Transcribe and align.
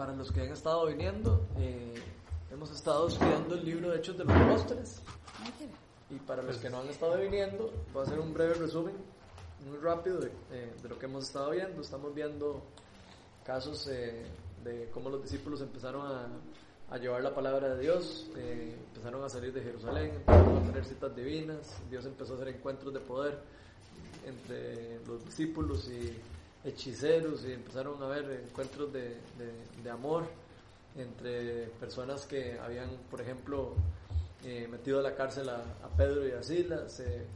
para 0.00 0.14
los 0.14 0.32
que 0.32 0.40
han 0.40 0.50
estado 0.50 0.86
viniendo, 0.86 1.46
eh, 1.58 1.92
hemos 2.50 2.70
estado 2.70 3.06
estudiando 3.06 3.54
el 3.54 3.62
libro 3.66 3.90
de 3.90 3.98
Hechos 3.98 4.16
de 4.16 4.24
los 4.24 4.34
Apóstoles. 4.34 5.02
Y 6.08 6.14
para 6.20 6.42
los 6.42 6.56
que 6.56 6.70
no 6.70 6.80
han 6.80 6.88
estado 6.88 7.18
viniendo, 7.18 7.70
voy 7.92 8.00
a 8.00 8.06
hacer 8.06 8.18
un 8.18 8.32
breve 8.32 8.54
resumen, 8.54 8.94
muy 9.68 9.76
rápido, 9.76 10.18
de, 10.20 10.28
eh, 10.52 10.72
de 10.82 10.88
lo 10.88 10.98
que 10.98 11.04
hemos 11.04 11.24
estado 11.24 11.50
viendo. 11.50 11.82
Estamos 11.82 12.14
viendo 12.14 12.62
casos 13.44 13.88
eh, 13.88 14.24
de 14.64 14.88
cómo 14.88 15.10
los 15.10 15.22
discípulos 15.22 15.60
empezaron 15.60 16.06
a, 16.06 16.28
a 16.88 16.96
llevar 16.96 17.22
la 17.22 17.34
palabra 17.34 17.74
de 17.74 17.82
Dios, 17.82 18.30
eh, 18.38 18.74
empezaron 18.94 19.22
a 19.22 19.28
salir 19.28 19.52
de 19.52 19.60
Jerusalén, 19.60 20.14
empezaron 20.14 20.56
a 20.56 20.62
tener 20.62 20.84
citas 20.86 21.14
divinas, 21.14 21.76
Dios 21.90 22.06
empezó 22.06 22.32
a 22.32 22.36
hacer 22.36 22.48
encuentros 22.48 22.94
de 22.94 23.00
poder 23.00 23.38
entre 24.24 25.04
los 25.04 25.22
discípulos 25.26 25.90
y 25.90 26.16
hechiceros 26.64 27.44
y 27.44 27.52
empezaron 27.52 28.02
a 28.02 28.06
haber 28.06 28.44
encuentros 28.48 28.92
de, 28.92 29.08
de, 29.38 29.82
de 29.82 29.90
amor 29.90 30.24
entre 30.96 31.66
personas 31.78 32.26
que 32.26 32.58
habían, 32.58 32.90
por 33.10 33.20
ejemplo, 33.20 33.74
eh, 34.44 34.66
metido 34.70 34.98
a 34.98 35.02
la 35.02 35.14
cárcel 35.14 35.48
a, 35.48 35.56
a 35.56 35.88
Pedro 35.96 36.26
y 36.26 36.32
a 36.32 36.42
Silas, 36.42 37.00
eh, 37.00 37.26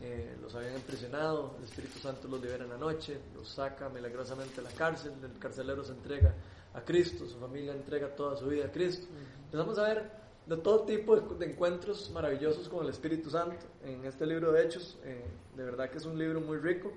eh, 0.00 0.36
los 0.40 0.54
habían 0.54 0.74
impresionado, 0.74 1.56
el 1.58 1.64
Espíritu 1.64 1.98
Santo 1.98 2.28
los 2.28 2.40
libera 2.40 2.64
en 2.64 2.70
la 2.70 2.78
noche, 2.78 3.18
los 3.34 3.48
saca 3.48 3.88
milagrosamente 3.88 4.56
de 4.56 4.62
la 4.62 4.70
cárcel, 4.70 5.12
el 5.22 5.38
carcelero 5.38 5.84
se 5.84 5.92
entrega 5.92 6.34
a 6.74 6.80
Cristo, 6.82 7.26
su 7.26 7.38
familia 7.38 7.72
entrega 7.72 8.14
toda 8.14 8.36
su 8.36 8.46
vida 8.46 8.66
a 8.66 8.72
Cristo. 8.72 9.06
Empezamos 9.46 9.78
a 9.78 9.82
ver 9.82 10.10
de 10.46 10.56
todo 10.58 10.82
tipo 10.82 11.16
de, 11.18 11.36
de 11.36 11.52
encuentros 11.52 12.10
maravillosos 12.10 12.68
con 12.68 12.84
el 12.84 12.90
Espíritu 12.90 13.30
Santo 13.30 13.66
en 13.84 14.04
este 14.04 14.24
libro 14.26 14.52
de 14.52 14.64
Hechos, 14.64 14.96
eh, 15.04 15.24
de 15.56 15.64
verdad 15.64 15.90
que 15.90 15.98
es 15.98 16.06
un 16.06 16.18
libro 16.18 16.40
muy 16.40 16.58
rico 16.58 16.92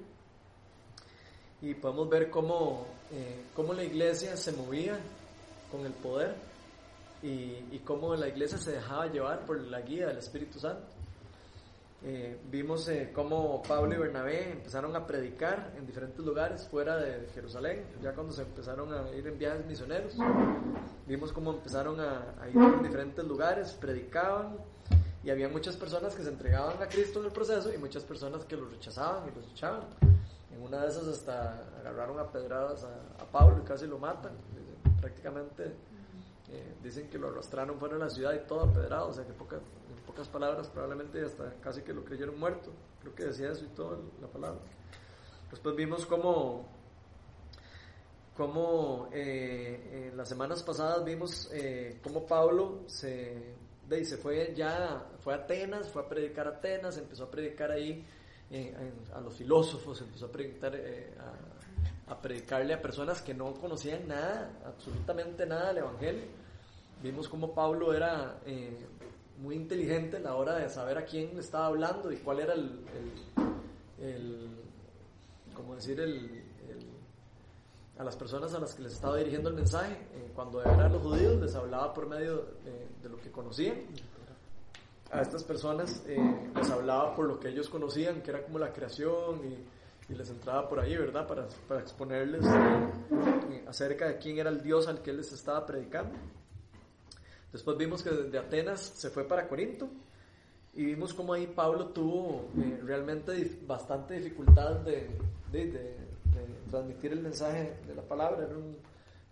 y 1.61 1.73
podemos 1.73 2.09
ver 2.09 2.29
cómo, 2.29 2.87
eh, 3.11 3.45
cómo 3.55 3.73
la 3.73 3.83
iglesia 3.83 4.37
se 4.37 4.51
movía 4.51 4.97
con 5.71 5.85
el 5.85 5.93
poder 5.93 6.35
y, 7.21 7.57
y 7.71 7.81
cómo 7.83 8.15
la 8.15 8.27
iglesia 8.27 8.57
se 8.57 8.71
dejaba 8.71 9.07
llevar 9.07 9.45
por 9.45 9.59
la 9.59 9.81
guía 9.81 10.07
del 10.07 10.17
Espíritu 10.17 10.59
Santo. 10.59 10.85
Eh, 12.01 12.39
vimos 12.49 12.87
eh, 12.87 13.11
cómo 13.13 13.61
Pablo 13.61 13.93
y 13.93 13.97
Bernabé 13.97 14.51
empezaron 14.51 14.95
a 14.95 15.05
predicar 15.05 15.73
en 15.77 15.85
diferentes 15.85 16.25
lugares 16.25 16.65
fuera 16.65 16.95
de 16.95 17.27
Jerusalén, 17.33 17.83
ya 18.01 18.13
cuando 18.13 18.31
se 18.31 18.43
empezaron 18.43 18.93
a 18.93 19.11
ir 19.11 19.27
en 19.27 19.37
viajes 19.37 19.65
misioneros. 19.65 20.15
Vimos 21.05 21.33
cómo 21.33 21.51
empezaron 21.51 21.99
a, 21.99 22.35
a 22.41 22.47
ir 22.47 22.55
en 22.55 22.83
diferentes 22.83 23.25
lugares, 23.25 23.73
predicaban 23.73 24.55
y 25.25 25.29
había 25.29 25.49
muchas 25.49 25.75
personas 25.75 26.15
que 26.15 26.23
se 26.23 26.29
entregaban 26.29 26.81
a 26.81 26.87
Cristo 26.87 27.19
en 27.19 27.25
el 27.25 27.31
proceso 27.33 27.73
y 27.73 27.77
muchas 27.77 28.05
personas 28.05 28.45
que 28.45 28.55
los 28.55 28.71
rechazaban 28.71 29.27
y 29.27 29.35
los 29.35 29.45
echaban. 29.51 29.81
En 30.51 30.61
una 30.61 30.81
de 30.81 30.89
esas 30.89 31.07
hasta 31.07 31.67
agarraron 31.79 32.19
a 32.19 32.31
pedradas 32.31 32.83
a, 32.83 33.23
a 33.23 33.25
Pablo 33.31 33.61
y 33.63 33.65
casi 33.65 33.87
lo 33.87 33.97
matan. 33.97 34.33
Prácticamente 34.99 35.75
eh, 36.51 36.75
dicen 36.81 37.09
que 37.09 37.17
lo 37.17 37.29
arrastraron 37.29 37.77
fuera 37.77 37.95
de 37.95 38.01
la 38.01 38.09
ciudad 38.09 38.33
y 38.33 38.47
todo 38.47 38.61
apedrado, 38.61 39.09
o 39.09 39.13
sea 39.13 39.25
que 39.25 39.33
poca, 39.33 39.57
en 39.57 40.05
pocas 40.05 40.27
palabras 40.27 40.67
probablemente 40.67 41.23
hasta 41.23 41.53
casi 41.61 41.81
que 41.83 41.93
lo 41.93 42.03
creyeron 42.03 42.39
muerto. 42.39 42.71
Creo 43.01 43.13
que 43.13 43.25
decía 43.25 43.51
eso 43.51 43.65
y 43.65 43.69
todo 43.69 43.99
la 44.19 44.27
palabra. 44.27 44.59
Después 45.51 45.75
vimos 45.75 46.05
cómo, 46.05 46.67
cómo 48.35 49.09
eh, 49.13 50.09
en 50.11 50.17
las 50.17 50.27
semanas 50.27 50.63
pasadas 50.63 51.03
vimos 51.03 51.49
eh, 51.53 51.99
cómo 52.03 52.25
Pablo 52.25 52.83
se, 52.87 53.55
se 54.03 54.17
fue 54.17 54.53
ya, 54.55 55.07
fue 55.19 55.33
a 55.33 55.37
Atenas, 55.37 55.89
fue 55.89 56.01
a 56.01 56.07
predicar 56.09 56.47
a 56.47 56.57
Atenas, 56.57 56.97
empezó 56.97 57.25
a 57.25 57.31
predicar 57.31 57.71
ahí 57.71 58.05
a 59.13 59.21
los 59.21 59.35
filósofos, 59.35 60.01
empezó 60.01 60.25
a 60.25 60.31
predicar 60.31 60.75
eh, 60.75 61.13
a, 62.07 62.19
predicarle 62.19 62.73
a 62.73 62.81
personas 62.81 63.21
que 63.21 63.33
no 63.33 63.53
conocían 63.53 64.07
nada, 64.07 64.51
absolutamente 64.65 65.45
nada 65.45 65.67
del 65.67 65.79
Evangelio. 65.79 66.23
Vimos 67.03 67.29
cómo 67.29 67.53
Pablo 67.53 67.93
era 67.93 68.39
eh, 68.45 68.87
muy 69.37 69.55
inteligente 69.55 70.17
a 70.17 70.19
la 70.19 70.35
hora 70.35 70.55
de 70.55 70.69
saber 70.69 70.97
a 70.97 71.05
quién 71.05 71.35
le 71.35 71.41
estaba 71.41 71.67
hablando 71.67 72.11
y 72.11 72.17
cuál 72.17 72.39
era 72.39 72.53
el, 72.53 72.79
el, 73.99 74.07
el 74.07 74.49
decir, 75.75 75.99
el, 75.99 76.43
a 77.99 78.03
las 78.03 78.15
personas 78.15 78.53
a 78.55 78.59
las 78.59 78.73
que 78.73 78.81
les 78.81 78.93
estaba 78.93 79.17
dirigiendo 79.17 79.49
el 79.49 79.55
mensaje. 79.55 79.93
Eh, 80.13 80.31
cuando 80.33 80.61
eran 80.61 80.91
los 80.91 81.03
judíos 81.03 81.39
les 81.39 81.53
hablaba 81.53 81.93
por 81.93 82.07
medio 82.07 82.47
de 83.03 83.09
lo 83.09 83.17
que 83.17 83.31
conocían. 83.31 83.77
A 85.11 85.21
estas 85.21 85.43
personas 85.43 86.03
eh, 86.07 86.17
les 86.55 86.69
hablaba 86.69 87.15
por 87.15 87.25
lo 87.25 87.39
que 87.39 87.49
ellos 87.49 87.67
conocían, 87.69 88.21
que 88.21 88.29
era 88.29 88.43
como 88.43 88.59
la 88.59 88.71
creación 88.71 89.41
y, 89.43 90.13
y 90.13 90.15
les 90.15 90.29
entraba 90.29 90.67
por 90.67 90.79
ahí, 90.79 90.95
¿verdad? 90.95 91.27
Para, 91.27 91.47
para 91.67 91.81
exponerles 91.81 92.45
eh, 92.45 93.63
acerca 93.67 94.07
de 94.07 94.17
quién 94.17 94.37
era 94.37 94.49
el 94.49 94.61
Dios 94.61 94.87
al 94.87 95.01
que 95.01 95.11
él 95.11 95.17
les 95.17 95.31
estaba 95.31 95.65
predicando. 95.65 96.17
Después 97.51 97.77
vimos 97.77 98.03
que 98.03 98.11
desde 98.11 98.37
Atenas 98.37 98.79
se 98.79 99.09
fue 99.09 99.27
para 99.27 99.47
Corinto 99.47 99.89
y 100.75 100.85
vimos 100.85 101.13
cómo 101.13 101.33
ahí 101.33 101.47
Pablo 101.47 101.87
tuvo 101.87 102.47
eh, 102.57 102.79
realmente 102.83 103.59
bastante 103.65 104.15
dificultad 104.15 104.81
de, 104.81 105.09
de, 105.51 105.65
de, 105.65 105.71
de, 105.71 105.97
transmitir 106.69 107.13
el 107.13 107.21
mensaje 107.21 107.77
de 107.87 107.95
la 107.95 108.03
palabra. 108.03 108.45
Era 108.45 108.55
un, 108.55 108.77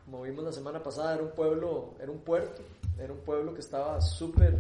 como 0.06 0.24
vimos 0.24 0.44
la 0.44 0.52
semana 0.52 0.82
pasada, 0.82 1.14
era 1.14 1.24
un 1.24 1.32
pueblo, 1.32 1.94
era 2.00 2.12
un 2.12 2.20
puerto, 2.20 2.64
era 3.00 3.14
un 3.14 3.20
pueblo 3.20 3.54
que 3.54 3.60
estaba 3.60 4.02
súper 4.02 4.58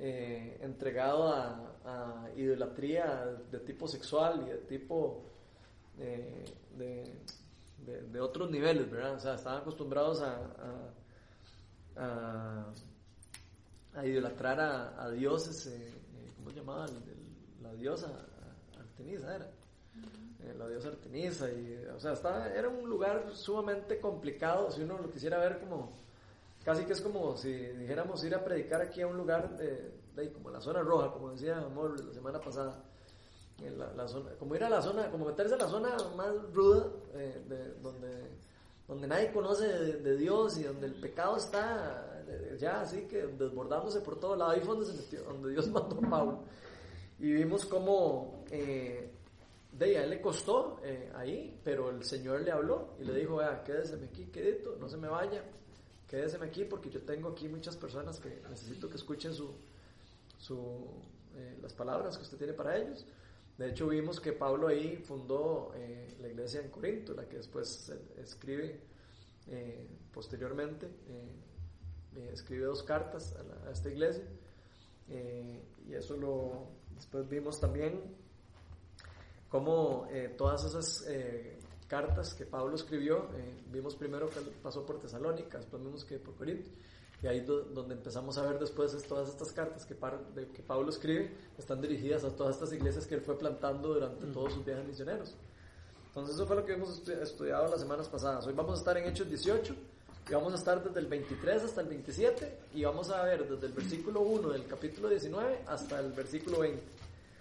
eh, 0.00 0.58
entregado 0.62 1.28
a, 1.28 1.76
a, 1.84 2.30
idolatría 2.36 3.26
de 3.50 3.58
tipo 3.60 3.86
sexual 3.86 4.44
y 4.46 4.50
de 4.50 4.58
tipo 4.58 5.24
eh, 5.98 6.44
de, 6.76 7.14
de, 7.86 8.02
de, 8.02 8.20
otros 8.20 8.50
niveles, 8.50 8.90
¿verdad? 8.90 9.14
O 9.14 9.20
sea, 9.20 9.34
estaban 9.34 9.60
acostumbrados 9.60 10.22
a, 10.22 10.36
a 11.96 12.64
a, 13.94 14.06
idolatrar 14.06 14.60
a, 14.60 15.10
dioses, 15.10 15.66
eh, 15.66 15.88
eh, 15.88 16.32
¿cómo 16.36 16.50
se 16.50 16.56
llamaba? 16.56 16.86
La 17.62 17.72
diosa 17.74 18.08
Artemisa 18.78 19.36
era. 19.36 19.50
La 20.58 20.68
diosa 20.68 20.88
Artemisa, 20.88 21.50
y, 21.50 21.84
o 21.94 22.00
sea, 22.00 22.12
estaba, 22.12 22.48
era 22.48 22.68
un 22.68 22.88
lugar 22.88 23.30
sumamente 23.34 24.00
complicado, 24.00 24.70
si 24.70 24.82
uno 24.82 24.98
lo 24.98 25.10
quisiera 25.10 25.38
ver 25.38 25.58
como, 25.60 25.92
casi 26.64 26.84
que 26.84 26.92
es 26.92 27.00
como 27.00 27.36
si 27.36 27.52
dijéramos 27.52 28.22
ir 28.24 28.34
a 28.34 28.44
predicar 28.44 28.80
aquí 28.82 29.02
a 29.02 29.06
un 29.06 29.16
lugar 29.16 29.56
de, 29.56 29.94
de 30.14 30.32
como 30.32 30.50
la 30.50 30.60
zona 30.60 30.82
roja, 30.82 31.12
como 31.12 31.30
decía 31.30 31.58
Amor 31.58 31.98
la 32.04 32.12
semana 32.12 32.40
pasada. 32.40 32.84
La, 33.76 33.92
la 33.92 34.08
zona, 34.08 34.30
como 34.38 34.54
ir 34.54 34.64
a 34.64 34.70
la 34.70 34.80
zona, 34.80 35.10
como 35.10 35.26
meterse 35.26 35.52
en 35.52 35.60
la 35.60 35.68
zona 35.68 35.94
más 36.16 36.32
ruda, 36.54 36.86
eh, 37.12 37.44
de, 37.46 37.74
donde 37.74 38.40
donde 38.90 39.06
nadie 39.06 39.30
conoce 39.30 39.68
de, 39.68 40.16
Dios 40.16 40.58
y 40.58 40.64
donde 40.64 40.88
el 40.88 40.94
pecado 40.94 41.36
está 41.36 42.24
ya 42.58 42.80
así 42.80 43.02
que 43.02 43.26
desbordándose 43.26 44.00
por 44.00 44.18
todo 44.18 44.34
lado. 44.34 44.50
Ahí 44.50 44.60
fue 44.60 44.74
donde, 44.76 44.92
se 44.92 45.16
donde 45.18 45.50
Dios 45.52 45.68
mandó 45.70 45.96
a 46.04 46.10
Pablo. 46.10 46.40
Y 47.20 47.32
vimos 47.32 47.66
cómo 47.66 48.44
eh, 48.50 49.12
a 49.80 49.84
él 49.84 50.10
le 50.10 50.20
costó 50.20 50.80
eh, 50.82 51.10
ahí, 51.14 51.56
pero 51.62 51.90
el 51.90 52.02
Señor 52.02 52.40
le 52.40 52.50
habló 52.50 52.94
y 52.98 53.04
le 53.04 53.14
dijo, 53.14 53.36
vea, 53.36 53.62
quédeseme 53.62 54.06
aquí, 54.06 54.26
quedito, 54.26 54.76
no 54.80 54.88
se 54.88 54.96
me 54.96 55.08
vaya, 55.08 55.44
quédeseme 56.10 56.46
aquí 56.46 56.64
porque 56.64 56.90
yo 56.90 57.00
tengo 57.02 57.28
aquí 57.28 57.48
muchas 57.48 57.76
personas 57.76 58.18
que 58.18 58.42
necesito 58.50 58.88
que 58.88 58.96
escuchen 58.96 59.32
su, 59.32 59.54
su, 60.38 60.88
eh, 61.36 61.56
las 61.62 61.72
palabras 61.72 62.16
que 62.16 62.24
usted 62.24 62.36
tiene 62.36 62.52
para 62.52 62.76
ellos. 62.76 63.06
De 63.56 63.70
hecho, 63.70 63.86
vimos 63.86 64.18
que 64.18 64.32
Pablo 64.32 64.66
ahí 64.66 64.96
fundó 64.96 65.72
eh, 65.76 66.16
la 66.20 66.26
iglesia 66.26 66.62
en 66.62 66.70
Corinto, 66.70 67.14
la 67.14 67.28
que 67.28 67.36
después 67.36 67.92
escribe 68.16 68.80
eh, 69.46 69.86
posteriormente, 70.12 70.88
escribe 72.32 72.64
dos 72.64 72.82
cartas 72.82 73.36
a 73.66 73.70
esta 73.70 73.88
iglesia. 73.88 74.24
y 75.86 75.94
eso 75.94 76.16
lo 76.16 76.66
después 76.96 77.28
vimos 77.28 77.60
también 77.60 78.00
cómo 79.48 80.08
todas 80.36 80.64
esas 80.64 81.04
cartas 81.90 82.34
que 82.34 82.46
Pablo 82.46 82.76
escribió, 82.76 83.26
vimos 83.72 83.96
primero 83.96 84.30
que 84.30 84.38
pasó 84.62 84.86
por 84.86 85.00
Tesalónica, 85.00 85.58
después 85.58 85.82
vimos 85.82 86.04
que 86.04 86.18
por 86.18 86.36
Corinto. 86.36 86.70
Y 87.20 87.26
ahí 87.26 87.40
do, 87.40 87.62
donde 87.62 87.94
empezamos 87.96 88.38
a 88.38 88.42
ver 88.46 88.58
después 88.58 88.94
es 88.94 89.02
todas 89.02 89.28
estas 89.28 89.52
cartas 89.52 89.84
que, 89.84 89.94
par, 89.94 90.24
de, 90.34 90.46
que, 90.46 90.62
Pablo 90.62 90.88
escribe 90.88 91.30
están 91.58 91.82
dirigidas 91.82 92.24
a 92.24 92.30
todas 92.30 92.54
estas 92.54 92.72
iglesias 92.72 93.06
que 93.06 93.16
él 93.16 93.20
fue 93.20 93.36
plantando 93.36 93.92
durante 93.92 94.24
mm. 94.24 94.32
todos 94.32 94.54
sus 94.54 94.64
viajes 94.64 94.86
misioneros. 94.86 95.34
Entonces 96.06 96.36
eso 96.36 96.46
fue 96.46 96.56
lo 96.56 96.64
que 96.64 96.72
hemos 96.72 96.90
estu 96.90 97.12
estudiado 97.12 97.68
las 97.68 97.80
semanas 97.80 98.08
pasadas. 98.08 98.46
Hoy 98.46 98.54
vamos 98.54 98.76
a 98.76 98.78
estar 98.78 98.96
en 98.96 99.08
Hechos 99.08 99.28
18 99.28 99.74
y 100.30 100.32
vamos 100.32 100.52
a 100.52 100.56
estar 100.56 100.82
desde 100.82 101.00
el 101.00 101.06
23 101.06 101.64
hasta 101.64 101.80
el 101.82 101.88
27 101.88 102.58
y 102.72 102.84
vamos 102.84 103.10
a 103.10 103.22
ver 103.24 103.46
desde 103.46 103.66
el 103.66 103.72
versículo 103.72 104.20
1 104.20 104.48
del 104.50 104.64
capítulo 104.66 105.08
19 105.08 105.64
hasta 105.66 106.00
el 106.00 106.12
versículo 106.12 106.60
20. 106.60 106.80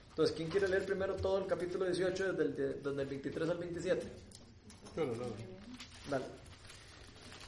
Entonces, 0.10 0.36
¿quién 0.36 0.50
quiere 0.50 0.68
leer 0.68 0.86
primero 0.86 1.16
todo 1.16 1.38
el 1.38 1.46
capítulo 1.46 1.86
18 1.86 2.34
desde 2.34 2.44
el, 2.44 2.84
desde 2.84 3.02
el 3.02 3.08
23 3.08 3.50
al 3.50 3.58
27? 3.58 4.08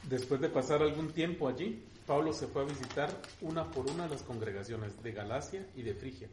Después 0.08 0.40
de 0.40 0.48
pasar 0.48 0.82
algún 0.82 1.12
tiempo 1.12 1.48
allí, 1.48 1.82
Pablo 2.06 2.32
se 2.32 2.46
fue 2.46 2.62
a 2.62 2.66
visitar 2.66 3.10
una 3.40 3.70
por 3.70 3.90
una 3.90 4.08
las 4.08 4.22
congregaciones 4.22 5.02
de 5.02 5.12
Galacia 5.12 5.66
y 5.76 5.82
de 5.82 5.94
Frigia, 5.94 6.28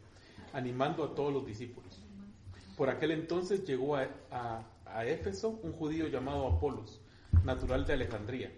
animando 0.52 1.04
a 1.04 1.14
todos 1.14 1.32
los 1.32 1.46
discípulos. 1.46 2.02
Por 2.76 2.90
aquel 2.90 3.12
entonces 3.12 3.64
llegó 3.64 3.96
a 3.96 5.04
Éfeso 5.04 5.60
un 5.62 5.72
judío 5.72 6.08
llamado 6.08 6.48
Apolos, 6.48 7.00
natural 7.44 7.86
de 7.86 7.92
Alejandría. 7.92 8.52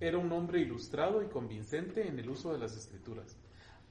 Era 0.00 0.18
un 0.18 0.32
hombre 0.32 0.60
ilustrado 0.60 1.22
y 1.22 1.28
convincente 1.28 2.08
en 2.08 2.18
el 2.18 2.28
uso 2.28 2.52
de 2.52 2.58
las 2.58 2.76
escrituras. 2.76 3.36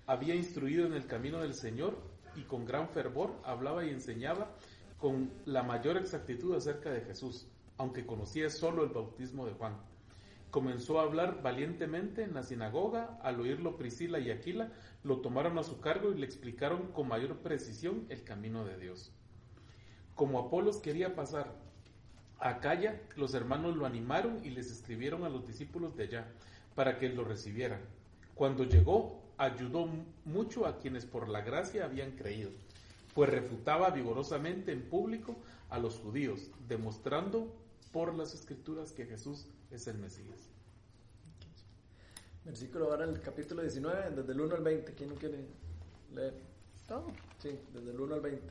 Había 0.07 0.35
instruido 0.35 0.85
en 0.85 0.93
el 0.93 1.05
camino 1.05 1.39
del 1.39 1.53
Señor 1.53 1.97
y 2.35 2.41
con 2.41 2.65
gran 2.65 2.89
fervor 2.89 3.35
hablaba 3.43 3.85
y 3.85 3.89
enseñaba 3.89 4.55
con 4.97 5.31
la 5.45 5.63
mayor 5.63 5.97
exactitud 5.97 6.55
acerca 6.55 6.91
de 6.91 7.01
Jesús, 7.01 7.47
aunque 7.79 8.05
conocía 8.05 8.49
solo 8.49 8.83
el 8.83 8.89
bautismo 8.89 9.47
de 9.47 9.53
Juan. 9.53 9.77
Comenzó 10.51 10.99
a 10.99 11.03
hablar 11.03 11.41
valientemente 11.41 12.23
en 12.23 12.33
la 12.33 12.43
sinagoga, 12.43 13.17
al 13.23 13.39
oírlo 13.39 13.77
Priscila 13.77 14.19
y 14.19 14.31
Aquila, 14.31 14.71
lo 15.03 15.21
tomaron 15.21 15.57
a 15.57 15.63
su 15.63 15.79
cargo 15.79 16.11
y 16.11 16.17
le 16.17 16.25
explicaron 16.25 16.91
con 16.91 17.07
mayor 17.07 17.37
precisión 17.37 18.05
el 18.09 18.23
camino 18.23 18.65
de 18.65 18.77
Dios. 18.77 19.13
Como 20.13 20.39
Apolos 20.39 20.77
quería 20.77 21.15
pasar 21.15 21.55
a 22.39 22.59
Calla, 22.59 22.99
los 23.15 23.33
hermanos 23.33 23.77
lo 23.77 23.85
animaron 23.85 24.43
y 24.43 24.49
les 24.49 24.69
escribieron 24.71 25.23
a 25.23 25.29
los 25.29 25.47
discípulos 25.47 25.95
de 25.95 26.03
allá 26.03 26.27
para 26.75 26.99
que 26.99 27.07
lo 27.07 27.23
recibieran. 27.23 27.79
Cuando 28.35 28.65
llegó, 28.65 29.21
ayudó 29.37 29.87
mucho 30.25 30.65
a 30.65 30.79
quienes 30.79 31.05
por 31.05 31.29
la 31.29 31.41
gracia 31.41 31.85
habían 31.85 32.11
creído, 32.11 32.49
pues 33.13 33.29
refutaba 33.29 33.89
vigorosamente 33.91 34.73
en 34.73 34.81
público 34.81 35.37
a 35.69 35.79
los 35.79 35.97
judíos, 35.99 36.51
demostrando 36.67 37.53
por 37.91 38.13
las 38.13 38.33
escrituras 38.33 38.91
que 38.91 39.05
Jesús 39.05 39.47
es 39.71 39.87
el 39.87 39.97
Mesías. 39.97 40.49
Versículo 42.45 42.85
ahora 42.85 43.05
el 43.05 43.21
capítulo 43.21 43.61
19, 43.61 44.15
desde 44.15 44.31
el 44.31 44.41
1 44.41 44.55
al 44.55 44.63
20. 44.63 44.93
¿Quién 44.93 45.15
quiere 45.15 45.45
leer? 46.13 46.33
Todo. 46.87 47.07
Sí, 47.39 47.59
desde 47.73 47.91
el 47.91 47.99
1 47.99 48.15
al 48.15 48.21
20. 48.21 48.47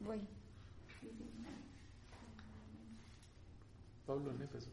Voy. 0.00 0.26
Pablo 4.06 4.30
en 4.32 4.42
Éfeso. 4.42 4.70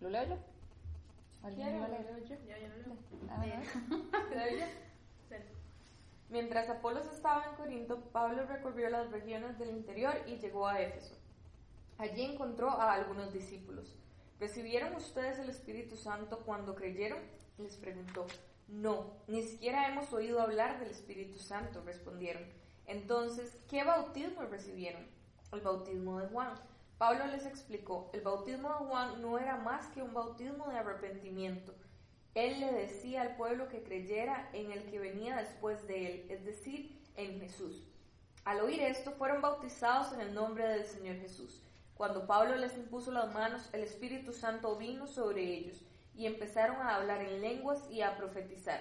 ¿Lo 0.00 0.10
leo 0.10 0.28
yo? 0.28 0.38
¿Alguien 1.42 1.68
Quiero, 1.68 1.88
lo 1.88 1.88
leo 1.88 2.18
yo. 2.24 2.36
Ya, 2.46 2.58
ya 2.58 2.68
lo 2.68 2.76
leo. 2.76 2.96
A 3.30 3.40
ver. 3.40 3.62
¿Lo 4.30 4.36
leo 4.36 4.58
yo? 4.60 5.46
Mientras 6.30 6.68
Apolos 6.68 7.06
estaba 7.06 7.46
en 7.46 7.56
Corinto, 7.56 8.00
Pablo 8.12 8.44
recorrió 8.44 8.90
las 8.90 9.10
regiones 9.10 9.58
del 9.58 9.70
interior 9.70 10.14
y 10.26 10.36
llegó 10.36 10.66
a 10.66 10.80
Éfeso. 10.80 11.16
Allí 11.96 12.22
encontró 12.22 12.70
a 12.70 12.92
algunos 12.92 13.32
discípulos. 13.32 13.96
¿Recibieron 14.38 14.94
ustedes 14.94 15.38
el 15.38 15.48
Espíritu 15.48 15.96
Santo 15.96 16.40
cuando 16.44 16.74
creyeron? 16.74 17.18
Les 17.56 17.76
preguntó. 17.76 18.26
No, 18.68 19.14
ni 19.26 19.42
siquiera 19.42 19.88
hemos 19.88 20.12
oído 20.12 20.42
hablar 20.42 20.78
del 20.78 20.90
Espíritu 20.90 21.38
Santo, 21.38 21.82
respondieron. 21.84 22.44
Entonces, 22.86 23.56
¿qué 23.68 23.82
bautismo 23.82 24.42
recibieron? 24.42 25.06
El 25.50 25.60
bautismo 25.62 26.20
de 26.20 26.28
Juan. 26.28 26.52
Pablo 26.98 27.26
les 27.28 27.46
explicó, 27.46 28.10
el 28.12 28.20
bautismo 28.20 28.68
de 28.68 28.86
Juan 28.86 29.22
no 29.22 29.38
era 29.38 29.56
más 29.56 29.86
que 29.88 30.02
un 30.02 30.12
bautismo 30.12 30.68
de 30.68 30.78
arrepentimiento. 30.78 31.74
Él 32.38 32.60
le 32.60 32.70
decía 32.70 33.22
al 33.22 33.34
pueblo 33.34 33.68
que 33.68 33.82
creyera 33.82 34.48
en 34.52 34.70
el 34.70 34.84
que 34.84 35.00
venía 35.00 35.34
después 35.34 35.88
de 35.88 36.06
él, 36.06 36.26
es 36.30 36.44
decir, 36.44 36.96
en 37.16 37.40
Jesús. 37.40 37.82
Al 38.44 38.60
oír 38.60 38.80
esto, 38.80 39.10
fueron 39.10 39.42
bautizados 39.42 40.12
en 40.12 40.20
el 40.20 40.32
nombre 40.34 40.68
del 40.68 40.84
Señor 40.84 41.16
Jesús. 41.16 41.60
Cuando 41.96 42.28
Pablo 42.28 42.54
les 42.54 42.76
impuso 42.76 43.10
las 43.10 43.34
manos, 43.34 43.68
el 43.72 43.82
Espíritu 43.82 44.32
Santo 44.32 44.76
vino 44.76 45.08
sobre 45.08 45.42
ellos 45.52 45.82
y 46.14 46.26
empezaron 46.26 46.76
a 46.76 46.94
hablar 46.94 47.22
en 47.22 47.40
lenguas 47.40 47.82
y 47.90 48.02
a 48.02 48.16
profetizar. 48.16 48.80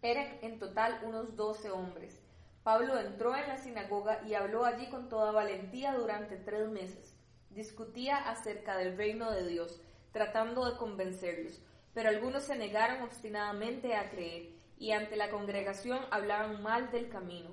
Eran 0.00 0.38
en 0.40 0.58
total 0.58 0.98
unos 1.04 1.36
doce 1.36 1.70
hombres. 1.70 2.22
Pablo 2.62 2.98
entró 2.98 3.36
en 3.36 3.48
la 3.48 3.58
sinagoga 3.58 4.22
y 4.26 4.32
habló 4.32 4.64
allí 4.64 4.86
con 4.86 5.10
toda 5.10 5.30
valentía 5.30 5.92
durante 5.92 6.38
tres 6.38 6.70
meses. 6.70 7.14
Discutía 7.50 8.16
acerca 8.16 8.78
del 8.78 8.96
reino 8.96 9.30
de 9.30 9.46
Dios, 9.46 9.78
tratando 10.10 10.64
de 10.64 10.78
convencerlos, 10.78 11.60
pero 11.94 12.08
algunos 12.08 12.44
se 12.44 12.56
negaron 12.56 13.02
obstinadamente 13.02 13.94
a 13.94 14.10
creer 14.10 14.50
y 14.78 14.92
ante 14.92 15.16
la 15.16 15.30
congregación 15.30 16.00
hablaban 16.10 16.62
mal 16.62 16.90
del 16.90 17.08
camino. 17.08 17.50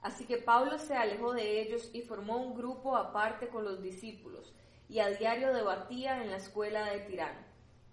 Así 0.00 0.26
que 0.26 0.38
Pablo 0.38 0.78
se 0.78 0.94
alejó 0.94 1.32
de 1.32 1.60
ellos 1.60 1.90
y 1.92 2.02
formó 2.02 2.36
un 2.36 2.54
grupo 2.54 2.96
aparte 2.96 3.48
con 3.48 3.64
los 3.64 3.82
discípulos, 3.82 4.54
y 4.88 5.00
a 5.00 5.08
diario 5.08 5.52
debatía 5.52 6.22
en 6.22 6.30
la 6.30 6.36
escuela 6.36 6.86
de 6.86 7.00
Tirano. 7.00 7.40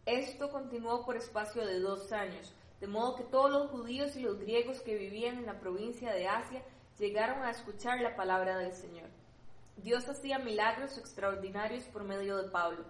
Esto 0.06 0.52
continuó 0.52 1.04
por 1.04 1.18
espacio 1.18 1.66
de 1.66 1.80
dos 1.80 2.12
años, 2.12 2.54
de 2.80 2.88
modo 2.88 3.16
que 3.16 3.24
todos 3.24 3.50
los 3.50 3.72
judíos 3.72 4.16
y 4.16 4.22
los 4.22 4.40
griegos 4.40 4.82
que 4.82 4.96
vivían 4.96 5.40
en 5.40 5.48
la 5.48 5.60
provincia 5.60 6.14
de 6.14 6.28
Asia 6.28 6.62
llegaron 7.00 7.42
a 7.42 7.50
escuchar 7.50 8.00
la 8.02 8.16
palabra 8.16 8.58
del 8.58 8.74
Señor. 8.74 9.10
Dios 9.78 10.08
hacía 10.08 10.38
milagros 10.38 10.98
extraordinarios 11.00 11.86
por 11.86 12.04
medio 12.04 12.38
de 12.38 12.50
Pablo, 12.50 12.86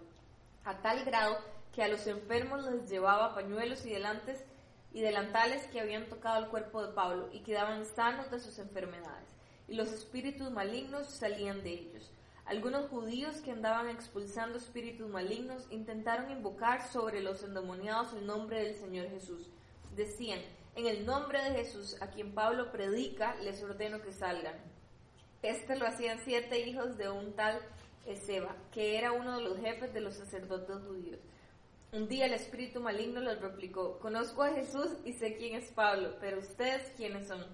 a 0.66 0.82
tal 0.82 1.06
grado 1.06 1.38
que 1.76 1.84
a 1.84 1.90
los 1.90 2.08
enfermos 2.08 2.64
les 2.64 2.90
llevaba 2.90 3.36
pañuelos 3.36 3.86
y 3.86 3.90
delantes 3.90 4.46
y 4.94 5.02
delantales 5.02 5.68
que 5.68 5.82
habían 5.82 6.08
tocado 6.08 6.42
el 6.42 6.50
cuerpo 6.50 6.82
de 6.82 6.94
Pablo 6.94 7.28
y 7.34 7.42
quedaban 7.42 7.86
sanos 7.86 8.32
de 8.32 8.40
sus 8.40 8.58
enfermedades, 8.60 9.28
y 9.68 9.76
los 9.76 9.92
espíritus 9.92 10.50
malignos 10.52 11.08
salían 11.10 11.64
de 11.64 11.74
ellos. 11.74 12.14
Algunos 12.46 12.88
judíos 12.88 13.42
que 13.42 13.52
andaban 13.52 13.90
expulsando 13.90 14.58
espíritus 14.58 15.10
malignos 15.10 15.68
intentaron 15.70 16.32
invocar 16.32 16.88
sobre 16.88 17.22
los 17.22 17.44
endemoniados 17.44 18.14
el 18.14 18.26
nombre 18.26 18.64
del 18.64 18.76
Señor 18.76 19.10
Jesús. 19.10 19.50
Decían, 19.96 20.40
en 20.76 20.88
el 20.88 21.06
nombre 21.06 21.44
de 21.44 21.58
Jesús, 21.58 22.02
a 22.02 22.08
quien 22.08 22.34
Pablo 22.34 22.72
predica, 22.72 23.36
les 23.42 23.62
ordeno 23.62 24.02
que 24.02 24.14
salgan. 24.14 24.56
Este 25.42 25.76
lo 25.76 25.88
hacían 25.88 26.20
siete 26.24 26.60
hijos 26.68 26.98
de 26.98 27.10
un 27.10 27.34
tal 27.34 27.60
Ezeba, 28.06 28.56
que 28.72 28.98
era 28.98 29.12
uno 29.12 29.38
de 29.38 29.44
los 29.44 29.58
jefes 29.58 29.94
de 29.94 30.02
los 30.02 30.16
sacerdotes 30.16 30.78
judíos. 30.88 31.20
Un 31.92 32.08
día 32.10 32.26
el 32.26 32.34
espíritu 32.34 32.82
maligno 32.82 33.22
les 33.22 33.40
replicó, 33.40 34.00
conozco 34.00 34.44
a 34.44 34.54
Jesús 34.54 34.90
y 35.06 35.14
sé 35.14 35.38
quién 35.38 35.56
es 35.56 35.72
Pablo, 35.72 36.16
pero 36.20 36.40
ustedes 36.40 36.92
quiénes 36.98 37.28
son. 37.28 37.46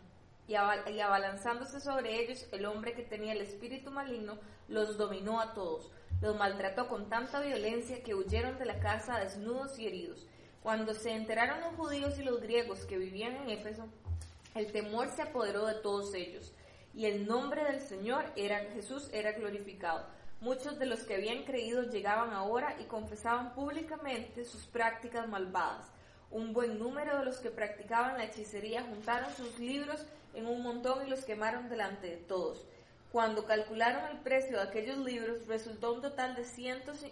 Y, 0.48 0.56
abalanzándose 0.56 1.80
sobre 1.80 2.19
ellos, 2.19 2.48
el 2.51 2.66
hombre 2.66 2.94
que 2.94 3.04
tenía 3.04 3.33
el 3.33 3.42
espíritu 3.42 3.92
maligno 3.92 4.39
los 4.68 4.98
dominó 4.98 5.39
a 5.39 5.54
todos, 5.54 5.92
los 6.22 6.36
maltrató 6.36 6.88
con 6.88 7.07
tanta 7.07 7.39
violencia 7.39 8.04
que 8.04 8.16
huyeron 8.16 8.57
de 8.57 8.66
la 8.66 8.80
casa 8.80 9.19
desnudos 9.19 9.78
y 9.78 9.88
heridos. 9.88 10.25
Cuando 10.63 10.94
se 10.94 11.12
enteraron 11.12 11.62
los 11.62 11.75
judíos 11.75 12.18
y 12.19 12.24
los 12.24 12.42
griegos 12.42 12.86
que 12.86 12.98
vivían 12.98 13.36
en 13.36 13.50
Éfeso, 13.50 13.88
el 14.56 14.72
temor 14.72 15.10
se 15.10 15.22
apoderó 15.22 15.66
de 15.66 15.75
todos 15.75 16.13
ellos, 16.13 16.51
y 16.94 17.06
el 17.06 17.27
nombre 17.27 17.63
del 17.63 17.80
Señor 17.80 18.25
era 18.36 18.60
Jesús 18.74 19.10
era 19.13 19.31
glorificado. 19.34 20.06
Muchos 20.42 20.80
de 20.80 20.88
los 20.88 21.04
que 21.04 21.14
habían 21.14 21.44
creído 21.44 21.84
llegaban 21.84 22.32
ahora 22.34 22.75
y 22.82 22.86
confesaban 22.86 23.54
públicamente 23.54 24.44
sus 24.44 24.65
prácticas 24.65 25.27
malvadas. 25.30 25.86
Un 26.32 26.51
buen 26.51 26.80
número 26.80 27.20
de 27.20 27.25
los 27.25 27.38
que 27.38 27.51
practicaban 27.51 28.18
la 28.18 28.24
hechicería 28.24 28.82
juntaron 28.82 29.32
sus 29.36 29.60
libros 29.60 30.04
en 30.34 30.48
un 30.48 30.63
montón 30.63 31.06
y 31.06 31.10
los 31.12 31.25
quemaron 31.25 31.70
delante 31.70 32.08
de 32.08 32.18
todos. 32.18 32.65
Cuando 33.12 33.46
calcularon 33.46 34.10
el 34.10 34.18
precio 34.18 34.58
de 34.58 34.63
aquellos 34.63 34.98
libros, 34.98 35.46
resultó 35.46 35.94
un 35.94 36.01
total 36.01 36.34
de 36.36 36.44
cientos 36.44 37.06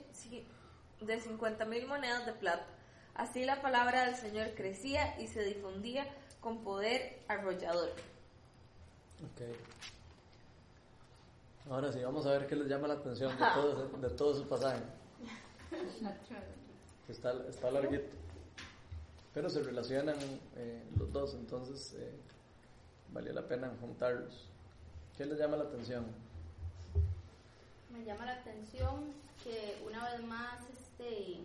de 0.99 1.19
cincuenta 1.19 1.65
mil 1.65 1.85
monedas 1.85 2.25
de 2.25 2.33
plata. 2.33 2.65
Así 3.13 3.45
la 3.45 3.61
palabra 3.61 4.05
del 4.05 4.15
Señor 4.15 4.55
crecía 4.55 5.19
y 5.19 5.27
se 5.27 5.43
difundía 5.43 6.07
con 6.41 6.63
poder 6.63 7.19
arrollador. 7.27 7.91
Ahora 11.67 11.91
sí, 11.91 11.99
vamos 12.03 12.25
a 12.25 12.31
ver 12.31 12.47
qué 12.47 12.55
les 12.55 12.67
llama 12.67 12.87
la 12.87 12.95
atención 12.95 13.31
de 13.31 13.45
todo, 13.53 13.87
de 13.87 14.09
todo 14.11 14.33
su 14.35 14.47
pasaje. 14.47 14.81
Está, 17.07 17.33
está 17.47 17.71
larguito. 17.71 18.15
Pero 19.33 19.49
se 19.49 19.61
relacionan 19.63 20.15
eh, 20.55 20.83
los 20.97 21.11
dos, 21.11 21.33
entonces 21.35 21.93
eh, 21.97 22.11
valía 23.11 23.33
la 23.33 23.47
pena 23.47 23.71
juntarlos. 23.79 24.47
¿Qué 25.17 25.25
les 25.25 25.37
llama 25.37 25.57
la 25.57 25.65
atención? 25.65 26.05
Me 27.91 28.03
llama 28.03 28.25
la 28.25 28.33
atención 28.33 29.13
que 29.43 29.81
una 29.85 30.11
vez 30.11 30.23
más 30.23 30.59
este 30.69 31.35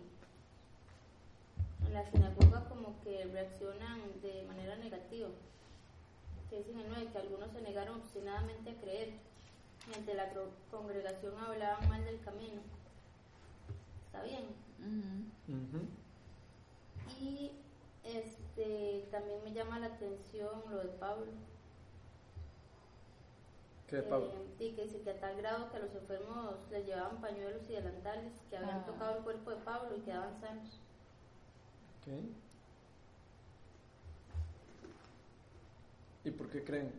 en 1.87 1.93
la 1.93 2.11
sinagoga 2.11 2.69
como 2.69 3.01
que 3.03 3.25
reaccionan 3.27 4.01
de 4.23 4.45
manera 4.49 4.77
negativa. 4.77 5.29
Que 6.49 6.59
dicen 6.59 6.79
el 6.81 6.89
9 6.89 7.09
que 7.13 7.19
algunos 7.19 7.51
se 7.53 7.61
negaron 7.61 8.01
obstinadamente 8.01 8.71
a 8.71 8.81
creer 8.81 9.15
y 9.91 9.95
ante 9.99 10.15
la 10.15 10.31
congregación 10.71 11.37
hablaban 11.39 11.89
mal 11.89 12.05
del 12.05 12.21
camino. 12.21 12.61
¿Está 14.07 14.23
bien? 14.23 14.45
Y 17.21 17.53
este 18.05 19.09
también 19.11 19.43
me 19.45 19.53
llama 19.53 19.79
la 19.79 19.87
atención 19.87 20.63
lo 20.71 20.79
de 20.79 20.89
Pablo. 20.99 21.27
¿Qué, 23.89 24.03
Pablo? 24.03 24.33
Eh, 24.59 24.65
y 24.65 24.73
que 24.73 24.85
dice 24.85 25.01
que 25.03 25.11
a 25.11 25.21
tal 25.21 25.37
grado 25.37 25.71
que 25.71 25.77
a 25.77 25.81
los 25.81 25.95
enfermos 25.95 26.55
les 26.71 26.87
llevaban 26.87 27.21
pañuelos 27.21 27.63
y 27.69 27.73
delantales 27.73 28.33
que 28.51 28.57
habían 28.57 28.81
Ah. 28.81 28.87
tocado 28.87 29.19
el 29.19 29.25
cuerpo 29.25 29.51
de 29.51 29.57
Pablo 29.59 29.97
y 29.97 30.01
quedaban 30.01 30.41
sanos. 30.41 30.81
Ok. 32.01 32.09
¿Y 36.25 36.31
por 36.31 36.49
qué 36.49 36.65
creen 36.65 36.91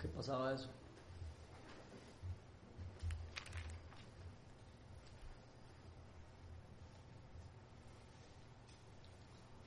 que 0.00 0.08
pasaba 0.08 0.54
eso? 0.54 0.70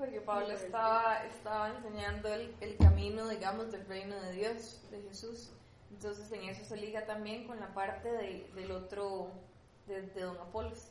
Porque 0.02 0.20
Pablo 0.22 0.50
estaba, 0.52 1.24
estaba 1.28 1.70
enseñando 1.78 2.28
el, 2.34 2.56
el 2.60 2.76
camino, 2.78 3.28
digamos, 3.30 3.72
del 3.72 3.86
reino 3.86 4.20
de 4.20 4.32
Dios, 4.34 4.82
de 4.90 5.00
Jesús. 5.04 5.52
Entonces 5.92 6.32
en 6.32 6.44
eso 6.50 6.66
se 6.66 6.76
liga 6.78 7.06
también 7.06 7.46
con 7.46 7.60
la 7.60 7.72
parte 7.76 8.10
de- 8.12 8.50
del 8.56 8.72
otro, 8.72 9.30
de, 9.86 10.02
de 10.02 10.22
Don 10.22 10.38
Apolos. 10.40 10.88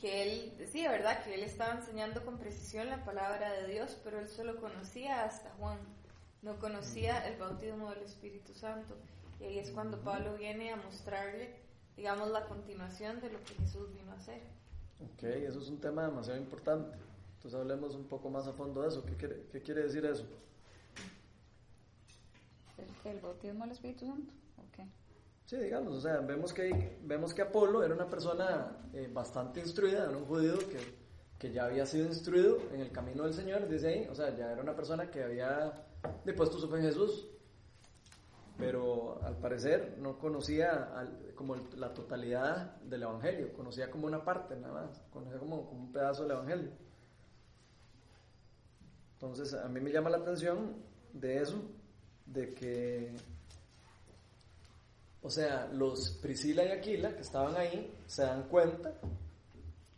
Que 0.00 0.22
él 0.24 0.54
decía, 0.58 0.90
¿verdad? 0.90 1.22
Que 1.22 1.34
él 1.36 1.44
estaba 1.44 1.74
enseñando 1.74 2.24
con 2.24 2.38
precisión 2.38 2.90
la 2.90 3.04
palabra 3.04 3.52
de 3.52 3.68
Dios, 3.68 3.96
pero 4.02 4.18
él 4.18 4.28
solo 4.28 4.60
conocía 4.60 5.22
hasta 5.24 5.50
Juan. 5.60 5.78
No 6.42 6.58
conocía 6.58 7.24
el 7.28 7.38
bautismo 7.38 7.90
del 7.90 8.02
Espíritu 8.02 8.52
Santo. 8.52 8.96
Y 9.38 9.44
ahí 9.44 9.58
es 9.60 9.70
cuando 9.70 10.00
Pablo 10.00 10.34
viene 10.34 10.72
a 10.72 10.76
mostrarle, 10.76 11.54
digamos, 11.96 12.30
la 12.30 12.46
continuación 12.46 13.20
de 13.20 13.30
lo 13.30 13.38
que 13.44 13.54
Jesús 13.54 13.94
vino 13.94 14.10
a 14.10 14.16
hacer. 14.16 14.40
Ok, 15.00 15.22
eso 15.22 15.60
es 15.60 15.68
un 15.68 15.80
tema 15.80 16.02
demasiado 16.06 16.40
importante. 16.40 16.96
Entonces 17.36 17.60
hablemos 17.60 17.94
un 17.94 18.04
poco 18.08 18.28
más 18.30 18.46
a 18.46 18.52
fondo 18.52 18.82
de 18.82 18.88
eso. 18.88 19.04
¿Qué 19.04 19.14
quiere, 19.16 19.46
qué 19.52 19.62
quiere 19.62 19.82
decir 19.84 20.04
eso? 20.04 20.26
¿El, 23.04 23.10
el 23.12 23.20
bautismo 23.20 23.64
del 23.64 23.72
Espíritu 23.72 24.06
Santo? 24.06 24.32
Ok. 24.58 24.86
Sí, 25.46 25.56
digamos, 25.58 25.94
o 25.94 26.00
sea, 26.00 26.18
vemos 26.20 26.52
que, 26.52 26.98
vemos 27.02 27.32
que 27.32 27.42
Apolo 27.42 27.84
era 27.84 27.94
una 27.94 28.08
persona 28.10 28.78
eh, 28.92 29.08
bastante 29.12 29.60
instruida, 29.60 30.04
era 30.08 30.16
un 30.18 30.24
judío 30.26 30.58
que, 30.68 30.78
que 31.38 31.52
ya 31.52 31.66
había 31.66 31.86
sido 31.86 32.06
instruido 32.06 32.58
en 32.72 32.80
el 32.80 32.90
camino 32.90 33.22
del 33.22 33.32
Señor, 33.34 33.68
dice 33.68 33.86
ahí, 33.88 34.08
o 34.10 34.14
sea, 34.14 34.34
ya 34.36 34.50
era 34.50 34.60
una 34.60 34.74
persona 34.74 35.08
que 35.08 35.22
había 35.22 35.72
depuesto 36.24 36.58
su 36.58 36.68
fe 36.68 36.78
en 36.78 36.82
Jesús, 36.82 37.28
pero 38.58 39.22
al 39.22 39.36
parecer 39.36 39.96
no 39.98 40.18
conocía 40.18 40.90
al- 40.96 41.32
como 41.36 41.54
el- 41.54 41.78
la 41.80 41.94
totalidad 41.94 42.76
del 42.80 43.04
Evangelio, 43.04 43.52
conocía 43.52 43.88
como 43.90 44.06
una 44.08 44.24
parte 44.24 44.56
nada 44.56 44.74
más, 44.86 45.00
conocía 45.12 45.38
como, 45.38 45.64
como 45.68 45.84
un 45.84 45.92
pedazo 45.92 46.22
del 46.22 46.32
Evangelio. 46.32 46.70
Entonces, 49.16 49.54
a 49.54 49.68
mí 49.68 49.80
me 49.80 49.90
llama 49.90 50.10
la 50.10 50.18
atención 50.18 50.74
de 51.12 51.40
eso, 51.42 51.60
de 52.26 52.52
que 52.54 53.12
o 55.22 55.30
sea, 55.30 55.66
los 55.72 56.18
Priscila 56.22 56.64
y 56.64 56.68
Aquila 56.68 57.14
que 57.16 57.22
estaban 57.22 57.56
ahí 57.56 57.92
se 58.06 58.22
dan 58.22 58.44
cuenta 58.48 58.94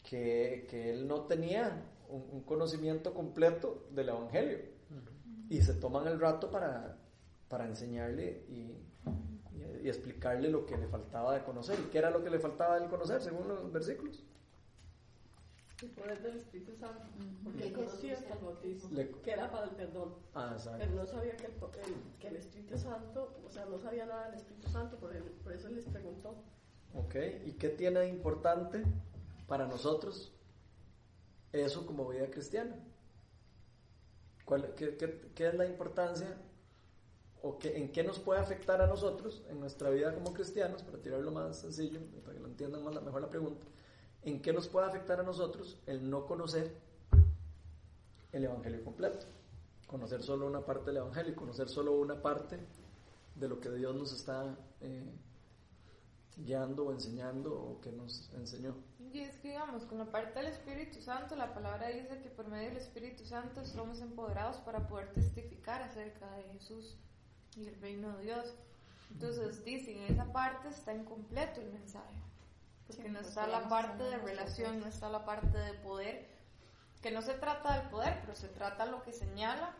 que, 0.02 0.66
que 0.70 0.90
él 0.90 1.06
no 1.06 1.22
tenía 1.26 1.82
un, 2.08 2.25
un 2.32 2.42
conocimiento 2.44 3.12
completo 3.12 3.88
del 3.90 4.08
Evangelio 4.08 4.58
y 5.50 5.60
se 5.60 5.75
toman 5.75 6.06
el 6.06 6.18
rato 6.18 6.50
para, 6.50 6.96
para 7.48 7.66
enseñarle 7.66 8.44
y, 8.48 8.54
y- 8.54 8.84
y 9.82 9.88
explicarle 9.88 10.48
lo 10.50 10.64
que 10.64 10.76
le 10.78 10.87
faltaba 10.88 11.34
de 11.34 11.44
conocer. 11.44 11.78
¿Y 11.78 11.90
qué 11.90 11.98
era 11.98 12.10
lo 12.10 12.22
que 12.22 12.30
le 12.30 12.38
faltaba 12.38 12.78
de 12.80 12.88
conocer 12.88 13.20
según 13.20 13.48
los 13.48 13.70
versículos? 13.72 14.25
El 15.82 15.90
poder 15.90 16.20
del 16.23 16.37
Espíritu 16.37 16.75
Santo. 16.75 17.04
Porque 17.44 17.68
él 17.68 17.73
conocía 17.73 18.14
hasta 18.14 18.35
el 18.35 18.38
bautismo, 18.40 18.90
Le- 18.92 19.11
que 19.23 19.30
era 19.30 19.50
para 19.50 19.64
el 19.64 19.70
perdón. 19.70 20.14
Ah, 20.35 20.50
exacto. 20.54 20.78
Pero 20.80 20.92
no 21.00 21.06
sabía 21.06 21.37
que 21.37 21.47
el, 21.47 21.52
el- 21.52 22.18
que 22.18 22.28
el 22.28 22.37
Espíritu 22.37 22.76
Santo, 22.78 23.37
o 23.47 23.50
sea, 23.50 23.64
no 23.66 23.78
sabía 23.78 24.06
nada 24.06 24.26
del 24.26 24.35
Espíritu 24.40 24.68
Santo, 24.68 24.97
por, 24.99 25.14
el- 25.14 25.23
por 25.23 25.52
eso 25.52 25.68
les 25.68 25.85
preguntó. 25.85 26.35
Ok, 26.94 27.14
¿y 27.47 27.52
qué 27.52 27.68
tiene 27.68 28.00
de 28.00 28.08
importante 28.08 28.82
para 29.47 29.66
nosotros 29.66 30.32
eso 31.52 31.87
como 31.87 32.08
vida 32.08 32.28
cristiana? 32.30 32.75
¿Cuál, 34.44 34.75
qué, 34.75 34.97
qué- 34.97 35.30
qué 35.35 35.49
es 35.49 35.54
la 35.54 35.66
importancia 35.66 36.37
o 37.42 37.58
qué, 37.58 37.76
en 37.78 37.92
qué 37.92 38.02
nos 38.02 38.18
puede 38.18 38.40
afectar 38.40 38.80
a 38.80 38.87
nosotros 38.87 39.44
en 39.49 39.61
nuestra 39.61 39.90
vida 39.90 40.12
como 40.14 40.32
cristianos, 40.32 40.82
para 40.82 40.99
tirarlo 40.99 41.30
más 41.30 41.58
sencillo, 41.61 42.00
para 42.25 42.35
que 42.35 42.40
lo 42.40 42.49
entiendan 42.49 42.82
más, 42.82 42.94
la- 42.94 43.00
mejor 43.00 43.20
la 43.23 43.28
pregunta, 43.30 43.64
en 44.22 44.42
qué 44.42 44.52
nos 44.52 44.68
puede 44.68 44.87
afectar 44.87 45.20
a 45.20 45.22
nosotros 45.22 45.80
el 45.87 46.08
no 46.08 46.26
conocer 46.26 46.76
el 48.32 48.44
Evangelio 48.44 48.84
completo? 48.84 49.26
Conocer 49.87 50.22
solo 50.22 50.46
una 50.46 50.64
parte 50.64 50.87
del 50.87 50.98
Evangelio, 50.98 51.34
conocer 51.34 51.68
solo 51.68 51.92
una 51.92 52.20
parte 52.20 52.58
de 53.34 53.48
lo 53.48 53.60
que 53.60 53.70
Dios 53.70 53.94
nos 53.94 54.12
está 54.12 54.56
eh, 54.80 55.10
guiando 56.37 56.87
o 56.87 56.92
enseñando 56.92 57.54
o 57.54 57.80
que 57.80 57.92
nos 57.92 58.30
enseñó. 58.34 58.75
Y 58.98 59.20
es 59.20 59.37
que, 59.38 59.48
digamos, 59.48 59.84
con 59.84 59.98
la 59.98 60.10
parte 60.10 60.38
del 60.38 60.48
Espíritu 60.48 61.00
Santo, 61.00 61.34
la 61.34 61.54
palabra 61.54 61.88
dice 61.88 62.20
que 62.20 62.28
por 62.28 62.48
medio 62.48 62.68
del 62.68 62.76
Espíritu 62.78 63.25
Santo 63.25 63.64
somos 63.64 64.00
empoderados 64.00 64.58
para 64.58 64.87
poder 64.87 65.12
testificar 65.12 65.82
acerca 65.82 66.30
de 66.37 66.42
Jesús 66.52 66.96
y 67.56 67.66
el 67.66 67.80
reino 67.80 68.16
de 68.18 68.25
Dios. 68.25 68.54
Entonces, 69.10 69.64
dicen, 69.64 69.96
en 69.98 70.12
esa 70.12 70.30
parte 70.32 70.68
está 70.68 70.92
incompleto 70.92 71.60
el 71.62 71.72
mensaje. 71.72 72.27
Porque 72.88 73.02
Sí, 73.02 73.09
no 73.09 73.14
porque 73.18 73.28
está 73.28 73.47
la 73.47 73.68
parte 73.68 74.02
de 74.02 74.16
relación, 74.18 74.80
no 74.80 74.87
está 74.87 75.09
la 75.09 75.25
parte 75.25 75.57
de 75.59 75.75
poder, 75.75 76.26
que 77.02 77.11
no 77.12 77.23
se 77.23 77.35
trata 77.35 77.78
del 77.78 77.88
poder, 77.90 78.18
pero 78.23 78.35
se 78.35 78.49
trata 78.49 78.87
lo 78.87 79.02
que 79.02 79.12
señala, 79.12 79.75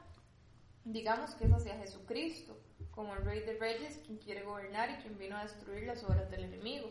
digamos 0.85 1.35
que 1.35 1.47
es 1.47 1.53
hacia 1.53 1.77
Jesucristo, 1.79 2.57
como 2.93 3.15
el 3.15 3.25
Rey 3.25 3.41
de 3.41 3.59
Reyes, 3.59 3.99
quien 4.07 4.19
quiere 4.19 4.45
gobernar 4.45 4.91
y 4.91 5.03
quien 5.03 5.19
vino 5.19 5.37
a 5.37 5.43
destruir 5.43 5.85
las 5.85 6.05
obras 6.05 6.31
del 6.31 6.45
enemigo. 6.45 6.91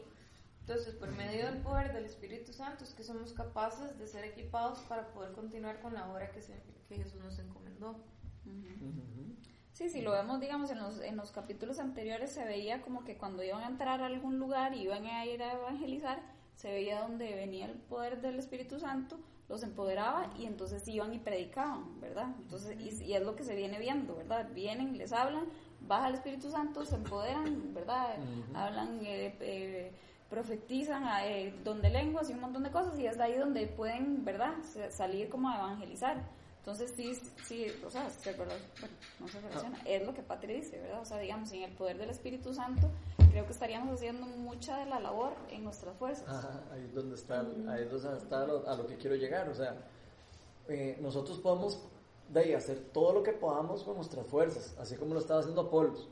Entonces, 0.62 0.96
por 0.96 1.10
medio 1.12 1.46
del 1.46 1.62
poder 1.62 1.94
del 1.94 2.04
Espíritu 2.06 2.52
Santo 2.52 2.84
es 2.84 2.94
que 2.94 3.04
somos 3.04 3.32
capaces 3.32 3.98
de 3.98 4.06
ser 4.08 4.26
equipados 4.26 4.80
para 4.90 5.08
poder 5.14 5.32
continuar 5.32 5.80
con 5.82 5.94
la 5.94 6.12
obra 6.12 6.30
que, 6.32 6.42
se- 6.42 6.62
que 6.90 6.96
Jesús 6.98 7.22
nos 7.24 7.40
encomendó. 7.40 7.96
Sí, 9.78 9.90
si 9.90 10.02
lo 10.02 10.12
vemos, 10.12 10.40
digamos, 10.40 10.72
en 10.72 10.80
los, 10.80 11.00
en 11.02 11.16
los 11.18 11.32
capítulos 11.32 11.78
anteriores 11.78 12.32
se 12.32 12.44
veía 12.44 12.82
como 12.82 13.04
que 13.04 13.16
cuando 13.16 13.44
iban 13.44 13.62
a 13.62 13.68
entrar 13.68 14.02
a 14.02 14.08
algún 14.08 14.40
lugar 14.40 14.74
y 14.74 14.82
iban 14.82 15.06
a 15.06 15.24
ir 15.24 15.44
a 15.44 15.54
evangelizar, 15.54 16.20
se 16.56 16.72
veía 16.72 17.02
donde 17.02 17.36
venía 17.36 17.68
el 17.68 17.78
poder 17.78 18.20
del 18.20 18.40
Espíritu 18.40 18.80
Santo, 18.80 19.20
los 19.48 19.62
empoderaba 19.62 20.34
y 20.36 20.48
entonces 20.48 20.88
iban 20.88 21.14
y 21.14 21.20
predicaban, 21.20 22.02
¿verdad? 22.02 22.34
Entonces, 22.40 22.76
y, 22.80 23.04
y 23.04 23.14
es 23.14 23.22
lo 23.22 23.36
que 23.36 23.44
se 23.44 23.54
viene 23.54 23.78
viendo, 23.78 24.16
¿verdad? 24.16 24.50
Vienen, 24.52 24.98
les 24.98 25.14
hablan, 25.14 25.46
baja 25.82 26.08
el 26.08 26.16
Espíritu 26.16 26.50
Santo, 26.50 26.84
se 26.84 26.96
empoderan, 26.96 27.76
¿verdad? 27.76 28.16
Hablan, 28.56 29.06
eh, 29.06 29.36
eh, 29.42 29.92
profetizan, 30.28 31.04
eh, 31.24 31.54
don 31.64 31.84
de 31.84 31.92
lenguas 31.92 32.32
y 32.32 32.34
un 32.34 32.40
montón 32.40 32.64
de 32.64 32.72
cosas 32.72 32.98
y 32.98 33.06
es 33.06 33.16
de 33.16 33.26
ahí 33.26 33.38
donde 33.38 33.68
pueden, 33.68 34.26
¿verdad? 34.26 34.56
Salir 34.90 35.30
como 35.30 35.50
a 35.52 35.58
evangelizar. 35.58 36.36
Entonces 36.68 36.92
sí, 36.98 37.14
sí, 37.46 37.68
o 37.86 37.90
sea, 37.90 38.10
se 38.10 38.34
bueno, 38.34 38.52
no 39.22 39.28
se 39.30 39.40
relaciona, 39.40 39.82
es 39.86 40.06
lo 40.06 40.14
que 40.14 40.22
Patri 40.22 40.54
dice, 40.56 40.78
¿verdad? 40.82 41.00
O 41.02 41.06
sea, 41.06 41.18
digamos, 41.18 41.48
sin 41.48 41.64
el 41.64 41.72
poder 41.72 41.98
del 41.98 42.10
Espíritu 42.10 42.54
Santo, 42.54 42.90
creo 43.32 43.46
que 43.46 43.54
estaríamos 43.54 43.94
haciendo 43.96 44.26
mucha 44.26 44.78
de 44.80 44.86
la 44.88 45.00
labor 45.00 45.32
en 45.50 45.64
nuestras 45.64 45.96
fuerzas. 45.96 46.28
Ajá, 46.28 46.62
ahí 46.74 46.84
es 46.84 46.94
donde 46.94 47.16
está, 47.16 47.40
ahí 47.70 47.84
es 47.84 47.90
donde 47.90 48.18
está 48.18 48.46
lo- 48.46 48.68
a 48.68 48.76
lo 48.76 48.86
que 48.86 48.98
quiero 48.98 49.16
llegar. 49.16 49.48
O 49.48 49.56
sea, 49.56 49.78
eh, 50.68 50.98
nosotros 51.00 51.40
podemos 51.40 51.80
de 52.34 52.40
ahí, 52.42 52.54
hacer 52.54 52.78
todo 52.92 53.14
lo 53.14 53.24
que 53.24 53.32
podamos 53.32 53.86
con 53.86 53.96
nuestras 53.96 54.28
fuerzas, 54.28 54.76
así 54.78 54.98
como 54.98 55.14
lo 55.14 55.22
estaba 55.22 55.40
haciendo 55.40 55.62
Apolos. 55.62 56.10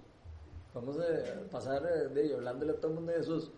Podemos 0.71 0.95
eh, 1.05 1.47
pasar 1.51 1.83
eh, 1.85 2.07
de 2.07 2.21
ahí, 2.21 2.31
hablándole 2.31 2.71
a 2.71 2.75
todo 2.77 2.91
el 2.91 2.95
mundo 2.95 3.11
de 3.11 3.17
Jesús, 3.17 3.51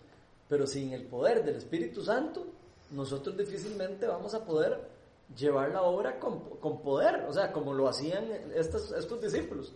pero 0.50 0.66
sin 0.66 0.94
el 0.94 1.06
poder 1.06 1.46
del 1.46 1.58
Espíritu 1.58 2.02
Santo, 2.04 2.48
nosotros 2.90 3.38
difícilmente 3.38 4.08
vamos 4.08 4.34
a 4.34 4.44
poder 4.44 4.97
llevar 5.36 5.70
la 5.72 5.82
obra 5.82 6.20
con, 6.20 6.40
con 6.60 6.82
poder, 6.82 7.26
o 7.28 7.34
sea, 7.34 7.52
como 7.52 7.74
lo 7.74 7.88
hacían 7.88 8.26
estos, 8.56 8.92
estos 8.92 9.22
discípulos. 9.22 9.74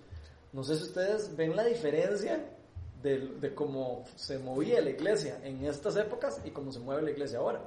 No 0.53 0.63
sé 0.63 0.75
si 0.77 0.84
ustedes 0.84 1.36
ven 1.36 1.55
la 1.55 1.63
diferencia 1.65 2.46
de, 3.01 3.20
de 3.39 3.53
cómo 3.55 4.03
se 4.15 4.38
movía 4.39 4.79
la 4.81 4.89
iglesia 4.91 5.39
en 5.43 5.65
estas 5.65 5.96
épocas 5.98 6.41
y 6.46 6.51
cómo 6.51 6.72
se 6.72 6.79
mueve 6.79 7.01
la 7.01 7.12
iglesia 7.12 7.39
ahora. 7.39 7.62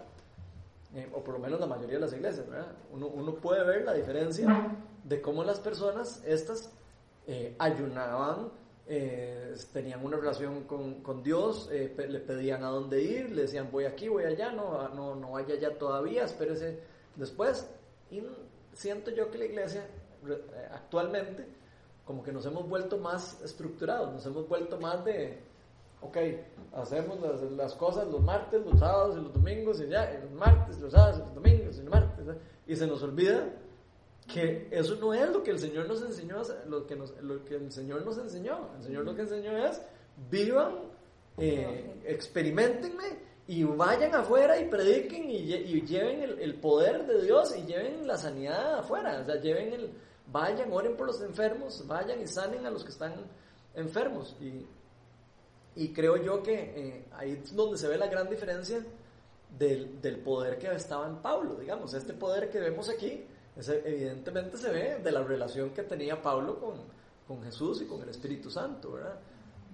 Eh, 0.94 1.08
o 1.12 1.22
por 1.24 1.34
lo 1.34 1.40
menos 1.40 1.58
la 1.58 1.66
mayoría 1.66 1.94
de 1.96 2.00
las 2.02 2.12
iglesias, 2.12 2.48
¿verdad? 2.48 2.72
Uno, 2.92 3.08
uno 3.08 3.34
puede 3.34 3.64
ver 3.64 3.84
la 3.84 3.94
diferencia 3.94 4.76
de 5.02 5.20
cómo 5.20 5.42
las 5.42 5.58
personas, 5.58 6.22
estas, 6.24 6.70
eh, 7.26 7.56
ayunaban, 7.58 8.50
eh, 8.86 9.54
tenían 9.72 10.04
una 10.04 10.16
relación 10.18 10.64
con, 10.64 11.02
con 11.02 11.22
Dios, 11.22 11.68
eh, 11.72 11.92
pe- 11.94 12.06
le 12.06 12.20
pedían 12.20 12.62
a 12.62 12.68
dónde 12.68 13.02
ir, 13.02 13.30
le 13.32 13.42
decían 13.42 13.70
voy 13.72 13.86
aquí, 13.86 14.08
voy 14.08 14.24
allá, 14.24 14.52
no, 14.52 14.88
no, 14.90 15.16
no 15.16 15.32
vaya 15.32 15.54
allá 15.54 15.76
todavía, 15.76 16.24
espérese 16.24 16.78
después. 17.16 17.68
Y 18.10 18.22
siento 18.72 19.10
yo 19.10 19.30
que 19.30 19.38
la 19.38 19.44
iglesia 19.46 19.86
eh, 20.28 20.68
actualmente 20.72 21.46
como 22.04 22.22
que 22.22 22.32
nos 22.32 22.44
hemos 22.46 22.68
vuelto 22.68 22.98
más 22.98 23.40
estructurados, 23.42 24.12
nos 24.12 24.26
hemos 24.26 24.46
vuelto 24.46 24.78
más 24.78 25.04
de, 25.04 25.38
ok, 26.02 26.16
hacemos 26.74 27.18
las, 27.20 27.40
las 27.52 27.74
cosas 27.74 28.06
los 28.08 28.20
martes, 28.22 28.64
los 28.64 28.78
sábados 28.78 29.16
y 29.16 29.22
los 29.22 29.32
domingos, 29.32 29.80
y 29.80 29.88
ya, 29.88 30.20
los 30.22 30.32
martes, 30.32 30.78
los 30.80 30.92
sábados, 30.92 31.16
y 31.16 31.20
los 31.20 31.34
domingos, 31.34 31.78
y 31.78 31.80
los 31.80 31.90
martes, 31.90 32.26
y 32.66 32.76
se 32.76 32.86
nos 32.86 33.02
olvida 33.02 33.50
que 34.26 34.68
eso 34.70 34.96
no 34.96 35.12
es 35.12 35.30
lo 35.30 35.42
que 35.42 35.50
el 35.50 35.58
Señor 35.58 35.86
nos 35.86 36.02
enseñó, 36.02 36.42
lo 36.66 36.86
que, 36.86 36.96
nos, 36.96 37.14
lo 37.22 37.44
que 37.44 37.56
el 37.56 37.70
Señor 37.70 38.04
nos 38.04 38.18
enseñó. 38.18 38.70
El 38.76 38.82
Señor 38.82 39.04
lo 39.04 39.14
que 39.14 39.22
enseñó 39.22 39.56
es, 39.66 39.80
vivan, 40.30 40.76
eh, 41.36 42.00
experimentenme 42.06 43.18
y 43.46 43.62
vayan 43.64 44.14
afuera 44.14 44.58
y 44.58 44.68
prediquen 44.68 45.30
y, 45.30 45.46
lle- 45.46 45.64
y 45.66 45.80
lleven 45.86 46.22
el, 46.22 46.38
el 46.40 46.54
poder 46.54 47.06
de 47.06 47.22
Dios 47.22 47.54
y 47.56 47.62
lleven 47.66 48.06
la 48.06 48.16
sanidad 48.16 48.78
afuera. 48.78 49.20
O 49.20 49.24
sea, 49.24 49.36
lleven 49.40 49.72
el, 49.72 49.90
vayan, 50.32 50.72
oren 50.72 50.96
por 50.96 51.06
los 51.06 51.20
enfermos, 51.20 51.86
vayan 51.86 52.20
y 52.22 52.26
sanen 52.26 52.64
a 52.66 52.70
los 52.70 52.82
que 52.84 52.90
están 52.90 53.14
enfermos. 53.74 54.34
Y, 54.40 54.64
y 55.76 55.92
creo 55.92 56.16
yo 56.16 56.42
que 56.42 56.54
eh, 56.54 57.04
ahí 57.12 57.40
es 57.44 57.54
donde 57.54 57.76
se 57.76 57.88
ve 57.88 57.98
la 57.98 58.06
gran 58.06 58.30
diferencia 58.30 58.84
del, 59.58 60.00
del 60.00 60.18
poder 60.20 60.58
que 60.58 60.72
estaba 60.74 61.06
en 61.06 61.16
Pablo, 61.16 61.56
digamos. 61.56 61.92
Este 61.94 62.12
poder 62.14 62.48
que 62.50 62.60
vemos 62.60 62.88
aquí 62.88 63.26
ese 63.56 63.82
evidentemente 63.84 64.56
se 64.56 64.68
ve 64.70 64.98
de 64.98 65.12
la 65.12 65.22
relación 65.22 65.70
que 65.70 65.82
tenía 65.84 66.20
Pablo 66.20 66.58
con, 66.58 66.74
con 67.28 67.42
Jesús 67.44 67.82
y 67.82 67.84
con 67.86 68.02
el 68.02 68.08
Espíritu 68.08 68.50
Santo, 68.50 68.92
¿verdad? 68.92 69.18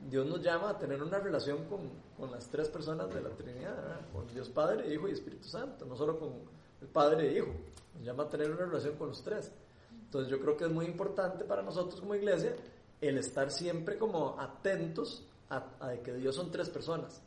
Dios 0.08 0.26
nos 0.26 0.42
llama 0.42 0.70
a 0.70 0.78
tener 0.78 1.02
una 1.02 1.18
relación 1.18 1.64
con, 1.64 1.80
con 2.16 2.30
las 2.30 2.48
tres 2.48 2.68
personas 2.68 3.12
de 3.12 3.20
la 3.20 3.30
Trinidad, 3.30 4.00
con 4.12 4.26
Dios 4.28 4.48
Padre, 4.48 4.92
Hijo 4.92 5.08
y 5.08 5.12
Espíritu 5.12 5.48
Santo, 5.48 5.84
no 5.84 5.96
solo 5.96 6.18
con 6.18 6.32
el 6.80 6.88
Padre 6.88 7.28
e 7.28 7.38
Hijo, 7.38 7.52
nos 7.94 8.04
llama 8.04 8.24
a 8.24 8.30
tener 8.30 8.50
una 8.50 8.66
relación 8.66 8.96
con 8.96 9.08
los 9.08 9.22
tres. 9.22 9.52
Entonces 9.92 10.30
yo 10.30 10.40
creo 10.40 10.56
que 10.56 10.64
es 10.64 10.70
muy 10.70 10.86
importante 10.86 11.44
para 11.44 11.62
nosotros 11.62 12.00
como 12.00 12.14
iglesia 12.14 12.56
el 13.00 13.18
estar 13.18 13.50
siempre 13.50 13.98
como 13.98 14.40
atentos 14.40 15.26
a, 15.48 15.64
a 15.80 15.96
que 16.02 16.14
Dios 16.14 16.34
son 16.34 16.50
tres 16.50 16.68
personas. 16.70 17.22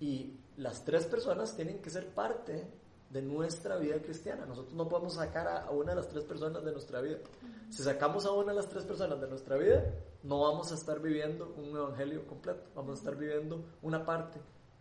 Y 0.00 0.38
las 0.56 0.84
tres 0.84 1.06
personas 1.06 1.54
tienen 1.56 1.80
que 1.80 1.90
ser 1.90 2.08
parte 2.08 2.66
de 3.14 3.22
nuestra 3.22 3.76
vida 3.76 4.02
cristiana. 4.02 4.44
Nosotros 4.44 4.74
no 4.74 4.88
podemos 4.88 5.14
sacar 5.14 5.46
a 5.46 5.70
una 5.70 5.92
de 5.92 5.96
las 5.96 6.08
tres 6.08 6.24
personas 6.24 6.64
de 6.64 6.72
nuestra 6.72 7.00
vida. 7.00 7.18
Si 7.70 7.84
sacamos 7.84 8.26
a 8.26 8.32
una 8.32 8.50
de 8.50 8.56
las 8.56 8.68
tres 8.68 8.84
personas 8.84 9.20
de 9.20 9.28
nuestra 9.28 9.56
vida, 9.56 9.84
no 10.24 10.40
vamos 10.40 10.72
a 10.72 10.74
estar 10.74 11.00
viviendo 11.00 11.54
un 11.56 11.76
evangelio 11.76 12.26
completo, 12.26 12.62
vamos 12.74 12.90
a 12.90 12.98
estar 12.98 13.16
viviendo 13.16 13.64
una 13.82 14.04
parte 14.04 14.40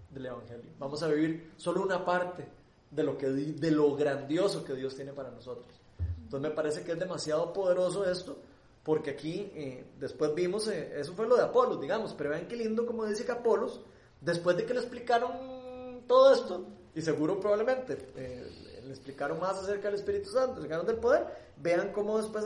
del 0.09 0.25
evangelio. 0.25 0.71
Vamos 0.79 1.03
a 1.03 1.09
vivir 1.09 1.53
solo 1.57 1.83
una 1.83 2.03
parte 2.03 2.47
de 2.89 3.03
lo 3.03 3.15
que 3.19 3.29
de 3.29 3.71
lo 3.71 3.95
grandioso 3.95 4.63
que 4.63 4.73
Dios 4.73 4.95
tiene 4.95 5.13
para 5.13 5.29
nosotros. 5.29 5.79
Entonces 6.23 6.49
me 6.49 6.55
parece 6.55 6.83
que 6.83 6.93
es 6.93 6.99
demasiado 6.99 7.53
poderoso 7.53 8.03
esto, 8.09 8.37
porque 8.81 9.11
aquí 9.11 9.51
eh, 9.53 9.85
después 9.99 10.33
vimos, 10.33 10.67
eh, 10.69 10.99
eso 10.99 11.13
fue 11.13 11.27
lo 11.27 11.35
de 11.35 11.43
Apolos, 11.43 11.79
digamos, 11.79 12.15
pero 12.15 12.31
vean 12.31 12.47
qué 12.47 12.55
lindo 12.55 12.87
como 12.87 13.05
dice 13.05 13.25
que 13.25 13.31
Apolos, 13.31 13.79
después 14.21 14.57
de 14.57 14.65
que 14.65 14.73
le 14.73 14.79
explicaron 14.79 16.01
todo 16.07 16.33
esto, 16.33 16.65
y 16.95 17.01
seguro 17.01 17.39
probablemente 17.39 17.97
eh, 18.15 18.81
le 18.85 18.89
explicaron 18.89 19.39
más 19.39 19.57
acerca 19.57 19.87
del 19.89 19.95
Espíritu 19.95 20.29
Santo, 20.29 20.53
le 20.53 20.59
explicaron 20.59 20.85
del 20.85 20.97
poder, 20.97 21.25
vean 21.57 21.91
cómo 21.91 22.17
después 22.17 22.45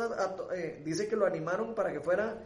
dice 0.83 1.07
que 1.07 1.15
lo 1.15 1.25
animaron 1.25 1.73
para 1.75 1.91
que 1.91 1.99
fuera 1.99 2.37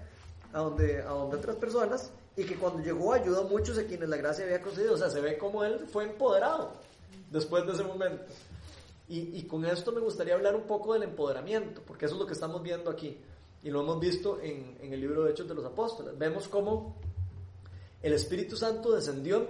a 0.54 0.60
donde, 0.60 1.02
a 1.02 1.10
donde 1.10 1.38
otras 1.38 1.56
personas, 1.56 2.12
y 2.36 2.46
que 2.46 2.56
cuando 2.56 2.82
llegó 2.82 3.14
ayudó 3.14 3.42
a 3.42 3.44
muchos 3.44 3.78
a 3.78 3.84
quienes 3.84 4.10
la 4.10 4.18
gracia 4.18 4.46
había 4.46 4.62
concedido, 4.62 4.94
o 4.94 4.98
sea, 4.98 5.10
se 5.10 5.20
ve 5.20 5.38
como 5.38 5.64
él 5.64 5.88
fue 5.92 6.06
empoderado 6.06 6.74
después 7.30 7.66
de 7.66 7.74
ese 7.74 7.84
momento. 7.84 8.24
Y, 9.14 9.44
con 9.44 9.66
esto 9.66 9.92
me 9.92 10.00
gustaría 10.00 10.36
hablar 10.36 10.56
un 10.56 10.62
poco 10.62 10.94
del 10.94 11.04
empoderamiento, 11.04 11.82
porque 11.86 12.06
eso 12.06 12.16
es 12.16 12.22
lo 12.22 12.26
que 12.26 12.32
estamos 12.32 12.64
viendo 12.64 12.90
aquí. 12.90 13.18
Y 13.62 13.70
lo 13.70 13.82
hemos 13.82 14.00
visto 14.00 14.40
en, 14.42 14.78
el 14.80 15.02
libro 15.02 15.26
de 15.26 15.32
Hechos 15.32 15.50
de 15.50 15.54
los 15.54 15.66
Apóstoles. 15.66 16.18
Vemos 16.18 16.48
cómo 16.48 16.96
el 18.02 18.14
Espíritu 18.14 18.56
Santo 18.56 18.92
descendió 18.92 19.38
en, 19.38 19.48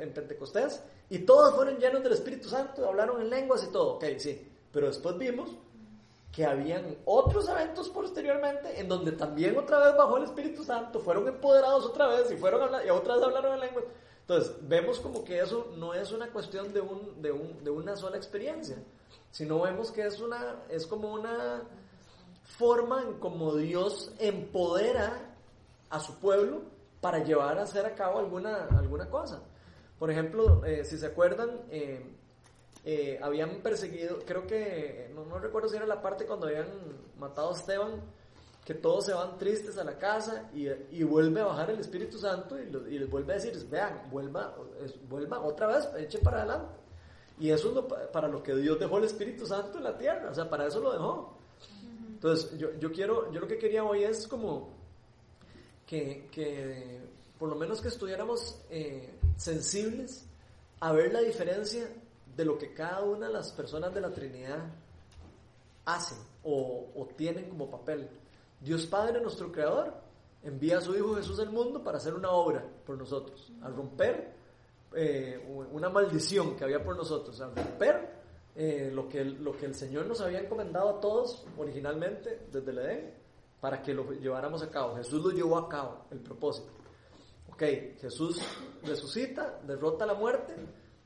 en 0.00 0.12
Pentecostés 0.12 0.82
y 1.10 1.18
todos 1.20 1.54
fueron 1.54 1.78
llenos 1.78 2.02
del 2.02 2.12
Espíritu 2.12 2.48
Santo, 2.48 2.86
hablaron 2.86 3.20
en 3.20 3.30
lenguas 3.30 3.64
y 3.64 3.72
todo. 3.72 3.94
Ok, 3.94 4.04
sí. 4.18 4.50
Pero 4.72 4.86
después 4.88 5.16
vimos 5.18 5.50
que 6.32 6.44
habían 6.44 6.96
otros 7.04 7.48
eventos 7.48 7.88
posteriormente 7.90 8.80
en 8.80 8.88
donde 8.88 9.12
también 9.12 9.56
otra 9.56 9.78
vez 9.78 9.96
bajó 9.96 10.16
el 10.16 10.24
Espíritu 10.24 10.64
Santo, 10.64 10.98
fueron 10.98 11.28
empoderados 11.28 11.84
otra 11.84 12.08
vez 12.08 12.30
y, 12.32 12.36
fueron 12.36 12.70
y 12.84 12.90
otra 12.90 13.14
vez 13.14 13.24
hablaron 13.24 13.54
en 13.54 13.60
lenguas. 13.60 13.84
Entonces, 14.22 14.56
vemos 14.62 14.98
como 15.00 15.22
que 15.22 15.38
eso 15.38 15.68
no 15.76 15.94
es 15.94 16.10
una 16.10 16.28
cuestión 16.32 16.72
de, 16.72 16.80
un, 16.80 17.20
de, 17.20 17.30
un, 17.30 17.62
de 17.62 17.70
una 17.70 17.94
sola 17.94 18.16
experiencia, 18.16 18.76
sino 19.30 19.60
vemos 19.60 19.92
que 19.92 20.06
es, 20.06 20.18
una, 20.18 20.64
es 20.70 20.86
como 20.86 21.12
una 21.12 21.62
forma 22.42 23.02
en 23.02 23.14
como 23.20 23.54
Dios 23.54 24.10
empodera 24.18 25.36
a 25.90 26.00
su 26.00 26.18
pueblo 26.18 26.62
para 27.04 27.22
llevar 27.22 27.58
a 27.58 27.64
hacer 27.64 27.84
a 27.84 27.94
cabo 27.94 28.18
alguna, 28.18 28.66
alguna 28.78 29.10
cosa. 29.10 29.42
Por 29.98 30.10
ejemplo, 30.10 30.64
eh, 30.64 30.86
si 30.86 30.96
se 30.96 31.04
acuerdan, 31.04 31.60
eh, 31.70 32.02
eh, 32.82 33.20
habían 33.22 33.60
perseguido, 33.60 34.20
creo 34.24 34.46
que, 34.46 35.12
no, 35.14 35.26
no 35.26 35.38
recuerdo 35.38 35.68
si 35.68 35.76
era 35.76 35.84
la 35.84 36.00
parte 36.00 36.24
cuando 36.24 36.46
habían 36.46 36.66
matado 37.18 37.50
a 37.50 37.52
Esteban, 37.58 38.00
que 38.64 38.72
todos 38.72 39.04
se 39.04 39.12
van 39.12 39.36
tristes 39.36 39.76
a 39.76 39.84
la 39.84 39.98
casa 39.98 40.48
y, 40.54 40.66
y 40.92 41.02
vuelve 41.02 41.42
a 41.42 41.44
bajar 41.44 41.68
el 41.68 41.80
Espíritu 41.80 42.16
Santo 42.16 42.56
y, 42.58 42.68
y, 42.94 42.98
les 42.98 43.10
vuelve 43.10 43.34
a 43.34 43.36
decir, 43.36 43.54
vean, 43.68 44.08
vuelva, 44.10 44.56
vuelva 45.06 45.42
otra 45.42 45.66
vez, 45.66 45.86
echen 45.98 46.22
para 46.22 46.38
adelante. 46.38 46.74
Y 47.38 47.50
eso 47.50 47.68
es 47.68 47.74
lo, 47.74 47.86
para 47.86 48.28
lo 48.28 48.42
que 48.42 48.56
Dios 48.56 48.80
dejó 48.80 48.96
el 48.96 49.04
Espíritu 49.04 49.44
Santo 49.44 49.76
en 49.76 49.84
la 49.84 49.98
tierra, 49.98 50.30
o 50.30 50.34
sea, 50.34 50.48
para 50.48 50.68
eso 50.68 50.80
lo 50.80 50.90
dejó. 50.90 51.36
Entonces, 52.14 52.56
yo, 52.56 52.72
yo 52.78 52.90
quiero, 52.90 53.30
yo 53.30 53.40
lo 53.40 53.46
que 53.46 53.58
quería 53.58 53.84
hoy 53.84 54.04
es 54.04 54.26
como 54.26 54.73
que, 55.86 56.28
que 56.30 57.00
por 57.38 57.48
lo 57.48 57.56
menos 57.56 57.80
que 57.80 57.88
estuviéramos 57.88 58.58
eh, 58.70 59.10
sensibles 59.36 60.24
a 60.80 60.92
ver 60.92 61.12
la 61.12 61.20
diferencia 61.20 61.88
de 62.36 62.44
lo 62.44 62.58
que 62.58 62.72
cada 62.72 63.02
una 63.02 63.26
de 63.26 63.32
las 63.32 63.52
personas 63.52 63.94
de 63.94 64.00
la 64.00 64.12
Trinidad 64.12 64.64
hacen 65.84 66.18
o, 66.42 67.08
tienen 67.16 67.48
como 67.48 67.70
papel. 67.70 68.08
Dios 68.60 68.86
Padre, 68.86 69.20
nuestro 69.20 69.52
Creador, 69.52 69.94
envía 70.42 70.78
a 70.78 70.80
su 70.80 70.94
Hijo 70.94 71.14
Jesús 71.16 71.38
al 71.38 71.50
mundo 71.50 71.82
para 71.82 71.98
hacer 71.98 72.14
una 72.14 72.30
obra 72.30 72.64
por 72.86 72.96
nosotros, 72.96 73.52
a 73.62 73.68
romper 73.68 74.32
eh, 74.94 75.38
una 75.72 75.88
maldición 75.88 76.56
que 76.56 76.64
había 76.64 76.82
por 76.82 76.96
nosotros, 76.96 77.40
a 77.40 77.46
romper 77.50 78.10
eh, 78.56 78.90
lo, 78.92 79.08
que, 79.08 79.24
lo 79.24 79.56
que 79.56 79.66
el 79.66 79.74
Señor 79.74 80.06
nos 80.06 80.20
había 80.20 80.40
encomendado 80.40 80.88
a 80.88 81.00
todos 81.00 81.44
originalmente 81.58 82.46
desde 82.50 82.70
el 82.70 82.78
Edén, 82.78 83.14
para 83.64 83.80
que 83.80 83.94
lo 83.94 84.12
lleváramos 84.12 84.62
a 84.62 84.70
cabo. 84.70 84.94
Jesús 84.94 85.24
lo 85.24 85.30
llevó 85.30 85.56
a 85.56 85.70
cabo, 85.70 86.04
el 86.10 86.20
propósito. 86.20 86.68
Ok, 87.50 87.62
Jesús 87.98 88.38
resucita, 88.82 89.58
derrota 89.66 90.04
la 90.04 90.12
muerte, 90.12 90.54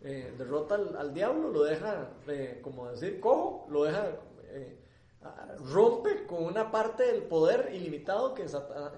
eh, 0.00 0.34
derrota 0.36 0.74
al, 0.74 1.14
diablo, 1.14 1.50
lo 1.50 1.62
deja, 1.62 2.10
como 2.60 2.90
decir, 2.90 3.20
cojo, 3.20 3.68
lo 3.70 3.84
deja 3.84 4.10
rompe 5.70 6.26
con 6.26 6.46
una 6.46 6.68
parte 6.68 7.04
del 7.04 7.22
poder 7.28 7.72
ilimitado 7.72 8.34
que, 8.34 8.46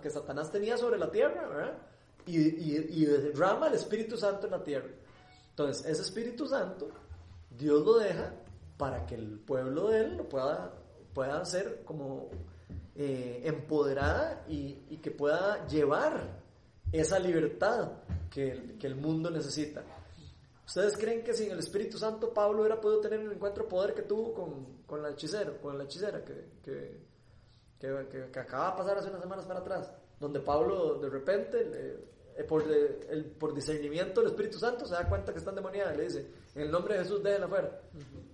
que 0.00 0.08
Satanás 0.08 0.50
tenía 0.50 0.78
sobre 0.78 0.98
la 0.98 1.10
tierra, 1.10 1.46
¿verdad? 1.46 1.78
Y, 2.24 2.38
y, 2.38 3.04
derrama 3.04 3.68
el 3.68 3.74
Espíritu 3.74 4.16
Santo 4.16 4.46
en 4.46 4.52
la 4.52 4.64
tierra. 4.64 4.88
Entonces, 5.50 5.84
ese 5.84 6.00
Espíritu 6.00 6.46
Santo, 6.46 6.88
Dios 7.50 7.84
lo 7.84 7.98
deja 7.98 8.32
para 8.78 9.04
que 9.04 9.16
el 9.16 9.38
pueblo 9.38 9.88
de 9.88 10.00
él 10.00 10.16
lo 10.16 10.26
pueda, 10.30 10.72
pueda 11.12 11.44
ser 11.44 11.84
como 11.84 12.30
eh, 13.02 13.40
empoderada 13.44 14.44
y, 14.48 14.98
que 14.98 15.10
pueda 15.10 15.66
llevar 15.66 16.42
esa 16.92 17.18
libertad 17.18 17.92
que 18.30 18.76
el 18.82 18.96
mundo 18.96 19.30
necesita. 19.30 19.82
¿Ustedes 20.70 20.96
creen 20.96 21.24
que 21.24 21.34
sin 21.34 21.50
el 21.50 21.58
Espíritu 21.58 21.98
Santo 21.98 22.32
Pablo 22.32 22.60
hubiera 22.60 22.80
podido 22.80 23.00
tener 23.00 23.18
el 23.18 23.32
encuentro 23.32 23.66
poder 23.66 23.92
que 23.92 24.02
tuvo 24.02 24.32
con, 24.32 24.82
con 24.86 25.02
la 25.02 25.10
hechicera, 25.10 25.58
con 25.60 25.76
la 25.76 25.82
hechicera 25.82 26.24
que, 26.24 26.60
que, 26.62 28.38
acaba 28.38 28.70
de 28.70 28.76
pasar 28.76 28.98
hace 28.98 29.08
unas 29.08 29.20
semanas 29.20 29.46
para 29.46 29.58
atrás? 29.58 29.92
Donde 30.20 30.38
Pablo 30.38 31.00
de 31.00 31.10
repente, 31.10 31.98
eh, 32.36 32.44
por, 32.44 32.62
el, 32.70 33.24
por 33.32 33.52
discernimiento 33.52 34.20
del 34.20 34.30
Espíritu 34.30 34.60
Santo, 34.60 34.86
se 34.86 34.94
da 34.94 35.08
cuenta 35.08 35.32
que 35.32 35.38
está 35.38 35.50
endemoniada 35.50 35.92
y 35.92 35.96
le 35.96 36.04
dice, 36.04 36.30
en 36.54 36.62
el 36.62 36.70
nombre 36.70 36.94
de 36.94 37.04
Jesús, 37.04 37.22
déjenla 37.22 37.46
afuera. 37.46 37.80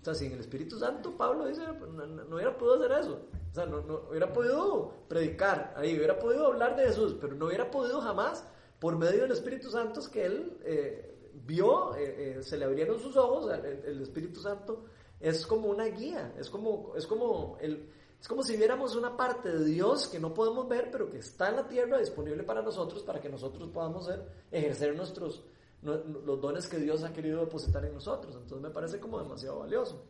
O 0.01 0.05
sea, 0.05 0.15
sin 0.15 0.33
el 0.33 0.41
Espíritu 0.41 0.79
Santo, 0.79 1.17
Pablo 1.17 1.47
dice, 1.47 1.63
pues, 1.79 1.91
no, 1.93 2.07
no, 2.07 2.37
hubiera 2.37 2.57
podido 2.57 2.77
hacer 2.77 2.93
eso. 3.01 3.21
O 3.51 3.55
sea, 3.55 3.67
no, 3.67 3.81
no, 3.83 4.03
hubiera 4.11 4.33
podido 4.33 4.93
predicar 5.09 5.75
ahí, 5.77 5.97
hubiera 5.97 6.19
podido 6.19 6.47
hablar 6.47 6.77
de 6.77 6.87
Jesús, 6.87 7.17
pero 7.21 7.35
no 7.35 7.47
hubiera 7.47 7.71
podido 7.71 8.01
jamás, 8.01 8.45
por 8.79 8.97
medio 8.97 9.23
del 9.23 9.33
Espíritu 9.33 9.71
Santo, 9.71 10.01
que 10.11 10.25
él... 10.25 10.59
Eh, 10.65 11.13
vio, 11.45 11.95
eh, 11.97 12.39
eh, 12.39 12.43
se 12.43 12.57
le 12.57 12.65
abrieron 12.65 12.99
sus 12.99 13.17
ojos, 13.17 13.53
el, 13.53 14.01
Espíritu 14.01 14.41
Santo 14.41 14.85
es 15.21 15.47
como 15.47 15.69
una 15.69 15.85
guía, 15.85 16.35
es 16.39 16.51
como, 16.51 16.95
es 16.97 17.07
como 17.07 17.57
el, 17.61 17.89
es 18.21 18.29
como 18.29 18.43
si 18.43 18.57
viéramos 18.57 18.97
una 18.97 19.17
parte 19.17 19.51
de 19.51 19.65
Dios 19.65 20.09
que 20.09 20.19
no 20.19 20.33
podemos 20.33 20.69
ver, 20.69 20.91
pero 20.91 21.11
que 21.11 21.19
está 21.19 21.51
en 21.51 21.57
la 21.57 21.69
tierra 21.69 21.99
disponible 21.99 22.43
para 22.43 22.63
nosotros, 22.63 23.03
para 23.03 23.21
que 23.21 23.29
nosotros 23.29 23.69
podamos 23.71 24.09
ejercer 24.51 24.95
nuestros, 24.95 25.45
los 25.87 26.41
dones 26.41 26.67
que 26.67 26.79
Dios 26.79 27.03
ha 27.05 27.13
querido 27.13 27.41
depositar 27.41 27.85
en 27.85 27.95
nosotros. 27.95 28.35
Entonces 28.35 28.61
me 28.61 28.71
parece 28.71 28.99
como 28.99 29.23
demasiado 29.23 29.61
valioso. 29.61 30.05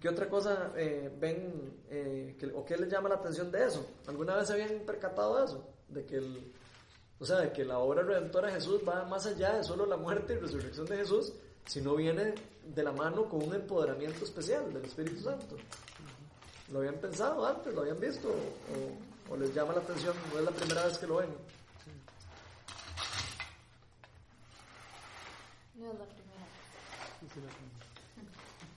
¿Qué 0.00 0.08
otra 0.08 0.28
cosa 0.28 0.72
eh, 0.76 1.10
ven 1.18 1.82
o 2.54 2.64
qué 2.64 2.76
les 2.76 2.90
llama 2.90 3.08
la 3.08 3.16
atención 3.16 3.50
de 3.50 3.66
eso? 3.66 3.86
¿Alguna 4.06 4.36
vez 4.36 4.46
se 4.46 4.52
habían 4.52 4.80
percatado 4.80 5.38
de 5.38 5.44
eso? 5.46 5.68
De 5.88 6.04
que 6.04 6.16
el, 6.16 6.52
o 7.18 7.24
sea, 7.24 7.38
de 7.38 7.52
que 7.52 7.64
la 7.64 7.78
obra 7.78 8.02
redentora 8.02 8.48
de 8.48 8.54
Jesús 8.54 8.82
va 8.86 9.04
más 9.04 9.26
allá 9.26 9.56
de 9.56 9.64
solo 9.64 9.86
la 9.86 9.96
muerte 9.96 10.34
y 10.34 10.36
resurrección 10.36 10.86
de 10.86 10.98
Jesús, 10.98 11.32
sino 11.64 11.96
viene 11.96 12.34
de 12.62 12.82
la 12.82 12.92
mano 12.92 13.28
con 13.28 13.42
un 13.42 13.54
empoderamiento 13.54 14.24
especial 14.24 14.72
del 14.72 14.84
Espíritu 14.84 15.22
Santo. 15.22 15.56
¿Lo 16.72 16.80
habían 16.80 16.96
pensado 16.96 17.46
antes? 17.46 17.72
¿Lo 17.74 17.82
habían 17.82 18.00
visto? 18.00 18.28
¿O, 19.30 19.36
les 19.36 19.54
llama 19.54 19.72
la 19.72 19.80
atención? 19.80 20.14
¿No 20.32 20.38
es 20.40 20.44
la 20.44 20.50
primera 20.50 20.84
vez 20.84 20.98
que 20.98 21.06
lo 21.06 21.16
ven? 21.16 21.30
No 25.78 25.92
es 25.92 25.98
la 25.98 26.04
primera. 26.04 26.46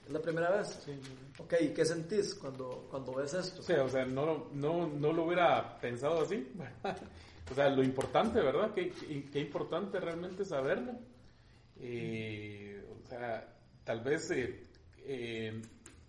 ¿Es 0.06 0.12
la 0.12 0.20
primera 0.20 0.50
vez? 0.50 0.68
Sí. 0.84 0.92
Ok, 1.38 1.54
¿y 1.60 1.68
qué 1.68 1.84
sentís 1.84 2.34
cuando, 2.34 2.86
cuando 2.90 3.14
ves 3.14 3.34
esto? 3.34 3.62
Sí, 3.62 3.72
o 3.72 3.88
sea, 3.88 4.04
no, 4.04 4.48
no, 4.52 4.86
no 4.86 5.12
lo 5.12 5.24
hubiera 5.24 5.78
pensado 5.80 6.22
así. 6.22 6.52
O 7.50 7.54
sea, 7.54 7.68
lo 7.68 7.82
importante, 7.82 8.40
¿verdad? 8.40 8.72
Qué, 8.72 8.92
qué, 9.32 9.40
importante 9.40 9.98
realmente 9.98 10.44
saberlo. 10.44 10.92
Eh, 11.80 12.80
o 13.02 13.08
sea, 13.08 13.44
tal 13.82 14.02
vez 14.02 14.30
eh, 14.30 14.68
eh, 14.98 15.60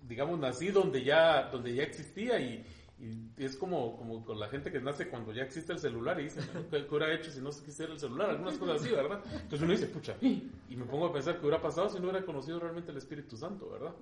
digamos, 0.08 0.39
nací 0.39 0.69
donde 0.69 1.04
ya, 1.04 1.43
donde 1.43 1.73
ya 1.73 1.84
existía 1.84 2.39
y, 2.39 2.63
y 3.02 3.44
es 3.44 3.56
como, 3.58 3.98
como 3.98 4.24
con 4.24 4.40
la 4.40 4.48
gente 4.48 4.72
que 4.72 4.80
nace 4.80 5.10
cuando 5.10 5.34
ya 5.34 5.42
existe 5.44 5.74
el 5.74 5.80
celular 5.80 6.20
y 6.20 6.26
dicen, 6.26 6.44
¿qué, 6.70 6.86
qué 6.86 6.96
hubiera 6.96 7.14
hecho 7.14 7.32
si 7.32 7.42
no 7.42 7.50
existiera 7.50 7.92
el 7.94 8.00
celular? 8.00 8.30
Algunas 8.30 8.58
cosas 8.60 8.82
así, 8.82 8.92
¿verdad? 8.92 9.22
Entonces 9.34 9.62
uno 9.64 9.72
dice, 9.72 9.88
pucha, 9.88 10.16
y 10.22 10.76
me 10.76 10.86
pongo 10.86 11.08
a 11.08 11.14
pensar 11.14 11.36
qué 11.36 11.42
hubiera 11.42 11.60
pasado 11.62 11.90
si 11.90 11.98
no 11.98 12.04
hubiera 12.10 12.24
conocido 12.24 12.60
realmente 12.60 12.92
el 12.92 12.98
Espíritu 12.98 13.36
Santo, 13.36 13.70
¿verdad? 13.72 13.94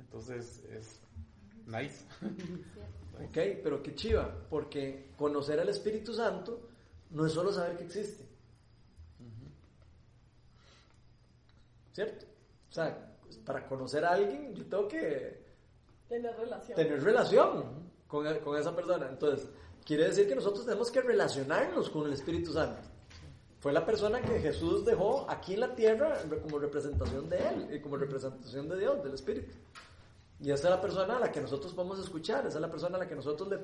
Entonces 0.00 0.64
es 0.72 1.00
nice. 1.66 2.04
Ok, 3.14 3.38
pero 3.62 3.80
qué 3.80 3.94
chiva, 3.94 4.34
porque 4.50 5.10
conocer 5.16 5.60
al 5.60 5.68
Espíritu 5.68 6.12
Santo 6.12 6.68
no 7.10 7.24
es 7.26 7.32
solo 7.32 7.52
saber 7.52 7.76
que 7.76 7.84
existe. 7.84 8.26
¿Cierto? 11.92 12.26
O 12.70 12.72
sea, 12.72 13.14
para 13.44 13.66
conocer 13.68 14.04
a 14.04 14.10
alguien 14.14 14.52
yo 14.54 14.64
tengo 14.66 14.88
que 14.88 15.44
Tener 16.08 16.36
relación. 16.36 16.76
tener 16.76 17.02
relación 17.02 17.83
con, 18.06 18.26
con 18.38 18.58
esa 18.58 18.74
persona. 18.74 19.08
Entonces, 19.08 19.48
quiere 19.84 20.04
decir 20.04 20.28
que 20.28 20.34
nosotros 20.34 20.64
tenemos 20.64 20.90
que 20.90 21.00
relacionarnos 21.00 21.90
con 21.90 22.06
el 22.06 22.12
Espíritu 22.12 22.52
Santo. 22.52 22.80
Fue 23.60 23.72
la 23.72 23.86
persona 23.86 24.20
que 24.20 24.40
Jesús 24.40 24.84
dejó 24.84 25.24
aquí 25.28 25.54
en 25.54 25.60
la 25.60 25.74
tierra 25.74 26.18
como 26.42 26.58
representación 26.58 27.28
de 27.30 27.38
Él 27.38 27.68
y 27.72 27.80
como 27.80 27.96
representación 27.96 28.68
de 28.68 28.78
Dios, 28.78 29.02
del 29.02 29.14
Espíritu. 29.14 29.54
Y 30.40 30.50
esa 30.50 30.68
es 30.68 30.74
la 30.74 30.80
persona 30.80 31.16
a 31.16 31.20
la 31.20 31.32
que 31.32 31.40
nosotros 31.40 31.72
podemos 31.72 31.98
escuchar, 31.98 32.46
esa 32.46 32.58
es 32.58 32.60
la 32.60 32.70
persona 32.70 32.96
a 32.96 33.00
la 33.00 33.08
que 33.08 33.14
nosotros 33.14 33.48
le, 33.48 33.58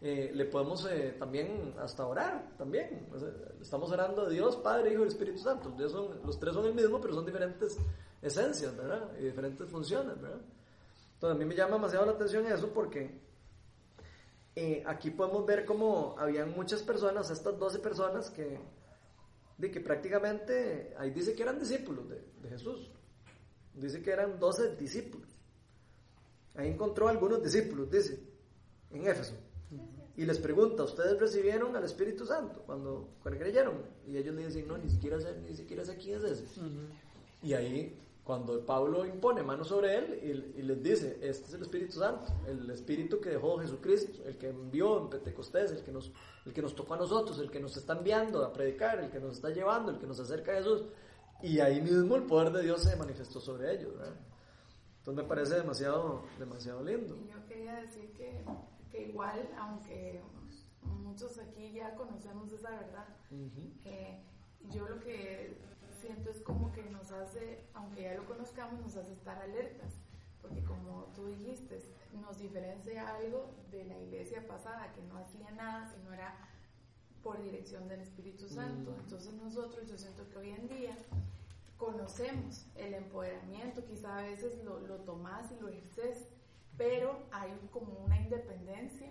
eh, 0.00 0.32
le 0.34 0.44
podemos 0.46 0.84
eh, 0.90 1.14
también 1.18 1.74
hasta 1.80 2.04
orar, 2.06 2.56
también. 2.58 3.08
Estamos 3.60 3.90
orando 3.92 4.22
a 4.22 4.28
Dios, 4.28 4.56
Padre, 4.56 4.92
Hijo 4.92 5.04
y 5.04 5.08
Espíritu 5.08 5.38
Santo. 5.38 5.70
Dios 5.70 5.92
son, 5.92 6.20
los 6.24 6.38
tres 6.40 6.52
son 6.52 6.66
el 6.66 6.74
mismo, 6.74 7.00
pero 7.00 7.14
son 7.14 7.24
diferentes 7.24 7.78
esencias, 8.20 8.76
¿verdad? 8.76 9.12
Y 9.20 9.26
diferentes 9.26 9.68
funciones, 9.68 10.20
¿verdad? 10.20 10.40
Entonces 11.14 11.36
a 11.36 11.38
mí 11.38 11.44
me 11.44 11.54
llama 11.54 11.76
demasiado 11.76 12.04
la 12.06 12.12
atención 12.12 12.46
eso 12.46 12.68
porque 12.74 13.25
eh, 14.56 14.82
aquí 14.86 15.10
podemos 15.10 15.44
ver 15.46 15.64
cómo 15.66 16.16
habían 16.18 16.52
muchas 16.52 16.82
personas, 16.82 17.30
estas 17.30 17.58
12 17.58 17.78
personas 17.78 18.30
que, 18.30 18.58
de 19.58 19.70
que 19.70 19.80
prácticamente, 19.80 20.94
ahí 20.98 21.10
dice 21.10 21.34
que 21.34 21.42
eran 21.42 21.58
discípulos 21.58 22.08
de, 22.08 22.24
de 22.42 22.48
Jesús. 22.48 22.90
Dice 23.74 24.02
que 24.02 24.10
eran 24.10 24.40
12 24.40 24.76
discípulos. 24.76 25.28
Ahí 26.54 26.68
encontró 26.68 27.08
algunos 27.08 27.42
discípulos, 27.42 27.90
dice, 27.90 28.18
en 28.90 29.06
Éfeso. 29.06 29.34
Y 30.16 30.24
les 30.24 30.38
pregunta, 30.38 30.84
¿ustedes 30.84 31.20
recibieron 31.20 31.76
al 31.76 31.84
Espíritu 31.84 32.24
Santo 32.24 32.62
cuando, 32.64 33.10
cuando 33.22 33.38
creyeron? 33.38 33.82
Y 34.06 34.16
ellos 34.16 34.34
le 34.34 34.46
dicen, 34.46 34.66
no, 34.66 34.78
ni 34.78 34.88
siquiera 34.88 35.20
sé, 35.20 35.36
ni 35.46 35.54
siquiera 35.54 35.84
sé 35.84 35.96
quién 35.98 36.16
es 36.16 36.24
ese. 36.24 36.46
Y 37.42 37.52
ahí, 37.52 37.94
cuando 38.26 38.66
Pablo 38.66 39.06
impone 39.06 39.44
mano 39.44 39.64
sobre 39.64 39.96
él 39.96 40.20
y, 40.20 40.58
y, 40.58 40.62
les 40.62 40.82
dice, 40.82 41.20
este 41.22 41.46
es 41.46 41.54
el 41.54 41.62
Espíritu 41.62 42.00
Santo, 42.00 42.32
el 42.48 42.68
Espíritu 42.70 43.20
que 43.20 43.30
dejó 43.30 43.56
Jesucristo, 43.60 44.24
el 44.26 44.36
que 44.36 44.48
envió 44.48 45.00
en 45.00 45.10
Pentecostés, 45.10 45.70
el 45.70 45.84
que, 45.84 45.92
nos, 45.92 46.10
el 46.44 46.52
que 46.52 46.60
nos 46.60 46.74
tocó 46.74 46.94
a 46.94 46.96
nosotros, 46.96 47.38
el 47.38 47.52
que 47.52 47.60
nos 47.60 47.76
está 47.76 47.92
enviando 47.92 48.44
a 48.44 48.52
predicar, 48.52 48.98
el 48.98 49.10
que 49.10 49.20
nos 49.20 49.36
está 49.36 49.50
llevando, 49.50 49.92
el 49.92 49.98
que 50.00 50.08
nos 50.08 50.18
acerca 50.18 50.50
a 50.50 50.56
Jesús. 50.56 50.82
Y 51.40 51.60
ahí 51.60 51.80
mismo 51.80 52.16
el 52.16 52.24
poder 52.24 52.52
de 52.52 52.64
Dios 52.64 52.82
se 52.82 52.96
manifestó 52.96 53.38
sobre 53.38 53.72
ellos. 53.72 53.96
¿verdad? 53.96 54.16
Entonces 54.98 55.22
me 55.22 55.28
parece 55.28 55.54
demasiado, 55.54 56.24
demasiado 56.36 56.82
lindo. 56.82 57.14
Y 57.14 57.28
yo 57.28 57.46
quería 57.46 57.76
decir 57.76 58.12
que, 58.14 58.44
que 58.90 59.02
igual, 59.02 59.48
aunque 59.56 60.20
muchos 60.82 61.38
aquí 61.38 61.70
ya 61.72 61.94
conocemos 61.94 62.50
esa 62.50 62.70
verdad, 62.70 63.06
uh 63.30 63.36
-huh. 63.36 63.70
eh, 63.84 64.20
yo 64.72 64.88
lo 64.88 64.98
que 64.98 65.56
siento 66.06 66.30
es 66.30 66.40
como 66.40 66.72
que 66.72 66.82
nos 66.84 67.10
hace, 67.10 67.64
aunque 67.74 68.02
ya 68.02 68.14
lo 68.14 68.24
conozcamos, 68.26 68.80
nos 68.80 68.96
hace 68.96 69.12
estar 69.12 69.36
alertas, 69.38 69.92
porque 70.40 70.62
como 70.62 71.06
tú 71.14 71.26
dijiste, 71.26 71.82
nos 72.20 72.38
diferencia 72.38 73.14
algo 73.16 73.50
de 73.72 73.84
la 73.84 73.98
iglesia 73.98 74.46
pasada, 74.46 74.92
que 74.92 75.02
no 75.02 75.18
hacía 75.18 75.50
nada, 75.50 75.92
sino 75.92 76.12
era 76.12 76.36
por 77.22 77.42
dirección 77.42 77.88
del 77.88 78.00
Espíritu 78.00 78.48
Santo. 78.48 78.92
Mm. 78.92 79.00
Entonces 79.00 79.34
nosotros, 79.34 79.88
yo 79.88 79.98
siento 79.98 80.28
que 80.30 80.38
hoy 80.38 80.50
en 80.50 80.68
día 80.68 80.96
conocemos 81.76 82.66
el 82.76 82.94
empoderamiento, 82.94 83.84
quizá 83.84 84.18
a 84.18 84.22
veces 84.22 84.62
lo, 84.64 84.80
lo 84.80 84.98
tomás 84.98 85.50
y 85.50 85.60
lo 85.60 85.68
ejerces, 85.68 86.28
pero 86.78 87.18
hay 87.32 87.50
como 87.72 87.92
una 88.04 88.16
independencia 88.20 89.10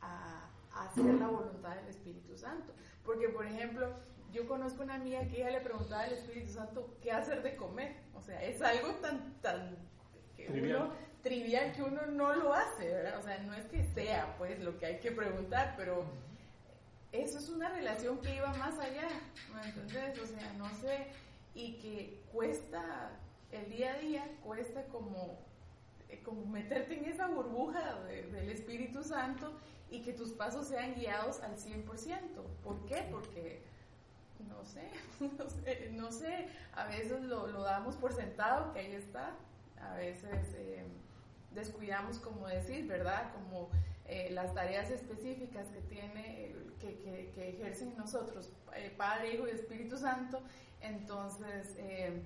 a, 0.00 0.48
a, 0.72 0.84
hacer 0.84 1.04
la 1.04 1.28
voluntad 1.28 1.76
del 1.76 1.88
Espíritu 1.88 2.36
Santo. 2.36 2.72
Porque, 3.04 3.28
por 3.28 3.44
ejemplo, 3.44 3.94
yo 4.32 4.46
conozco 4.46 4.82
una 4.82 4.94
amiga 4.94 5.26
que 5.28 5.38
ella 5.38 5.50
le 5.50 5.60
preguntaba 5.60 6.02
al 6.02 6.12
Espíritu 6.12 6.52
Santo 6.52 6.96
qué 7.02 7.12
hacer 7.12 7.42
de 7.42 7.56
comer. 7.56 7.96
O 8.14 8.22
sea, 8.22 8.42
es 8.42 8.60
algo 8.62 8.94
tan, 8.96 9.40
tan 9.40 9.76
que 10.36 10.46
Trivial. 10.46 10.76
uno, 10.76 10.92
trivial 11.22 11.72
que 11.72 11.82
uno 11.82 12.06
no 12.06 12.34
lo 12.34 12.54
hace, 12.54 12.88
¿verdad? 12.88 13.18
O 13.18 13.22
sea, 13.22 13.38
no 13.38 13.54
es 13.54 13.66
que 13.66 13.84
sea 13.84 14.34
pues 14.38 14.58
lo 14.60 14.78
que 14.78 14.86
hay 14.86 14.98
que 15.00 15.12
preguntar, 15.12 15.74
pero 15.76 16.04
eso 17.12 17.38
es 17.38 17.48
una 17.48 17.68
relación 17.70 18.20
que 18.20 18.36
iba 18.36 18.52
más 18.54 18.78
allá, 18.78 19.08
¿me 19.54 19.68
entendés? 19.68 20.18
O 20.18 20.26
sea, 20.26 20.52
no 20.54 20.68
sé, 20.76 21.08
y 21.54 21.78
que 21.78 22.22
cuesta 22.32 23.10
el 23.50 23.68
día 23.70 23.94
a 23.94 23.98
día, 23.98 24.24
cuesta 24.44 24.84
como, 24.84 25.38
eh, 26.08 26.22
como 26.22 26.46
meterte 26.46 26.98
en 26.98 27.06
esa 27.06 27.26
burbuja 27.26 28.00
de, 28.02 28.22
del 28.30 28.50
Espíritu 28.50 29.02
Santo 29.02 29.52
y 29.90 30.02
que 30.02 30.12
tus 30.12 30.30
pasos 30.30 30.68
sean 30.68 30.94
guiados 30.94 31.40
al 31.40 31.56
100%. 31.56 31.84
¿Por 32.62 32.86
qué? 32.86 33.08
Porque, 33.10 33.62
no 34.48 34.64
sé, 34.64 34.90
no 35.38 35.48
sé, 35.48 35.90
no 35.92 36.12
sé 36.12 36.48
a 36.74 36.84
veces 36.86 37.22
lo, 37.22 37.46
damos 37.62 37.96
por 37.96 38.12
sentado 38.12 38.72
que 38.72 38.80
ahí 38.80 38.92
está, 38.92 39.32
a 39.80 39.94
veces 39.94 40.54
eh, 40.54 40.84
descuidamos, 41.54 42.18
como 42.18 42.46
decir, 42.46 42.86
¿verdad? 42.86 43.32
Como 43.32 43.70
eh, 44.06 44.30
las 44.32 44.54
tareas 44.54 44.90
específicas 44.90 45.68
que 45.68 45.80
tiene, 45.82 46.54
que, 46.80 47.30
que, 47.34 47.48
ejercen 47.50 47.96
nosotros, 47.96 48.52
eh, 48.74 48.92
Padre, 48.96 49.34
Hijo 49.34 49.46
y 49.46 49.50
Espíritu 49.50 49.96
Santo, 49.96 50.42
entonces, 50.80 51.74
eh, 51.78 52.22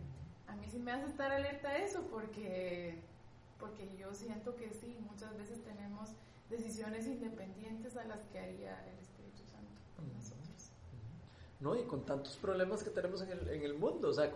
a 0.46 0.56
mí 0.56 0.66
sí 0.70 0.78
me 0.78 0.92
hace 0.92 1.06
estar 1.06 1.32
alerta 1.32 1.70
a 1.70 1.78
eso 1.78 2.06
porque, 2.10 3.02
porque 3.58 3.96
yo 3.96 4.14
siento 4.14 4.56
que 4.56 4.72
sí, 4.72 4.96
muchas 5.10 5.36
veces 5.36 5.62
tenemos 5.64 6.10
decisiones 6.50 7.06
independientes 7.06 7.96
a 7.96 8.04
las 8.04 8.20
que 8.32 8.38
haría 8.38 8.82
el 8.86 8.98
Espíritu. 8.98 9.13
No, 11.60 11.76
y 11.76 11.84
con 11.84 12.04
tantos 12.04 12.36
problemas 12.36 12.82
que 12.82 12.90
tenemos 12.90 13.22
en 13.22 13.30
el, 13.30 13.48
en 13.48 13.62
el 13.62 13.74
mundo, 13.74 14.08
o 14.08 14.12
sea, 14.12 14.30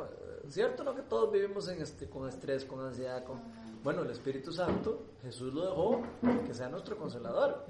cierto, 0.49 0.85
¿no? 0.85 0.95
Que 0.95 1.03
todos 1.03 1.31
vivimos 1.33 1.69
en 1.69 1.83
este, 1.83 2.09
con 2.09 2.29
estrés, 2.29 2.65
con 2.65 2.81
ansiedad, 2.81 3.25
con... 3.25 3.41
Bueno, 3.83 4.03
el 4.03 4.11
Espíritu 4.11 4.53
Santo, 4.53 5.07
Jesús 5.23 5.53
lo 5.53 5.67
dejó 5.67 6.03
que 6.47 6.55
sea 6.55 6.69
nuestro 6.69 6.97
consolador. 6.97 7.65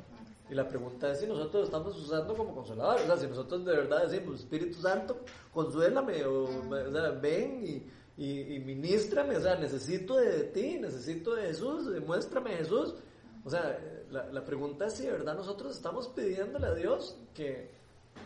Y 0.51 0.55
la 0.55 0.67
pregunta 0.67 1.13
es 1.13 1.21
si 1.21 1.27
nosotros 1.27 1.65
estamos 1.65 1.97
usando 1.99 2.35
como 2.35 2.55
consolador. 2.55 3.01
O 3.01 3.07
sea, 3.07 3.17
si 3.19 3.27
nosotros 3.27 3.65
de 3.65 3.77
verdad 3.77 4.07
decimos, 4.07 4.41
Espíritu 4.41 4.81
Santo, 4.81 5.19
consuélame, 5.53 6.25
o, 6.25 6.45
o 6.45 6.93
sea, 6.93 7.11
ven 7.11 7.63
y, 7.67 8.23
y, 8.23 8.55
y, 8.55 8.61
ministrame, 8.61 9.37
o 9.37 9.41
sea, 9.41 9.57
necesito 9.57 10.17
de 10.17 10.45
ti, 10.45 10.79
necesito 10.79 11.35
de 11.35 11.49
Jesús, 11.49 11.93
demuéstrame 11.93 12.57
Jesús. 12.57 12.95
O 13.45 13.51
sea, 13.51 13.79
la, 14.11 14.27
la 14.33 14.45
pregunta 14.45 14.87
es 14.87 14.95
si 14.95 15.05
de 15.05 15.13
verdad 15.13 15.35
nosotros 15.35 15.75
estamos 15.75 16.09
pidiéndole 16.09 16.67
a 16.67 16.75
Dios 16.75 17.17
que, 17.35 17.78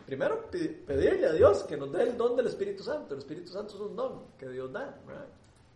primero, 0.07 0.50
pedirle 0.50 1.26
a 1.26 1.33
Dios 1.33 1.62
que 1.64 1.76
nos 1.76 1.92
dé 1.92 2.02
el 2.05 2.16
don 2.16 2.37
del 2.37 2.46
Espíritu 2.46 2.83
Santo. 2.83 3.14
El 3.14 3.20
Espíritu 3.20 3.52
Santo 3.52 3.74
es 3.74 3.81
un 3.81 3.96
don 3.96 4.22
que 4.38 4.48
Dios 4.48 4.72
da, 4.72 4.98
¿verdad? 5.07 5.26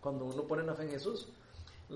Cuando 0.01 0.25
uno 0.25 0.43
pone 0.47 0.63
la 0.63 0.75
fe 0.75 0.85
en 0.85 0.91
Jesús. 0.91 1.29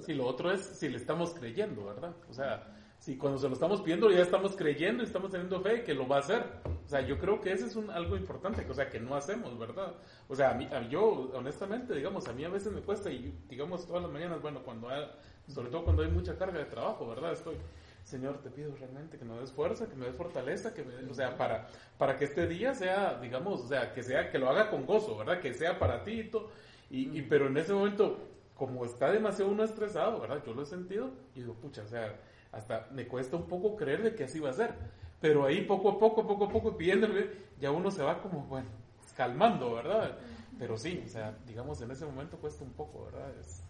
Sí, 0.04 0.14
lo 0.14 0.26
otro 0.26 0.50
es 0.52 0.60
si 0.60 0.88
le 0.88 0.96
estamos 0.96 1.34
creyendo, 1.34 1.84
¿verdad? 1.84 2.14
O 2.28 2.32
sea, 2.32 2.66
si 3.00 3.16
cuando 3.16 3.38
se 3.38 3.48
lo 3.48 3.54
estamos 3.54 3.80
pidiendo 3.80 4.10
ya 4.10 4.20
estamos 4.20 4.54
creyendo 4.54 5.02
y 5.02 5.06
estamos 5.06 5.30
teniendo 5.30 5.60
fe 5.60 5.82
que 5.82 5.94
lo 5.94 6.06
va 6.06 6.16
a 6.16 6.20
hacer. 6.20 6.44
O 6.84 6.88
sea, 6.88 7.00
yo 7.00 7.18
creo 7.18 7.40
que 7.40 7.52
ese 7.52 7.66
es 7.66 7.74
un, 7.74 7.90
algo 7.90 8.16
importante, 8.16 8.66
o 8.68 8.74
sea, 8.74 8.90
que 8.90 9.00
no 9.00 9.14
hacemos, 9.14 9.58
¿verdad? 9.58 9.94
O 10.28 10.36
sea, 10.36 10.50
a 10.50 10.54
mí, 10.54 10.68
a, 10.70 10.86
yo, 10.88 11.30
honestamente, 11.34 11.94
digamos, 11.94 12.28
a 12.28 12.32
mí 12.32 12.44
a 12.44 12.50
veces 12.50 12.72
me 12.72 12.82
cuesta, 12.82 13.10
y 13.10 13.34
digamos, 13.48 13.86
todas 13.86 14.02
las 14.02 14.12
mañanas, 14.12 14.42
bueno, 14.42 14.62
cuando 14.62 14.88
hay, 14.88 15.10
sobre 15.48 15.70
todo 15.70 15.84
cuando 15.84 16.02
hay 16.02 16.10
mucha 16.10 16.36
carga 16.36 16.58
de 16.58 16.66
trabajo, 16.66 17.08
¿verdad? 17.08 17.32
Estoy, 17.32 17.56
Señor, 18.04 18.38
te 18.42 18.50
pido 18.50 18.74
realmente 18.76 19.18
que 19.18 19.24
me 19.24 19.38
des 19.38 19.52
fuerza, 19.52 19.88
que 19.88 19.96
me 19.96 20.06
des 20.06 20.14
fortaleza, 20.14 20.74
que 20.74 20.82
me, 20.82 20.94
o 21.08 21.14
sea, 21.14 21.36
para, 21.36 21.68
para 21.98 22.16
que 22.16 22.24
este 22.24 22.46
día 22.46 22.74
sea, 22.74 23.18
digamos, 23.20 23.60
o 23.60 23.68
sea, 23.68 23.92
que 23.92 24.02
sea, 24.02 24.30
que 24.30 24.38
lo 24.38 24.48
haga 24.48 24.70
con 24.70 24.86
gozo, 24.86 25.16
¿verdad? 25.16 25.40
Que 25.40 25.54
sea 25.54 25.78
para 25.78 26.02
ti 26.02 26.20
y 26.20 26.30
todo. 26.30 26.50
Y, 26.90 27.16
y, 27.18 27.22
pero 27.22 27.46
en 27.46 27.56
ese 27.56 27.72
momento, 27.72 28.18
como 28.54 28.84
está 28.84 29.10
demasiado 29.10 29.50
uno 29.50 29.64
estresado, 29.64 30.20
¿verdad? 30.20 30.42
Yo 30.44 30.54
lo 30.54 30.62
he 30.62 30.66
sentido 30.66 31.10
y 31.34 31.40
digo, 31.40 31.54
pucha, 31.54 31.82
o 31.82 31.88
sea, 31.88 32.16
hasta 32.52 32.88
me 32.90 33.06
cuesta 33.06 33.36
un 33.36 33.46
poco 33.46 33.76
creer 33.76 34.02
de 34.02 34.14
que 34.14 34.24
así 34.24 34.40
va 34.40 34.50
a 34.50 34.54
ser. 34.54 34.74
Pero 35.20 35.44
ahí 35.44 35.62
poco 35.62 35.90
a 35.90 35.98
poco, 35.98 36.26
poco 36.26 36.46
a 36.46 36.48
poco, 36.48 36.76
pidiéndole, 36.76 37.30
ya 37.60 37.70
uno 37.70 37.90
se 37.90 38.02
va 38.02 38.20
como, 38.20 38.40
bueno, 38.46 38.68
calmando, 39.16 39.74
¿verdad? 39.74 40.18
Pero 40.58 40.76
sí, 40.76 41.02
o 41.04 41.08
sea, 41.08 41.36
digamos, 41.46 41.80
en 41.82 41.90
ese 41.90 42.06
momento 42.06 42.38
cuesta 42.38 42.64
un 42.64 42.72
poco, 42.72 43.04
¿verdad? 43.04 43.30
Es, 43.38 43.62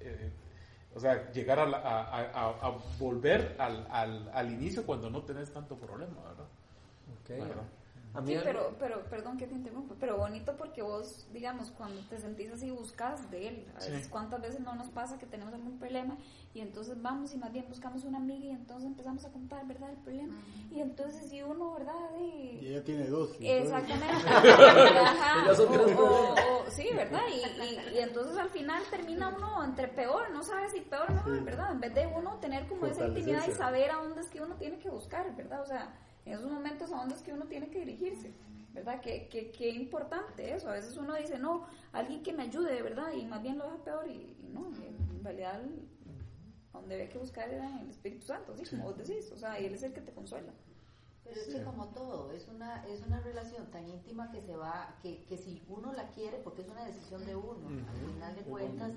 eh, 0.00 0.30
o 0.94 1.00
sea, 1.00 1.30
llegar 1.32 1.58
a, 1.58 1.66
la, 1.66 1.78
a, 1.78 2.08
a, 2.10 2.48
a 2.66 2.78
volver 2.98 3.56
al, 3.58 3.86
al, 3.90 4.30
al, 4.32 4.52
inicio 4.52 4.84
cuando 4.84 5.10
no 5.10 5.22
tenés 5.22 5.52
tanto 5.52 5.76
problema, 5.76 6.16
¿verdad? 6.22 6.46
Okay. 7.22 7.40
¿verdad? 7.40 7.62
A 8.14 8.20
mí 8.22 8.34
Sí, 8.34 8.40
pero, 8.42 8.74
pero, 8.80 9.04
perdón 9.04 9.36
que 9.36 9.46
te 9.46 9.54
interrumpa, 9.54 9.94
pero 10.00 10.16
bonito 10.16 10.56
porque 10.56 10.82
vos, 10.82 11.28
digamos, 11.32 11.70
cuando 11.70 12.00
te 12.08 12.18
sentís 12.18 12.50
así, 12.50 12.70
buscas 12.70 13.30
de 13.30 13.48
él. 13.48 13.66
A 13.76 13.78
veces, 13.80 14.04
Sí. 14.04 14.10
¿cuántas 14.10 14.40
veces 14.40 14.60
no 14.60 14.74
nos 14.74 14.88
pasa 14.88 15.18
que 15.18 15.26
tenemos 15.26 15.52
algún 15.54 15.78
problema 15.78 16.16
y 16.54 16.60
entonces 16.60 17.00
vamos 17.00 17.34
y 17.34 17.38
más 17.38 17.52
bien 17.52 17.66
buscamos 17.68 18.04
una 18.04 18.18
amiga 18.18 18.46
y 18.46 18.50
entonces 18.50 18.86
empezamos 18.86 19.24
a 19.24 19.30
contar, 19.30 19.66
¿verdad?, 19.66 19.90
el 19.90 19.96
problema. 19.98 20.34
Y 20.70 20.80
entonces, 20.80 21.28
si 21.28 21.42
uno, 21.42 21.74
¿verdad?, 21.74 21.94
Y 22.18 22.58
y... 22.62 22.66
ella 22.70 22.82
tiene 22.82 23.06
dos. 23.06 23.30
Exactamente. 23.40 24.06
Ajá. 24.26 25.46
Ya 25.46 25.54
son 25.54 25.66
O- 25.68 25.72
tres 25.72 25.92
o- 25.92 25.96
problemas. 25.96 26.44
o- 26.66 26.70
sí, 26.70 26.88
¿verdad? 26.94 27.20
Y, 27.30 27.62
y, 27.62 27.96
y 27.96 27.98
entonces 28.00 28.36
al 28.38 28.50
final 28.50 28.82
termina 28.90 29.28
uno 29.36 29.62
entre 29.64 29.88
peor, 29.88 30.30
no 30.30 30.42
sabe 30.42 30.68
si 30.70 30.80
peor 30.80 31.10
o 31.10 31.14
mejor, 31.14 31.38
Sí. 31.38 31.44
¿verdad? 31.44 31.72
En 31.72 31.80
vez 31.80 31.94
de 31.94 32.06
uno 32.06 32.36
tener 32.40 32.66
como 32.68 32.86
esa 32.86 33.06
intimidad 33.06 33.46
y 33.46 33.52
saber 33.52 33.90
a 33.90 33.96
dónde 34.02 34.20
es 34.22 34.28
que 34.28 34.40
uno 34.40 34.54
tiene 34.56 34.78
que 34.78 34.90
buscar, 34.90 35.34
¿verdad? 35.36 35.60
O 35.62 35.66
sea, 35.66 35.94
en 36.28 36.38
esos 36.38 36.50
momentos 36.50 36.92
a 36.92 36.96
dónde 36.98 37.14
es 37.14 37.22
que 37.22 37.32
uno 37.32 37.46
tiene 37.46 37.68
que 37.70 37.80
dirigirse, 37.80 38.32
¿verdad? 38.74 39.00
Qué, 39.00 39.28
qué, 39.30 39.50
qué 39.50 39.70
importante 39.70 40.54
eso. 40.54 40.68
A 40.68 40.72
veces 40.74 40.96
uno 40.96 41.14
dice, 41.14 41.38
no, 41.38 41.66
alguien 41.92 42.22
que 42.22 42.32
me 42.32 42.44
ayude, 42.44 42.72
¿de 42.74 42.82
verdad? 42.82 43.12
Y 43.12 43.24
más 43.26 43.42
bien 43.42 43.58
lo 43.58 43.64
deja 43.64 43.82
peor 43.84 44.06
y, 44.08 44.36
y 44.42 44.48
no, 44.52 44.66
en 44.68 45.24
realidad 45.24 45.60
donde 46.72 47.02
hay 47.02 47.08
que 47.08 47.18
buscar 47.18 47.48
era 47.48 47.68
en 47.68 47.78
el 47.78 47.90
Espíritu 47.90 48.26
Santo, 48.26 48.54
¿sí? 48.56 48.64
Como 48.70 48.84
vos 48.84 48.98
decís, 48.98 49.30
o 49.32 49.36
sea, 49.36 49.58
y 49.60 49.66
Él 49.66 49.74
es 49.74 49.82
el 49.82 49.92
que 49.92 50.00
te 50.00 50.12
consuela. 50.12 50.52
Pero 51.24 51.40
es 51.40 51.46
que 51.48 51.62
como 51.64 51.88
todo, 51.88 52.32
es 52.32 52.48
una, 52.48 52.86
es 52.86 53.02
una 53.06 53.20
relación 53.20 53.66
tan 53.70 53.86
íntima 53.86 54.30
que 54.30 54.40
se 54.40 54.56
va, 54.56 54.96
que, 55.02 55.24
que 55.24 55.36
si 55.36 55.62
uno 55.68 55.92
la 55.92 56.08
quiere, 56.10 56.38
porque 56.38 56.62
es 56.62 56.68
una 56.68 56.84
decisión 56.86 57.24
de 57.26 57.36
uno, 57.36 57.68
al 57.68 58.12
final 58.14 58.34
de 58.34 58.42
cuentas, 58.42 58.92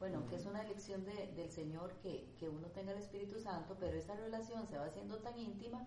bueno, 0.00 0.26
que 0.28 0.36
es 0.36 0.46
una 0.46 0.62
elección 0.62 1.04
de- 1.04 1.30
del 1.36 1.50
Señor 1.50 1.92
que, 2.02 2.28
que 2.38 2.48
uno 2.48 2.66
tenga 2.68 2.90
el 2.92 2.98
Espíritu 2.98 3.38
Santo, 3.38 3.76
pero 3.78 3.96
esa 3.96 4.16
relación 4.16 4.66
se 4.66 4.78
va 4.78 4.86
haciendo 4.86 5.18
tan 5.18 5.38
íntima 5.38 5.86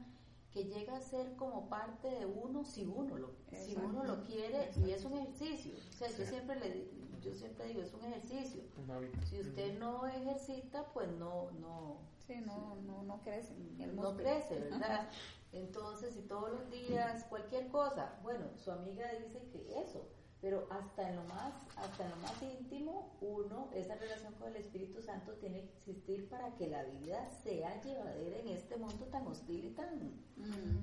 que 0.51 0.65
llega 0.65 0.97
a 0.97 1.01
ser 1.01 1.35
como 1.35 1.69
parte 1.69 2.09
de 2.09 2.25
uno 2.25 2.63
si 2.63 2.83
uno 2.83 3.17
lo, 3.17 3.31
si 3.51 3.75
uno 3.75 4.03
lo 4.03 4.23
quiere 4.23 4.71
y 4.83 4.91
es 4.91 5.05
un 5.05 5.13
ejercicio. 5.13 5.73
O 5.89 5.93
sea, 5.93 6.09
yo 6.09 6.25
siempre 6.25 6.59
le 6.59 6.89
yo 7.21 7.33
siempre 7.33 7.65
digo, 7.65 7.81
es 7.81 7.93
un 7.93 8.03
ejercicio. 8.05 8.63
Un 8.77 8.89
hábito. 8.91 9.19
Si 9.25 9.39
usted 9.41 9.77
no 9.77 10.07
ejercita, 10.07 10.85
pues 10.93 11.09
no, 11.11 11.51
no, 11.59 11.97
Sí, 12.25 12.35
no, 12.45 12.75
no, 12.85 13.03
no 13.03 13.21
crece. 13.21 13.53
el 13.79 13.95
no 13.95 14.15
crece, 14.15 14.59
¿verdad? 14.59 15.09
Entonces, 15.51 16.13
si 16.13 16.21
todos 16.21 16.51
los 16.51 16.69
días, 16.69 17.25
cualquier 17.25 17.67
cosa, 17.69 18.19
bueno, 18.23 18.45
su 18.57 18.71
amiga 18.71 19.11
dice 19.13 19.41
que 19.51 19.79
eso, 19.81 20.07
pero 20.41 20.67
hasta 20.69 21.09
en 21.09 21.17
lo 21.17 21.23
más, 21.25 21.53
hasta 21.75 22.05
en 22.05 22.11
lo 22.11 22.15
más 22.17 22.41
íntimo, 22.41 23.11
uno, 23.21 23.69
esa 23.73 23.95
relación 23.95 24.33
con 24.35 24.49
el 24.49 24.55
Espíritu 24.55 25.01
Santo 25.01 25.33
tiene 25.33 25.61
que 25.61 25.91
existir 25.91 26.29
para 26.29 26.55
que 26.55 26.67
la 26.67 26.83
vida 26.83 27.29
sea 27.43 27.81
llevadera 27.81 28.37
en 28.39 28.49
este 28.49 28.77
mundo 28.77 29.05
tan 29.07 29.27
hostil 29.27 29.65
y 29.65 29.71
tan, 29.71 30.13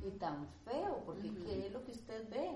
y 0.04 0.10
tan 0.18 0.46
feo, 0.64 1.02
porque 1.06 1.28
Ujú. 1.28 1.44
¿qué 1.44 1.66
es 1.66 1.72
lo 1.72 1.84
que 1.84 1.92
usted 1.92 2.28
ve? 2.28 2.50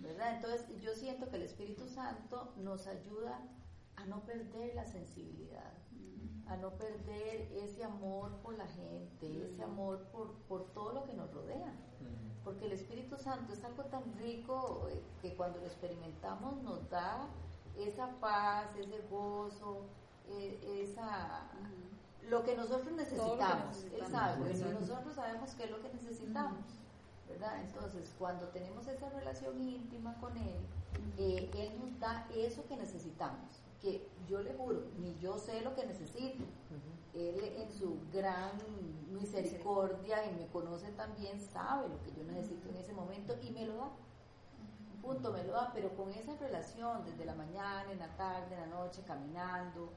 ¿verdad? 0.00 0.36
Entonces 0.36 0.66
yo 0.80 0.94
siento 0.94 1.28
que 1.28 1.36
el 1.36 1.42
Espíritu 1.42 1.86
Santo 1.88 2.52
nos 2.56 2.86
ayuda 2.86 3.40
a 3.96 4.06
no 4.06 4.24
perder 4.24 4.74
la 4.74 4.86
sensibilidad, 4.86 5.72
a 6.46 6.56
no 6.56 6.70
perder 6.76 7.50
ese 7.52 7.84
amor 7.84 8.38
por 8.42 8.56
la 8.56 8.66
gente, 8.66 9.46
ese 9.46 9.62
amor 9.62 10.08
por, 10.12 10.34
por 10.48 10.72
todo 10.72 10.92
lo 10.92 11.04
que 11.04 11.12
nos 11.12 11.32
rodea. 11.32 11.72
Porque 12.44 12.66
el 12.66 12.72
Espíritu 12.72 13.16
Santo 13.18 13.52
es 13.52 13.62
algo 13.64 13.84
tan 13.84 14.02
rico 14.18 14.88
eh, 14.90 15.02
que 15.20 15.34
cuando 15.34 15.58
lo 15.58 15.66
experimentamos 15.66 16.62
nos 16.62 16.88
da 16.88 17.26
esa 17.76 18.08
paz, 18.20 18.66
ese 18.76 19.00
gozo, 19.10 19.82
eh, 20.28 20.84
esa 20.84 21.42
lo 22.28 22.44
que 22.44 22.56
nosotros 22.56 22.92
necesitamos. 22.92 23.38
Él 23.84 23.90
necesitamos. 23.92 24.10
sabe, 24.10 24.36
porque 24.38 24.52
Exacto. 24.52 24.80
nosotros 24.80 25.14
sabemos 25.14 25.50
qué 25.54 25.64
es 25.64 25.70
lo 25.70 25.82
que 25.82 25.88
necesitamos. 25.92 26.64
¿verdad? 27.30 27.60
Entonces, 27.62 28.12
cuando 28.18 28.48
tenemos 28.48 28.86
esa 28.88 29.08
relación 29.10 29.60
íntima 29.60 30.14
con 30.20 30.36
Él, 30.36 30.56
eh, 31.16 31.50
Él 31.54 31.78
nos 31.80 31.98
da 32.00 32.26
eso 32.34 32.66
que 32.66 32.76
necesitamos. 32.76 33.62
Que 33.80 34.06
yo 34.28 34.42
le 34.42 34.52
juro, 34.54 34.82
ni 34.98 35.16
yo 35.18 35.38
sé 35.38 35.60
lo 35.62 35.74
que 35.74 35.86
necesito. 35.86 36.44
Él 37.14 37.40
en 37.56 37.72
su 37.72 37.98
gran 38.12 38.52
misericordia 39.10 40.30
y 40.30 40.34
me 40.34 40.46
conoce 40.48 40.92
también, 40.92 41.40
sabe 41.40 41.88
lo 41.88 42.00
que 42.02 42.12
yo 42.12 42.22
necesito 42.24 42.68
en 42.68 42.76
ese 42.76 42.92
momento 42.92 43.36
y 43.42 43.50
me 43.50 43.66
lo 43.66 43.76
da. 43.76 43.90
Punto, 45.02 45.32
me 45.32 45.42
lo 45.44 45.52
da, 45.52 45.70
pero 45.72 45.96
con 45.96 46.12
esa 46.12 46.36
relación 46.36 47.04
desde 47.04 47.24
la 47.24 47.34
mañana, 47.34 47.90
en 47.90 47.98
la 47.98 48.14
tarde, 48.16 48.54
en 48.54 48.60
la 48.60 48.66
noche, 48.66 49.02
caminando, 49.06 49.90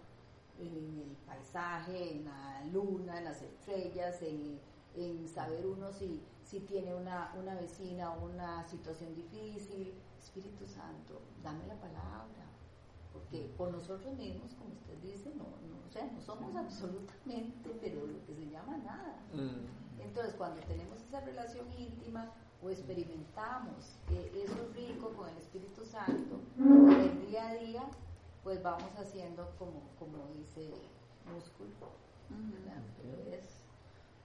en 0.57 0.99
el 0.99 1.17
paisaje, 1.27 2.13
en 2.13 2.25
la 2.25 2.63
luna, 2.71 3.17
en 3.17 3.25
las 3.25 3.41
estrellas, 3.41 4.21
en, 4.21 4.59
en 4.95 5.27
saber 5.27 5.67
uno 5.67 5.91
si, 5.91 6.23
si 6.43 6.61
tiene 6.61 6.95
una, 6.95 7.33
una 7.37 7.55
vecina 7.55 8.13
o 8.13 8.25
una 8.25 8.63
situación 8.67 9.13
difícil. 9.13 9.93
Espíritu 10.17 10.65
Santo, 10.65 11.21
dame 11.43 11.67
la 11.67 11.75
palabra, 11.75 12.47
porque 13.13 13.47
por 13.57 13.71
nosotros 13.71 14.17
mismos, 14.17 14.53
como 14.55 14.73
usted 14.73 14.97
dice, 15.01 15.29
no, 15.35 15.43
no, 15.43 15.87
o 15.87 15.91
sea, 15.91 16.11
no 16.11 16.19
somos 16.19 16.55
absolutamente, 16.55 17.69
pero 17.79 18.07
lo 18.07 18.25
que 18.25 18.33
se 18.33 18.49
llama 18.49 18.77
nada. 18.77 19.19
Mm. 19.33 20.01
Entonces, 20.01 20.33
cuando 20.33 20.59
tenemos 20.61 20.99
esa 21.01 21.21
relación 21.21 21.71
íntima 21.77 22.31
o 22.61 22.69
experimentamos 22.69 23.97
eh, 24.09 24.43
eso 24.43 24.67
rico 24.73 25.09
con 25.13 25.29
el 25.29 25.37
Espíritu 25.37 25.85
Santo, 25.85 26.39
en 26.57 26.91
el 26.91 27.27
día 27.27 27.49
a 27.49 27.55
día, 27.55 27.83
pues 28.43 28.61
vamos 28.61 28.91
haciendo 28.97 29.49
como, 29.57 29.81
como 29.99 30.27
dice 30.35 30.71
músculo. 31.31 31.69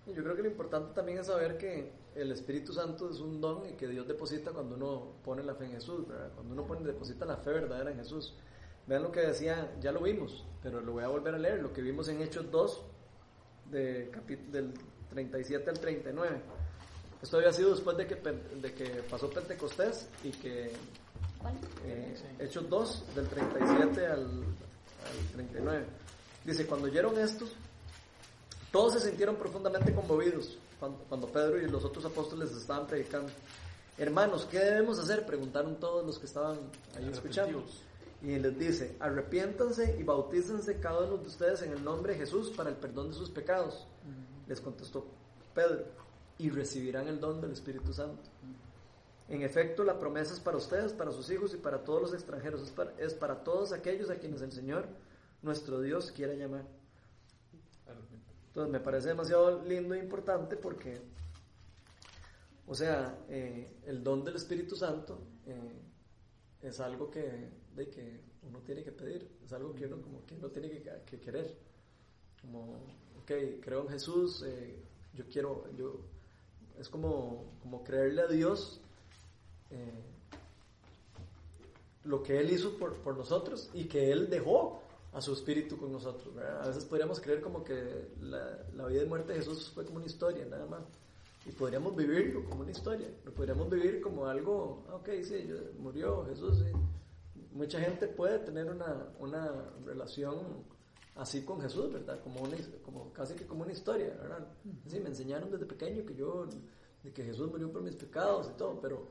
Yo 0.07 0.23
creo 0.23 0.37
que 0.37 0.43
lo 0.43 0.49
importante 0.49 0.95
también 0.95 1.19
es 1.19 1.27
saber 1.27 1.59
que 1.59 1.93
el 2.15 2.33
Espíritu 2.33 2.73
Santo 2.73 3.11
es 3.11 3.21
un 3.21 3.41
don 3.41 3.69
y 3.69 3.73
que 3.75 3.87
Dios 3.87 4.09
deposita 4.09 4.53
cuando 4.53 4.75
uno 4.75 5.13
pone 5.23 5.43
la 5.43 5.55
fe 5.55 5.67
en 5.67 5.73
Jesús, 5.73 6.09
¿verdad? 6.09 6.33
Cuando 6.35 6.55
uno 6.55 6.67
pone, 6.67 6.85
deposita 6.85 7.27
la 7.27 7.37
fe 7.37 7.51
verdadera 7.51 7.91
en 7.91 7.99
Jesús. 7.99 8.35
Vean 8.89 9.03
lo 9.03 9.13
que 9.13 9.21
decía, 9.21 9.71
ya 9.81 9.93
lo 9.93 10.01
vimos, 10.01 10.45
pero 10.63 10.81
lo 10.81 10.93
voy 10.93 11.05
a 11.05 11.09
volver 11.09 11.35
a 11.35 11.39
leer, 11.39 11.61
lo 11.61 11.73
que 11.73 11.83
vimos 11.83 12.09
en 12.09 12.23
Hechos 12.23 12.51
2, 12.51 12.83
de 13.71 14.11
del 14.51 14.73
37 15.11 15.71
al 15.71 15.79
39. 15.79 16.41
Esto 17.23 17.37
había 17.37 17.53
sido 17.53 17.71
después 17.71 17.97
de 17.99 18.07
que, 18.07 18.15
de 18.15 18.73
que 18.73 19.03
pasó 19.11 19.29
Pentecostés 19.29 20.09
y 20.25 20.31
que 20.31 20.73
eh, 21.85 22.15
Hechos 22.39 22.69
2, 22.69 23.15
del 23.15 23.29
37 23.29 24.07
al, 24.07 24.23
al 24.23 25.33
39. 25.35 25.87
Dice, 26.45 26.67
cuando 26.67 26.87
oyeron 26.87 27.19
estos, 27.19 27.51
todos 28.73 28.95
se 28.95 29.01
sintieron 29.01 29.37
profundamente 29.37 29.93
conmovidos 29.93 30.57
cuando, 30.81 30.99
cuando 31.09 31.27
Pedro 31.27 31.61
y 31.61 31.69
los 31.69 31.85
otros 31.85 32.07
apóstoles 32.07 32.53
estaban 32.53 32.87
predicando. 32.87 33.31
Hermanos, 33.99 34.47
¿qué 34.51 34.61
debemos 34.61 34.99
hacer? 34.99 35.27
Preguntaron 35.27 35.77
todos 35.77 36.07
los 36.07 36.19
que 36.19 36.27
estaban 36.27 36.57
ahí 36.97 37.09
escuchando. 37.13 37.65
Y 38.21 38.39
les 38.39 38.59
dice, 38.59 38.97
arrepiéntanse 38.99 39.97
y 39.99 40.03
bautícense 40.03 40.81
cada 40.81 41.05
uno 41.05 41.19
de 41.19 41.27
ustedes 41.29 41.63
en 41.63 41.73
el 41.73 41.85
nombre 41.85 42.15
de 42.15 42.19
Jesús 42.19 42.51
para 42.51 42.71
el 42.71 42.77
perdón 42.77 43.09
de 43.09 43.15
sus 43.15 43.31
pecados. 43.31 43.87
Les 44.49 44.61
contestó 44.61 45.07
Pedro, 45.55 45.85
y 46.39 46.51
recibirán 46.51 47.09
el 47.09 47.21
don 47.21 47.41
del 47.41 47.53
Espíritu 47.53 47.93
Santo. 47.93 48.31
En 49.29 49.43
efecto, 49.43 49.85
la 49.85 49.99
promesa 49.99 50.33
es 50.33 50.41
para 50.41 50.57
ustedes, 50.57 50.93
para 50.93 51.13
sus 51.13 51.31
hijos 51.31 51.53
y 51.53 51.59
para 51.59 51.85
todos 51.85 52.01
los 52.01 52.15
extranjeros. 52.15 52.63
Es 52.63 52.71
para, 52.71 52.93
es 52.99 53.13
para 53.13 53.45
todos 53.45 53.73
aquellos 53.73 54.09
a 54.09 54.17
quienes 54.17 54.41
el 54.41 54.53
Señor, 54.53 54.89
nuestro 55.43 55.81
Dios, 55.81 56.13
quiera 56.13 56.35
llamar. 56.35 56.65
Entonces 58.49 58.73
me 58.73 58.81
parece 58.81 59.09
demasiado 59.09 59.63
lindo 59.65 59.95
e 59.95 59.99
importante 59.99 60.57
porque, 60.57 61.01
o 62.67 62.75
sea, 62.75 63.19
eh, 63.29 63.77
el 63.87 64.03
don 64.03 64.25
del 64.25 64.37
Espíritu 64.37 64.75
Santo 64.75 65.21
eh, 65.47 65.83
es 66.63 66.81
algo 66.81 67.11
que, 67.11 67.51
de 67.79 67.89
que 67.89 68.21
uno 68.43 68.59
tiene 68.61 68.83
que 68.83 68.93
pedir, 68.93 69.29
es 69.45 69.53
algo 69.53 69.75
que 69.75 69.87
uno, 69.87 70.03
como 70.03 70.25
que 70.27 70.35
uno 70.35 70.49
tiene 70.49 70.69
que, 70.69 70.83
que 71.07 71.19
querer. 71.19 71.57
Como, 72.43 72.75
ok, 73.23 73.61
creo 73.61 73.83
en 73.83 73.89
Jesús, 73.89 74.45
eh, 74.47 74.77
yo 75.15 75.25
quiero, 75.31 75.65
yo, 75.77 76.01
es 76.79 76.89
como, 76.89 77.45
como 77.63 77.83
creerle 77.83 78.23
a 78.23 78.27
Dios 78.27 78.81
eh, 79.71 80.03
lo 82.05 82.23
que 82.23 82.39
Él 82.39 82.51
hizo 82.51 82.77
por, 82.77 82.97
por 82.97 83.17
nosotros 83.17 83.71
y 83.75 83.85
que 83.85 84.11
Él 84.13 84.29
dejó 84.29 84.83
a 85.13 85.21
su 85.21 85.33
espíritu 85.33 85.77
con 85.77 85.93
nosotros. 85.93 86.35
¿verdad? 86.35 86.63
A 86.63 86.69
veces 86.69 86.85
podríamos 86.85 87.21
creer 87.21 87.41
como 87.41 87.65
que 87.65 88.09
la, 88.21 88.65
la 88.75 88.87
vida 88.87 89.03
y 89.03 89.07
muerte 89.07 89.33
de 89.33 89.39
Jesús 89.39 89.71
fue 89.71 89.85
como 89.85 89.97
una 89.97 90.07
historia, 90.07 90.45
nada 90.47 90.67
más. 90.67 90.83
Y 91.47 91.53
podríamos 91.53 91.97
vivirlo 91.97 92.45
como 92.45 92.63
una 92.63 92.71
historia. 92.71 93.09
Lo 93.25 93.33
podríamos 93.33 93.71
vivir 93.71 94.01
como 94.01 94.27
algo, 94.27 94.85
ah, 94.89 94.97
ok, 94.97 95.09
sí, 95.23 95.49
murió 95.79 96.25
Jesús. 96.27 96.59
sí. 96.59 96.73
Mucha 97.53 97.81
gente 97.81 98.07
puede 98.09 98.39
tener 98.41 98.71
una, 98.71 99.13
una 99.19 99.53
relación 99.85 100.65
así 101.17 101.43
con 101.45 101.61
Jesús, 101.61 101.93
¿verdad? 101.93 102.21
Como, 102.23 102.43
una, 102.43 102.57
como 102.85 103.13
casi 103.13 103.35
que 103.35 103.47
como 103.47 103.63
una 103.63 103.73
historia, 103.73 104.17
¿verdad? 104.21 104.47
Sí, 104.87 105.01
me 105.01 105.09
enseñaron 105.09 105.51
desde 105.51 105.67
pequeño 105.67 106.05
que 106.05 106.15
yo, 106.15 106.47
de 107.03 107.13
que 107.13 107.25
Jesús 107.25 107.51
murió 107.51 107.71
por 107.73 107.83
mis 107.83 107.97
pecados 107.97 108.51
y 108.53 108.57
todo, 108.57 108.81
pero 108.81 109.09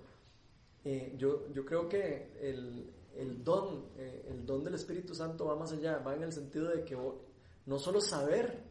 eh, 0.86 1.16
yo, 1.18 1.52
yo 1.52 1.66
creo 1.66 1.90
que 1.90 2.32
el, 2.40 2.90
el 3.16 3.44
don, 3.44 3.90
eh, 3.98 4.28
el 4.30 4.46
don 4.46 4.64
del 4.64 4.76
Espíritu 4.76 5.14
Santo 5.14 5.46
va 5.46 5.56
más 5.56 5.72
allá, 5.74 6.00
va 6.00 6.16
en 6.16 6.24
el 6.24 6.32
sentido 6.32 6.70
de 6.70 6.84
que 6.84 6.98
no 7.66 7.80
solo 7.80 8.00
saber 8.00 8.64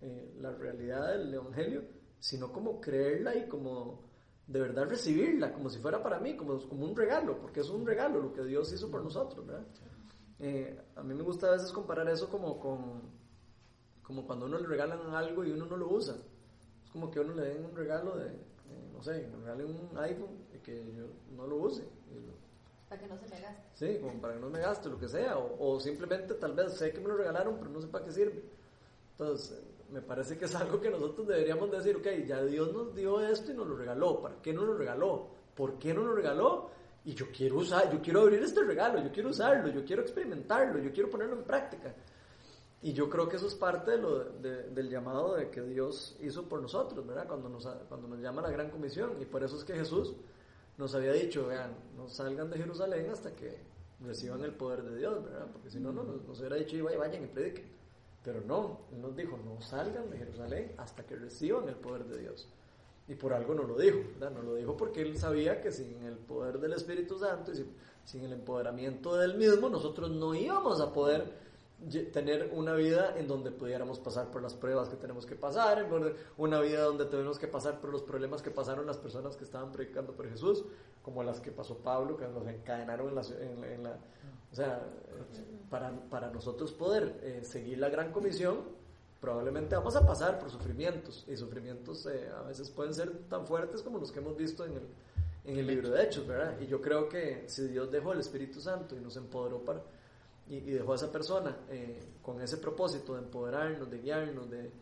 eh, 0.00 0.34
la 0.38 0.52
realidad 0.52 1.08
del 1.08 1.34
Evangelio, 1.34 1.82
sino 2.18 2.50
como 2.50 2.80
creerla 2.80 3.36
y 3.36 3.46
como 3.46 4.09
de 4.50 4.60
verdad 4.60 4.88
recibirla 4.88 5.52
como 5.52 5.70
si 5.70 5.78
fuera 5.78 6.02
para 6.02 6.18
mí, 6.18 6.36
como, 6.36 6.58
como 6.68 6.84
un 6.84 6.96
regalo, 6.96 7.38
porque 7.38 7.60
es 7.60 7.70
un 7.70 7.86
regalo 7.86 8.20
lo 8.20 8.32
que 8.32 8.42
Dios 8.42 8.72
hizo 8.72 8.90
por 8.90 9.02
nosotros, 9.02 9.46
¿verdad? 9.46 9.64
Eh, 10.40 10.76
a 10.96 11.02
mí 11.04 11.14
me 11.14 11.22
gusta 11.22 11.46
a 11.48 11.52
veces 11.52 11.70
comparar 11.70 12.08
eso 12.08 12.28
como 12.28 12.58
con 12.58 13.20
como 14.02 14.26
cuando 14.26 14.46
uno 14.46 14.58
le 14.58 14.66
regalan 14.66 15.14
algo 15.14 15.44
y 15.44 15.52
uno 15.52 15.66
no 15.66 15.76
lo 15.76 15.88
usa. 15.88 16.16
Es 16.84 16.90
como 16.90 17.12
que 17.12 17.20
uno 17.20 17.32
le 17.32 17.42
den 17.42 17.64
un 17.64 17.76
regalo 17.76 18.16
de, 18.16 18.26
eh, 18.26 18.90
no 18.92 19.00
sé, 19.00 19.28
me 19.28 19.36
regalen 19.36 19.66
un 19.66 19.98
iPhone 19.98 20.36
y 20.52 20.58
que 20.58 20.92
yo 20.96 21.04
no 21.36 21.46
lo 21.46 21.56
use. 21.58 21.84
Para 22.88 23.00
que 23.00 23.06
no 23.06 23.16
se 23.16 23.28
me 23.28 23.40
gaste. 23.40 23.62
Sí, 23.74 23.98
como 24.00 24.20
para 24.20 24.34
que 24.34 24.40
no 24.40 24.50
me 24.50 24.58
gaste, 24.58 24.88
lo 24.88 24.98
que 24.98 25.06
sea. 25.06 25.38
O, 25.38 25.74
o 25.74 25.78
simplemente 25.78 26.34
tal 26.34 26.54
vez 26.54 26.72
sé 26.72 26.92
que 26.92 26.98
me 26.98 27.06
lo 27.06 27.18
regalaron, 27.18 27.56
pero 27.56 27.70
no 27.70 27.80
sé 27.80 27.86
para 27.86 28.04
qué 28.04 28.10
sirve. 28.10 28.42
Entonces, 29.12 29.62
me 29.92 30.02
parece 30.02 30.38
que 30.38 30.44
es 30.44 30.54
algo 30.54 30.80
que 30.80 30.90
nosotros 30.90 31.26
deberíamos 31.26 31.70
decir, 31.70 31.96
ok, 31.96 32.26
ya 32.26 32.42
Dios 32.42 32.72
nos 32.72 32.94
dio 32.94 33.20
esto 33.20 33.52
y 33.52 33.54
nos 33.54 33.66
lo 33.66 33.76
regaló. 33.76 34.20
¿Para 34.20 34.40
qué 34.40 34.52
nos 34.52 34.64
lo 34.64 34.74
regaló? 34.74 35.28
¿Por 35.54 35.78
qué 35.78 35.92
no 35.92 36.02
lo 36.02 36.14
regaló? 36.14 36.70
Y 37.04 37.14
yo 37.14 37.26
quiero 37.34 37.58
usar, 37.58 37.90
yo 37.92 38.00
quiero 38.00 38.20
abrir 38.20 38.42
este 38.42 38.62
regalo, 38.62 39.02
yo 39.02 39.10
quiero 39.10 39.30
usarlo, 39.30 39.68
yo 39.68 39.84
quiero 39.84 40.02
experimentarlo, 40.02 40.78
yo 40.80 40.92
quiero 40.92 41.10
ponerlo 41.10 41.36
en 41.36 41.44
práctica. 41.44 41.94
Y 42.82 42.92
yo 42.92 43.10
creo 43.10 43.28
que 43.28 43.36
eso 43.36 43.46
es 43.46 43.54
parte 43.54 43.92
de 43.92 43.98
lo, 43.98 44.24
del 44.24 44.88
llamado 44.88 45.34
de 45.34 45.50
que 45.50 45.60
Dios 45.62 46.16
hizo 46.20 46.48
por 46.48 46.62
nosotros, 46.62 47.06
¿verdad? 47.06 47.26
Cuando 47.26 47.48
nos, 47.48 47.66
cuando 47.88 48.08
nos 48.08 48.20
llama 48.20 48.42
la 48.42 48.50
gran 48.50 48.70
comisión. 48.70 49.16
Y 49.20 49.26
por 49.26 49.42
eso 49.42 49.56
es 49.56 49.64
que 49.64 49.74
Jesús 49.74 50.14
nos 50.78 50.94
había 50.94 51.12
dicho, 51.12 51.46
vean, 51.46 51.74
no 51.96 52.08
salgan 52.08 52.48
de 52.48 52.56
Jerusalén 52.56 53.10
hasta 53.10 53.34
que 53.34 53.58
reciban 54.00 54.42
el 54.44 54.54
poder 54.54 54.82
de 54.82 54.96
Dios, 54.96 55.22
¿verdad? 55.22 55.46
Porque 55.52 55.70
si 55.70 55.78
no, 55.78 55.92
no 55.92 56.04
nos, 56.04 56.38
hubiera 56.38 56.56
dicho, 56.56 56.76
y 56.76 56.80
vayan 56.80 57.24
y 57.24 57.26
prediquen. 57.26 57.79
Pero 58.22 58.42
no, 58.42 58.80
Él 58.92 59.00
nos 59.00 59.16
dijo, 59.16 59.38
no 59.38 59.60
salgan 59.62 60.10
de 60.10 60.18
Jerusalén 60.18 60.72
hasta 60.76 61.04
que 61.04 61.16
reciban 61.16 61.68
el 61.68 61.76
poder 61.76 62.04
de 62.04 62.18
Dios. 62.18 62.48
Y 63.08 63.14
por 63.14 63.32
algo 63.32 63.54
no 63.54 63.64
lo 63.64 63.76
dijo. 63.76 63.98
No 64.20 64.42
lo 64.42 64.54
dijo 64.54 64.76
porque 64.76 65.00
Él 65.02 65.18
sabía 65.18 65.60
que 65.60 65.72
sin 65.72 66.02
el 66.04 66.16
poder 66.16 66.60
del 66.60 66.74
Espíritu 66.74 67.18
Santo 67.18 67.52
y 67.52 67.66
sin, 68.04 68.24
el 68.24 68.32
empoderamiento 68.32 69.16
del 69.16 69.36
mismo, 69.36 69.68
nosotros 69.68 70.10
no 70.10 70.34
íbamos 70.34 70.80
a 70.80 70.92
poder 70.92 71.50
tener 72.12 72.50
una 72.54 72.74
vida 72.74 73.18
en 73.18 73.26
donde 73.26 73.50
pudiéramos 73.50 73.98
pasar 73.98 74.30
por 74.30 74.42
las 74.42 74.54
pruebas 74.54 74.90
que 74.90 74.96
tenemos 74.96 75.24
que 75.24 75.34
pasar, 75.34 75.88
una 76.36 76.60
vida 76.60 76.82
donde 76.82 77.06
tenemos 77.06 77.38
que 77.38 77.48
pasar 77.48 77.80
por 77.80 77.90
los 77.90 78.02
problemas 78.02 78.42
que 78.42 78.50
pasaron 78.50 78.86
las 78.86 78.98
personas 78.98 79.36
que 79.36 79.44
estaban 79.44 79.72
predicando 79.72 80.12
por 80.12 80.28
Jesús, 80.28 80.64
como 81.02 81.22
las 81.22 81.40
que 81.40 81.50
pasó 81.50 81.78
Pablo, 81.78 82.16
que 82.16 82.28
nos 82.28 82.46
encadenaron 82.46 83.08
en 83.08 83.14
la... 83.14 83.22
En 83.72 83.82
la, 83.82 83.98
o 84.50 84.54
sea, 84.54 84.86
para, 85.68 85.92
para, 86.10 86.30
nosotros 86.30 86.72
poder 86.72 87.20
eh, 87.22 87.40
seguir 87.44 87.78
la 87.78 87.88
gran 87.88 88.12
comisión, 88.12 88.58
probablemente 89.20 89.76
vamos 89.76 89.94
a 89.96 90.04
pasar 90.06 90.38
por 90.38 90.50
sufrimientos, 90.50 91.24
y 91.28 91.36
sufrimientos 91.36 92.06
eh, 92.06 92.28
a 92.36 92.42
veces 92.42 92.70
pueden 92.70 92.94
ser 92.94 93.10
tan 93.28 93.46
fuertes 93.46 93.82
como 93.82 93.98
los 93.98 94.10
que 94.10 94.18
hemos 94.18 94.36
visto 94.36 94.64
en 94.64 94.72
el, 94.72 94.88
en 95.44 95.58
el 95.58 95.66
libro 95.66 95.90
de 95.90 96.02
Hechos, 96.02 96.26
¿verdad? 96.26 96.58
Y 96.60 96.66
yo 96.66 96.80
creo 96.80 97.08
que 97.08 97.44
si 97.46 97.68
Dios 97.68 97.90
dejó 97.90 98.12
el 98.12 98.20
Espíritu 98.20 98.60
Santo 98.60 98.96
y 98.96 99.00
nos 99.00 99.16
empoderó 99.16 99.64
para 99.64 99.82
y, 100.48 100.60
dejó 100.72 100.92
a 100.92 100.96
esa 100.96 101.12
persona 101.12 101.56
eh, 101.70 102.00
con 102.20 102.40
ese 102.42 102.56
propósito 102.56 103.14
de 103.14 103.20
empoderarnos, 103.20 103.88
de 103.88 103.98
guiarnos, 103.98 104.50
de, 104.50 104.72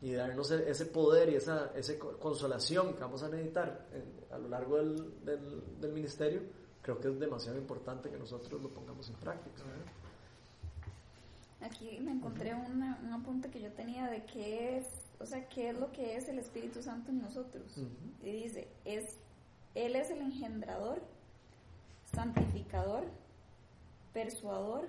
y 0.00 0.12
darnos 0.12 0.50
e, 0.52 0.70
ese 0.70 0.86
poder 0.86 1.28
y 1.30 1.34
esa, 1.34 1.72
esa 1.74 1.98
consolación 1.98 2.94
que 2.94 3.00
vamos 3.00 3.22
a 3.24 3.28
necesitar 3.28 3.88
a 4.30 4.38
lo 4.38 4.48
largo 4.48 4.76
del, 4.76 5.80
del, 5.80 5.92
ministerio, 5.92 6.42
creo 6.88 7.00
que 7.00 7.08
es 7.08 7.20
demasiado 7.20 7.58
importante 7.58 8.08
que 8.08 8.16
nosotros 8.16 8.62
lo 8.62 8.70
pongamos 8.70 9.10
en 9.10 9.16
práctica. 9.16 9.62
Aquí 11.60 11.98
me 12.00 12.12
encontré 12.12 12.54
una, 12.54 12.98
un 13.04 13.12
apunte 13.12 13.50
que 13.50 13.60
yo 13.60 13.70
tenía 13.72 14.06
de 14.06 14.24
qué 14.24 14.78
es, 14.78 14.86
o 15.20 15.26
sea, 15.26 15.46
qué 15.48 15.68
es 15.68 15.78
lo 15.78 15.92
que 15.92 16.16
es 16.16 16.28
el 16.28 16.38
Espíritu 16.38 16.82
Santo 16.82 17.10
en 17.10 17.20
nosotros. 17.20 17.76
Y 18.22 18.32
dice, 18.32 18.68
es, 18.86 19.16
Él 19.74 19.96
es 19.96 20.10
el 20.10 20.20
engendrador, 20.20 21.02
santificador, 22.14 23.04
persuador, 24.14 24.88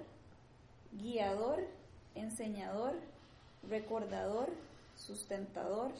guiador, 0.93 1.67
enseñador, 2.15 2.93
recordador, 3.67 4.47
sustentador, 4.95 5.91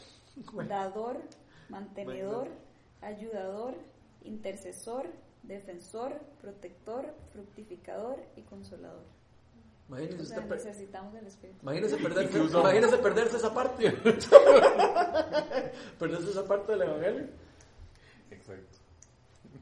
dador, 0.70 1.22
mantenedor, 1.68 2.48
ayudador, 3.02 3.76
intercesor, 4.24 5.08
defensor, 5.44 6.20
protector, 6.42 7.14
fructificador 7.32 8.22
y 8.36 8.42
consolador. 8.42 9.06
Imagínese, 9.88 10.46
necesitamos 10.46 11.16
el 11.16 11.28
Espíritu. 11.28 11.60
Imagínese 11.64 11.98
perderse, 11.98 12.38
imagínese 12.38 12.98
perderse 13.00 13.38
esa 13.38 13.54
parte. 13.54 13.92
perderse 16.00 16.30
esa 16.30 16.46
parte 16.46 16.74
del 16.74 16.82
Evangelio. 16.84 17.28
Exacto. 18.30 18.78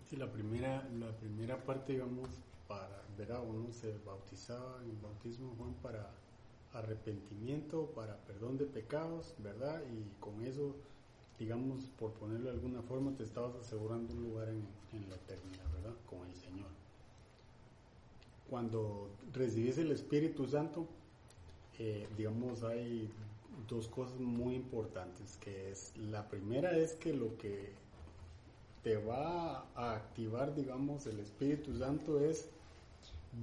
Sí, 0.10 0.18
la 0.18 0.30
primera, 0.32 0.84
la 1.00 1.12
primera 1.18 1.58
parte, 1.58 1.94
digamos, 1.94 2.30
para 2.68 2.98
¿verdad? 3.18 3.42
Uno 3.44 3.72
se 3.74 3.98
bautizaba 4.06 4.80
en 4.84 4.92
el 4.92 4.98
bautismo 4.98 5.56
Juan 5.58 5.74
para 5.82 6.12
arrepentimiento, 6.74 7.88
para 7.96 8.16
perdón 8.26 8.58
de 8.58 8.66
pecados, 8.66 9.34
¿verdad? 9.40 9.82
Y 9.92 10.20
con 10.20 10.44
eso, 10.44 10.76
digamos, 11.40 11.82
por 12.00 12.12
ponerlo 12.14 12.46
de 12.50 12.56
alguna 12.56 12.82
forma, 12.82 13.16
te 13.16 13.24
estabas 13.24 13.56
asegurando 13.56 14.14
un 14.14 14.24
lugar 14.24 14.50
en, 14.50 14.66
la 15.10 15.16
eternidad, 15.16 15.72
¿verdad? 15.74 15.94
Con 16.10 16.28
el 16.28 16.36
Señor. 16.36 16.68
Cuando 18.50 19.10
recibes 19.34 19.78
el 19.78 19.92
Espíritu 19.92 20.48
Santo, 20.48 20.88
eh, 21.80 22.08
digamos, 22.18 22.64
hay 22.64 23.12
dos 23.68 23.88
cosas 23.88 24.20
muy 24.20 24.56
importantes, 24.56 25.38
que 25.38 25.72
es, 25.72 25.96
la 25.98 26.28
primera 26.28 26.76
es 26.76 26.94
que 26.94 27.14
lo 27.14 27.38
que 27.38 27.72
te 28.84 28.98
va 28.98 29.66
a 29.76 29.96
activar, 29.96 30.56
digamos, 30.56 31.06
el 31.08 31.20
Espíritu 31.20 31.78
Santo 31.78 32.20
es 32.20 32.48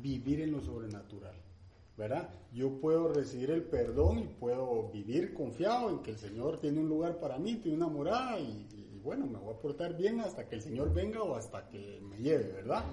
vivir 0.02 0.40
en 0.40 0.52
lo 0.52 0.60
sobrenatural. 0.60 1.34
¿Verdad? 1.96 2.28
Yo 2.52 2.80
puedo 2.80 3.08
recibir 3.12 3.50
el 3.50 3.62
perdón 3.62 4.18
y 4.18 4.26
puedo 4.26 4.90
vivir 4.90 5.32
confiado 5.32 5.90
en 5.90 6.00
que 6.00 6.12
el 6.12 6.18
Señor 6.18 6.58
tiene 6.58 6.80
un 6.80 6.88
lugar 6.88 7.20
para 7.20 7.38
mí, 7.38 7.56
tiene 7.56 7.76
una 7.76 7.88
morada 7.88 8.38
y, 8.38 9.00
bueno, 9.02 9.26
me 9.26 9.38
voy 9.38 9.54
a 9.54 9.58
portar 9.58 9.96
bien 9.96 10.20
hasta 10.20 10.48
que 10.48 10.56
el 10.56 10.62
Señor 10.62 10.92
venga 10.92 11.22
o 11.22 11.36
hasta 11.36 11.68
que 11.68 12.00
me 12.02 12.18
lleve, 12.18 12.52
¿verdad? 12.52 12.84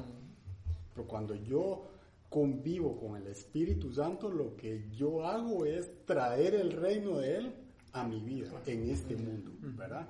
Pero 0.94 1.08
cuando 1.08 1.36
yo 1.36 1.88
convivo 2.30 2.98
con 3.00 3.16
el 3.16 3.28
Espíritu 3.28 3.92
Santo, 3.92 4.30
lo 4.30 4.56
que 4.56 4.90
yo 4.92 5.26
hago 5.26 5.66
es 5.66 6.06
traer 6.06 6.56
el 6.56 6.72
reino 6.72 7.18
de 7.18 7.38
Él 7.38 7.56
a 7.94 8.08
mi 8.08 8.22
vida, 8.22 8.50
en 8.66 8.90
este 8.90 9.16
mundo, 9.16 9.52
¿verdad? 9.78 10.08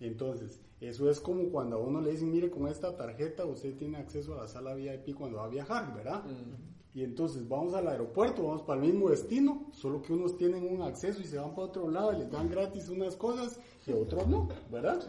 Entonces, 0.00 0.60
eso 0.80 1.10
es 1.10 1.18
como 1.18 1.48
cuando 1.48 1.76
a 1.76 1.80
uno 1.80 2.00
le 2.00 2.12
dicen, 2.12 2.30
mire, 2.30 2.50
con 2.50 2.68
esta 2.68 2.96
tarjeta 2.96 3.44
usted 3.44 3.74
tiene 3.76 3.98
acceso 3.98 4.34
a 4.34 4.42
la 4.42 4.48
sala 4.48 4.74
VIP 4.74 5.14
cuando 5.16 5.38
va 5.38 5.46
a 5.46 5.48
viajar, 5.48 5.94
¿verdad? 5.94 6.22
Y 6.94 7.04
entonces 7.04 7.48
vamos 7.48 7.74
al 7.74 7.86
aeropuerto, 7.88 8.44
vamos 8.44 8.62
para 8.62 8.80
el 8.80 8.92
mismo 8.92 9.10
destino, 9.10 9.66
solo 9.72 10.02
que 10.02 10.12
unos 10.12 10.36
tienen 10.36 10.66
un 10.66 10.82
acceso 10.82 11.20
y 11.20 11.24
se 11.24 11.38
van 11.38 11.54
para 11.54 11.68
otro 11.68 11.88
lado 11.90 12.12
y 12.12 12.18
les 12.18 12.30
dan 12.30 12.50
gratis 12.50 12.88
unas 12.88 13.14
cosas 13.14 13.60
y 13.86 13.92
otros 13.92 14.26
no, 14.26 14.48
¿verdad? 14.70 15.06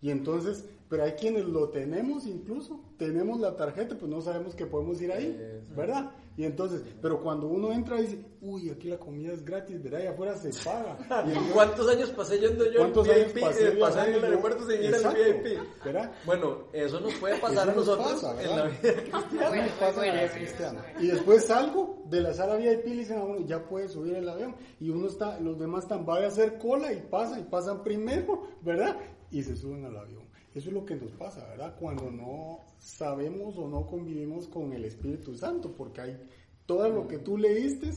Y 0.00 0.10
entonces, 0.10 0.64
pero 0.92 1.04
hay 1.04 1.12
quienes 1.12 1.46
lo 1.46 1.70
tenemos 1.70 2.26
incluso, 2.26 2.78
tenemos 2.98 3.40
la 3.40 3.56
tarjeta, 3.56 3.96
pues 3.96 4.10
no 4.10 4.20
sabemos 4.20 4.54
que 4.54 4.66
podemos 4.66 5.00
ir 5.00 5.10
ahí, 5.10 5.34
¿verdad? 5.74 6.10
Y 6.36 6.44
entonces, 6.44 6.82
pero 7.00 7.22
cuando 7.22 7.46
uno 7.46 7.72
entra 7.72 7.98
y 7.98 8.02
dice, 8.02 8.24
uy, 8.42 8.68
aquí 8.68 8.88
la 8.88 8.98
comida 8.98 9.32
es 9.32 9.42
gratis, 9.42 9.82
¿verdad? 9.82 10.00
Y 10.04 10.06
afuera 10.08 10.36
se 10.36 10.50
paga. 10.62 10.98
¿Y 11.26 11.50
¿Cuántos 11.50 11.88
años 11.88 12.10
pasé 12.10 12.38
yendo 12.38 12.70
yo 12.70 12.80
¿Cuántos 12.80 13.08
en 13.08 13.26
VIP, 13.26 13.40
pasé, 13.40 13.68
eh, 13.68 13.76
pasé 13.80 14.00
en 14.00 14.14
el 14.16 14.24
aeropuerto 14.24 14.66
sin 14.70 14.82
ir 14.82 14.94
al 14.94 15.14
VIP? 15.14 15.58
¿verdad? 15.82 16.12
Bueno, 16.26 16.58
eso 16.74 17.00
nos 17.00 17.14
puede 17.14 17.38
pasar 17.38 17.70
a 17.70 17.74
nosotros 17.74 18.22
en 18.38 18.50
la 18.50 18.66
vida 18.66 18.92
cristiana. 18.92 19.68
pasa 19.80 20.06
en 20.06 20.14
la 20.14 20.22
vida 20.24 20.32
cristiana. 20.36 20.84
Y 21.00 21.06
después 21.06 21.46
salgo 21.46 22.02
de 22.04 22.20
la 22.20 22.34
sala 22.34 22.56
VIP 22.56 22.86
y 22.88 22.96
dicen 22.98 23.16
a 23.16 23.24
uno, 23.24 23.46
ya 23.46 23.66
puede 23.66 23.88
subir 23.88 24.16
el 24.16 24.28
avión. 24.28 24.54
Y 24.78 24.90
uno 24.90 25.08
está, 25.08 25.40
los 25.40 25.58
demás 25.58 25.84
están, 25.84 26.06
va 26.06 26.18
a 26.18 26.26
hacer 26.26 26.58
cola 26.58 26.92
y 26.92 27.00
pasan, 27.00 27.40
y 27.40 27.44
pasan 27.44 27.82
primero, 27.82 28.42
¿verdad? 28.60 28.98
Y 29.30 29.42
se 29.42 29.56
suben 29.56 29.86
al 29.86 29.96
avión. 29.96 30.21
Eso 30.54 30.68
es 30.68 30.74
lo 30.74 30.84
que 30.84 30.96
nos 30.96 31.10
pasa, 31.12 31.46
¿verdad? 31.48 31.74
Cuando 31.78 32.10
no 32.10 32.60
sabemos 32.78 33.56
o 33.56 33.68
no 33.68 33.86
convivimos 33.86 34.48
con 34.48 34.72
el 34.72 34.84
Espíritu 34.84 35.34
Santo, 35.34 35.72
porque 35.74 36.00
hay 36.02 36.18
todo 36.66 36.88
lo 36.90 37.08
que 37.08 37.18
tú 37.18 37.38
leíste 37.38 37.90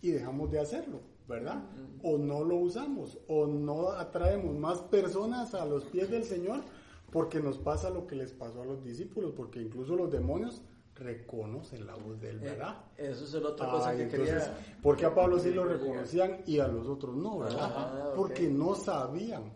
y 0.00 0.10
dejamos 0.10 0.50
de 0.50 0.60
hacerlo, 0.60 1.00
¿verdad? 1.28 1.62
O 2.02 2.16
no 2.16 2.42
lo 2.42 2.56
usamos, 2.56 3.18
o 3.28 3.46
no 3.46 3.90
atraemos 3.90 4.56
más 4.56 4.78
personas 4.82 5.54
a 5.54 5.66
los 5.66 5.84
pies 5.84 6.10
del 6.10 6.24
Señor, 6.24 6.62
porque 7.10 7.40
nos 7.40 7.58
pasa 7.58 7.90
lo 7.90 8.06
que 8.06 8.16
les 8.16 8.32
pasó 8.32 8.62
a 8.62 8.64
los 8.64 8.82
discípulos, 8.82 9.32
porque 9.36 9.60
incluso 9.60 9.94
los 9.94 10.10
demonios 10.10 10.62
reconocen 10.94 11.86
la 11.86 11.94
voz 11.94 12.20
de 12.20 12.30
él, 12.30 12.36
eh, 12.42 12.50
¿verdad? 12.50 12.84
eso 12.96 13.24
es 13.24 13.32
la 13.42 13.48
otra 13.50 13.70
cosa 13.70 13.96
que 13.96 14.08
quería... 14.08 14.58
Porque 14.82 15.06
a 15.06 15.14
Pablo 15.14 15.38
sí 15.38 15.50
lo 15.50 15.64
reconocían 15.64 16.42
y 16.46 16.58
a 16.58 16.68
los 16.68 16.86
otros 16.86 17.16
no, 17.16 17.38
¿verdad? 17.38 17.72
Ah, 17.74 18.12
porque 18.14 18.48
no 18.48 18.74
sabían 18.74 19.52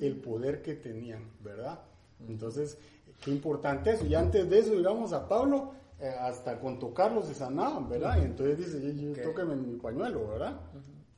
el 0.00 0.16
poder 0.16 0.62
que 0.62 0.74
tenían, 0.74 1.30
¿verdad? 1.42 1.80
Entonces, 2.28 2.78
qué 3.20 3.30
importante 3.30 3.92
eso. 3.92 4.06
Y 4.06 4.14
antes 4.14 4.48
de 4.48 4.58
eso, 4.58 4.72
digamos, 4.72 5.12
a 5.12 5.28
Pablo, 5.28 5.72
eh, 6.00 6.08
hasta 6.08 6.58
con 6.58 6.78
tocarlo 6.78 7.22
se 7.22 7.34
sanaban, 7.34 7.88
¿verdad? 7.88 8.18
Y 8.20 8.24
entonces 8.24 8.58
dice, 8.58 9.22
tóqueme 9.22 9.54
mi 9.56 9.76
pañuelo, 9.76 10.28
¿verdad? 10.28 10.60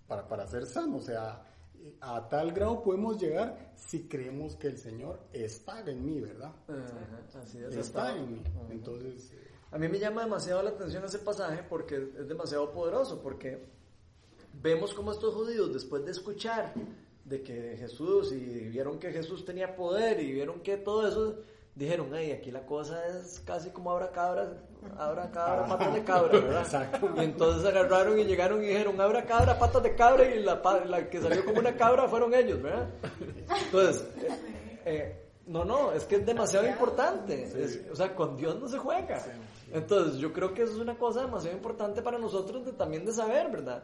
para, 0.07 0.29
para 0.29 0.47
ser 0.47 0.67
sano, 0.67 0.99
o 0.99 1.01
sea, 1.01 1.43
a 2.01 2.29
tal 2.29 2.53
grado 2.53 2.83
podemos 2.83 3.21
llegar 3.21 3.73
si 3.77 4.09
creemos 4.09 4.57
que 4.57 4.69
el 4.69 4.79
Señor 4.79 5.21
está 5.33 5.81
en 5.81 6.05
mí, 6.05 6.21
¿verdad? 6.21 6.53
Así 7.43 7.59
es. 7.59 7.77
Está 7.77 8.17
en 8.17 8.33
mí. 8.33 8.43
Entonces, 8.71 9.33
A 9.71 9.79
mí 9.79 9.89
me 9.89 9.99
llama 9.99 10.23
demasiado 10.23 10.63
la 10.63 10.71
atención 10.71 11.05
ese 11.05 11.19
pasaje 11.19 11.65
porque 11.69 11.97
es 12.19 12.29
demasiado 12.29 12.73
poderoso, 12.73 13.21
porque 13.21 13.67
vemos 14.63 14.95
como 14.95 15.11
estos 15.11 15.35
judíos, 15.35 15.73
después 15.73 16.05
de 16.05 16.13
escuchar 16.13 16.75
de 17.25 17.43
que 17.43 17.77
Jesús 17.79 18.33
y 18.33 18.69
vieron 18.69 18.99
que 18.99 19.11
Jesús 19.13 19.45
tenía 19.45 19.75
poder 19.77 20.21
y 20.21 20.33
vieron 20.33 20.61
que 20.61 20.77
todo 20.77 21.07
eso, 21.09 21.37
dijeron, 21.75 22.09
hey, 22.15 22.33
aquí 22.33 22.51
la 22.51 22.65
cosa 22.67 23.05
es 23.09 23.41
casi 23.41 23.71
como 23.71 23.91
abra 23.91 24.11
cabra, 24.13 24.53
abra 24.99 25.31
cabra, 25.31 25.67
patas 25.67 25.95
de 25.95 26.05
cabra, 26.05 26.33
¿verdad? 26.39 26.63
Exacto. 26.63 27.11
Y 27.17 27.21
entonces 27.25 27.65
agarraron 27.67 28.19
y 28.19 28.25
llegaron 28.25 28.63
y 28.63 28.69
dijeron, 28.69 29.01
abra 29.01 29.25
cabra, 29.25 29.59
patas 29.59 29.83
de 29.83 29.95
cabra, 29.95 30.25
y 30.35 30.41
la, 30.43 30.61
la 30.87 31.09
que 31.09 31.21
salió 31.21 31.45
como 31.45 31.59
una 31.61 31.75
cabra 31.77 32.07
fueron 32.09 32.35
ellos, 32.35 32.63
¿verdad? 32.63 32.89
Entonces, 33.65 34.07
eh, 34.23 34.29
eh, 34.85 35.21
no, 35.47 35.65
no, 35.65 35.93
es 35.93 36.05
que 36.05 36.17
es 36.17 36.27
demasiado 36.27 36.67
importante. 36.69 37.43
Es- 37.45 37.81
o 37.91 37.97
sea, 37.97 38.15
con 38.15 38.37
Dios 38.37 38.61
no 38.61 38.69
se 38.69 38.79
juega. 38.79 39.17
Entonces, 39.73 40.19
yo 40.21 40.33
creo 40.33 40.55
que 40.55 40.63
eso 40.63 40.73
es 40.75 40.79
una 40.79 40.97
cosa 40.97 41.23
demasiado 41.23 41.57
importante 41.57 42.03
para 42.03 42.19
nosotros 42.19 42.65
de, 42.67 42.73
también 42.73 43.05
de 43.05 43.13
saber, 43.13 43.51
¿verdad? 43.51 43.83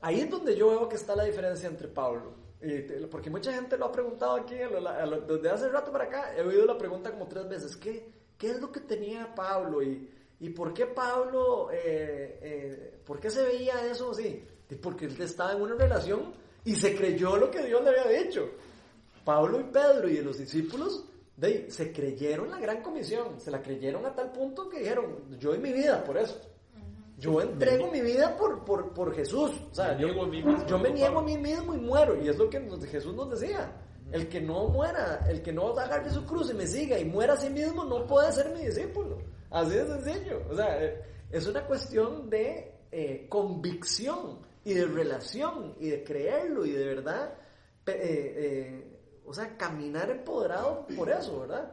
Ahí 0.00 0.20
es 0.20 0.30
donde 0.30 0.56
yo 0.56 0.68
veo 0.70 0.88
que 0.88 0.94
está 0.96 1.14
la 1.16 1.24
diferencia 1.24 1.68
entre 1.68 1.88
Pablo. 1.88 2.32
Y 2.60 2.82
te- 2.82 3.06
porque 3.06 3.30
mucha 3.30 3.52
gente 3.52 3.76
lo 3.78 3.86
ha 3.86 3.92
preguntado 3.92 4.32
aquí, 4.36 4.54
desde 4.56 5.50
hace 5.50 5.68
rato 5.68 5.92
para 5.92 6.04
acá, 6.04 6.34
he 6.36 6.42
oído 6.42 6.64
la 6.66 6.76
pregunta 6.78 7.10
como 7.10 7.26
tres 7.28 7.48
veces, 7.48 7.76
¿qué, 7.76 8.08
qué 8.36 8.50
es 8.50 8.60
lo 8.60 8.70
que 8.72 8.80
tenía 8.80 9.34
Pablo? 9.34 9.82
¿Y, 9.82 10.10
y 10.40 10.50
por 10.50 10.72
qué 10.74 10.86
Pablo, 10.86 11.70
eh, 11.72 12.38
eh, 12.42 12.94
por 13.04 13.20
qué 13.20 13.30
se 13.30 13.42
veía 13.42 13.86
eso 13.90 14.10
así? 14.10 14.44
Y 14.70 14.74
porque 14.76 15.06
él 15.06 15.20
estaba 15.20 15.52
en 15.52 15.62
una 15.62 15.74
relación 15.74 16.32
y 16.64 16.74
se 16.74 16.94
creyó 16.96 17.36
lo 17.36 17.50
que 17.50 17.62
Dios 17.64 17.82
le 17.82 17.90
había 17.90 18.22
dicho. 18.22 18.50
Pablo 19.24 19.60
y 19.60 19.64
Pedro 19.64 20.08
y 20.08 20.18
los 20.22 20.38
discípulos 20.38 21.04
se 21.68 21.92
creyeron 21.92 22.50
la 22.50 22.58
gran 22.58 22.82
comisión, 22.82 23.40
se 23.40 23.50
la 23.50 23.62
creyeron 23.62 24.04
a 24.06 24.14
tal 24.14 24.32
punto 24.32 24.68
que 24.68 24.80
dijeron, 24.80 25.38
yo 25.38 25.50
doy 25.50 25.58
mi 25.58 25.72
vida 25.72 26.02
por 26.02 26.18
eso. 26.18 26.40
Yo 27.18 27.40
entrego 27.40 27.90
mi 27.90 28.00
vida 28.00 28.36
por, 28.36 28.64
por, 28.64 28.94
por 28.94 29.14
Jesús. 29.14 29.50
O 29.70 29.74
sea, 29.74 29.94
Me 29.94 30.02
yo, 30.02 30.06
niego 30.08 30.22
a 30.22 30.26
mí 30.28 30.42
mismo, 30.42 30.66
yo 30.66 30.78
me 30.78 30.90
niego 30.90 31.18
a 31.18 31.22
mí 31.22 31.36
mismo 31.36 31.74
y 31.74 31.78
muero. 31.78 32.16
Y 32.22 32.28
es 32.28 32.38
lo 32.38 32.48
que 32.48 32.60
nos- 32.60 32.84
Jesús 32.84 33.14
nos 33.14 33.30
decía. 33.38 33.72
El 34.12 34.28
que 34.28 34.40
no 34.40 34.68
muera, 34.68 35.26
el 35.28 35.42
que 35.42 35.52
no 35.52 35.68
agarre 35.78 36.10
su 36.10 36.24
cruz 36.24 36.50
y 36.50 36.54
me 36.54 36.66
siga 36.66 36.98
y 36.98 37.04
muera 37.04 37.34
a 37.34 37.36
sí 37.36 37.50
mismo, 37.50 37.84
no 37.84 38.06
puede 38.06 38.32
ser 38.32 38.50
mi 38.54 38.64
discípulo. 38.64 39.18
Así 39.50 39.74
de 39.74 39.86
sencillo. 39.86 40.42
O 40.50 40.54
sea, 40.54 40.82
eh, 40.82 41.02
es 41.30 41.46
una 41.46 41.66
cuestión 41.66 42.30
de 42.30 42.74
eh, 42.90 43.26
convicción 43.28 44.38
y 44.64 44.74
de 44.74 44.86
relación 44.86 45.74
y 45.78 45.88
de 45.90 46.04
creerlo 46.04 46.64
y 46.64 46.70
de 46.70 46.86
verdad, 46.86 47.34
eh, 47.86 47.92
eh, 48.36 48.98
o 49.26 49.34
sea, 49.34 49.56
caminar 49.58 50.08
empoderado 50.10 50.86
por 50.96 51.10
eso, 51.10 51.40
¿verdad? 51.40 51.72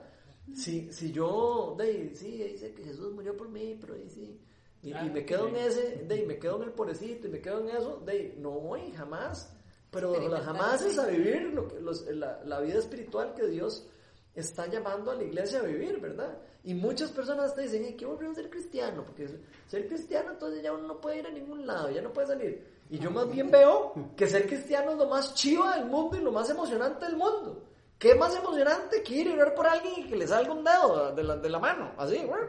Si, 0.53 0.91
si 0.91 1.11
yo, 1.11 1.75
de, 1.77 2.13
sí, 2.15 2.37
dice 2.51 2.73
que 2.73 2.83
Jesús 2.83 3.13
murió 3.13 3.35
por 3.37 3.47
mí, 3.49 3.77
pero 3.79 3.93
ahí 3.93 4.09
sí. 4.09 4.41
Y, 4.85 4.93
y 5.07 5.09
me 5.09 5.25
quedo 5.25 5.47
en 5.47 5.55
ese, 5.55 6.03
de, 6.07 6.15
ahí, 6.15 6.25
me 6.25 6.37
quedo 6.37 6.57
en 6.57 6.63
el 6.63 6.71
pobrecito 6.71 7.27
y 7.27 7.31
me 7.31 7.41
quedo 7.41 7.59
en 7.61 7.69
eso, 7.75 8.01
de, 8.05 8.35
no 8.37 8.51
voy 8.51 8.91
jamás. 8.91 9.51
Pero 9.91 10.13
la- 10.29 10.41
jamás 10.41 10.81
es 10.83 10.97
a 10.99 11.07
vivir 11.07 11.41
lo 11.53 11.67
que, 11.67 11.79
los- 11.79 12.05
la, 12.07 12.41
la 12.45 12.59
vida 12.59 12.79
espiritual 12.79 13.33
que 13.33 13.47
Dios 13.47 13.87
está 14.35 14.67
llamando 14.67 15.11
a 15.11 15.15
la 15.15 15.23
iglesia 15.23 15.59
a 15.59 15.63
vivir, 15.63 15.99
¿verdad? 15.99 16.37
Y 16.65 16.73
muchas 16.73 17.11
personas 17.11 17.55
te 17.55 17.61
dicen, 17.61 17.83
"Ay, 17.85 17.93
qué 17.95 18.05
volvemos 18.05 18.37
a 18.37 18.41
ser 18.41 18.49
cristiano, 18.49 19.03
porque 19.05 19.27
ser 19.67 19.87
cristiano 19.87 20.31
entonces 20.31 20.61
ya 20.61 20.73
uno 20.73 20.87
no 20.87 20.99
puede 21.01 21.19
ir 21.19 21.27
a 21.27 21.31
ningún 21.31 21.65
lado, 21.65 21.89
ya 21.91 22.01
no 22.01 22.11
puede 22.11 22.27
salir. 22.27 22.65
Y 22.89 22.99
yo 22.99 23.09
más 23.11 23.31
bien 23.31 23.49
veo 23.49 23.93
que 24.17 24.27
ser 24.27 24.45
cristiano 24.47 24.91
es 24.91 24.97
lo 24.97 25.07
más 25.07 25.33
chiva 25.33 25.77
del 25.77 25.85
mundo 25.85 26.17
y 26.17 26.21
lo 26.21 26.31
más 26.31 26.49
emocionante 26.49 27.05
del 27.05 27.15
mundo. 27.15 27.63
¿Qué 27.97 28.13
más 28.15 28.35
emocionante 28.35 29.01
que 29.03 29.15
ir 29.15 29.27
y 29.27 29.31
orar 29.31 29.55
por 29.55 29.65
alguien 29.67 29.93
y 29.97 30.07
que 30.09 30.15
le 30.17 30.27
salga 30.27 30.51
un 30.51 30.63
dedo 30.63 31.15
de 31.15 31.23
la, 31.23 31.37
de 31.37 31.49
la 31.49 31.59
mano? 31.59 31.91
Así, 31.97 32.17
güey, 32.25 32.41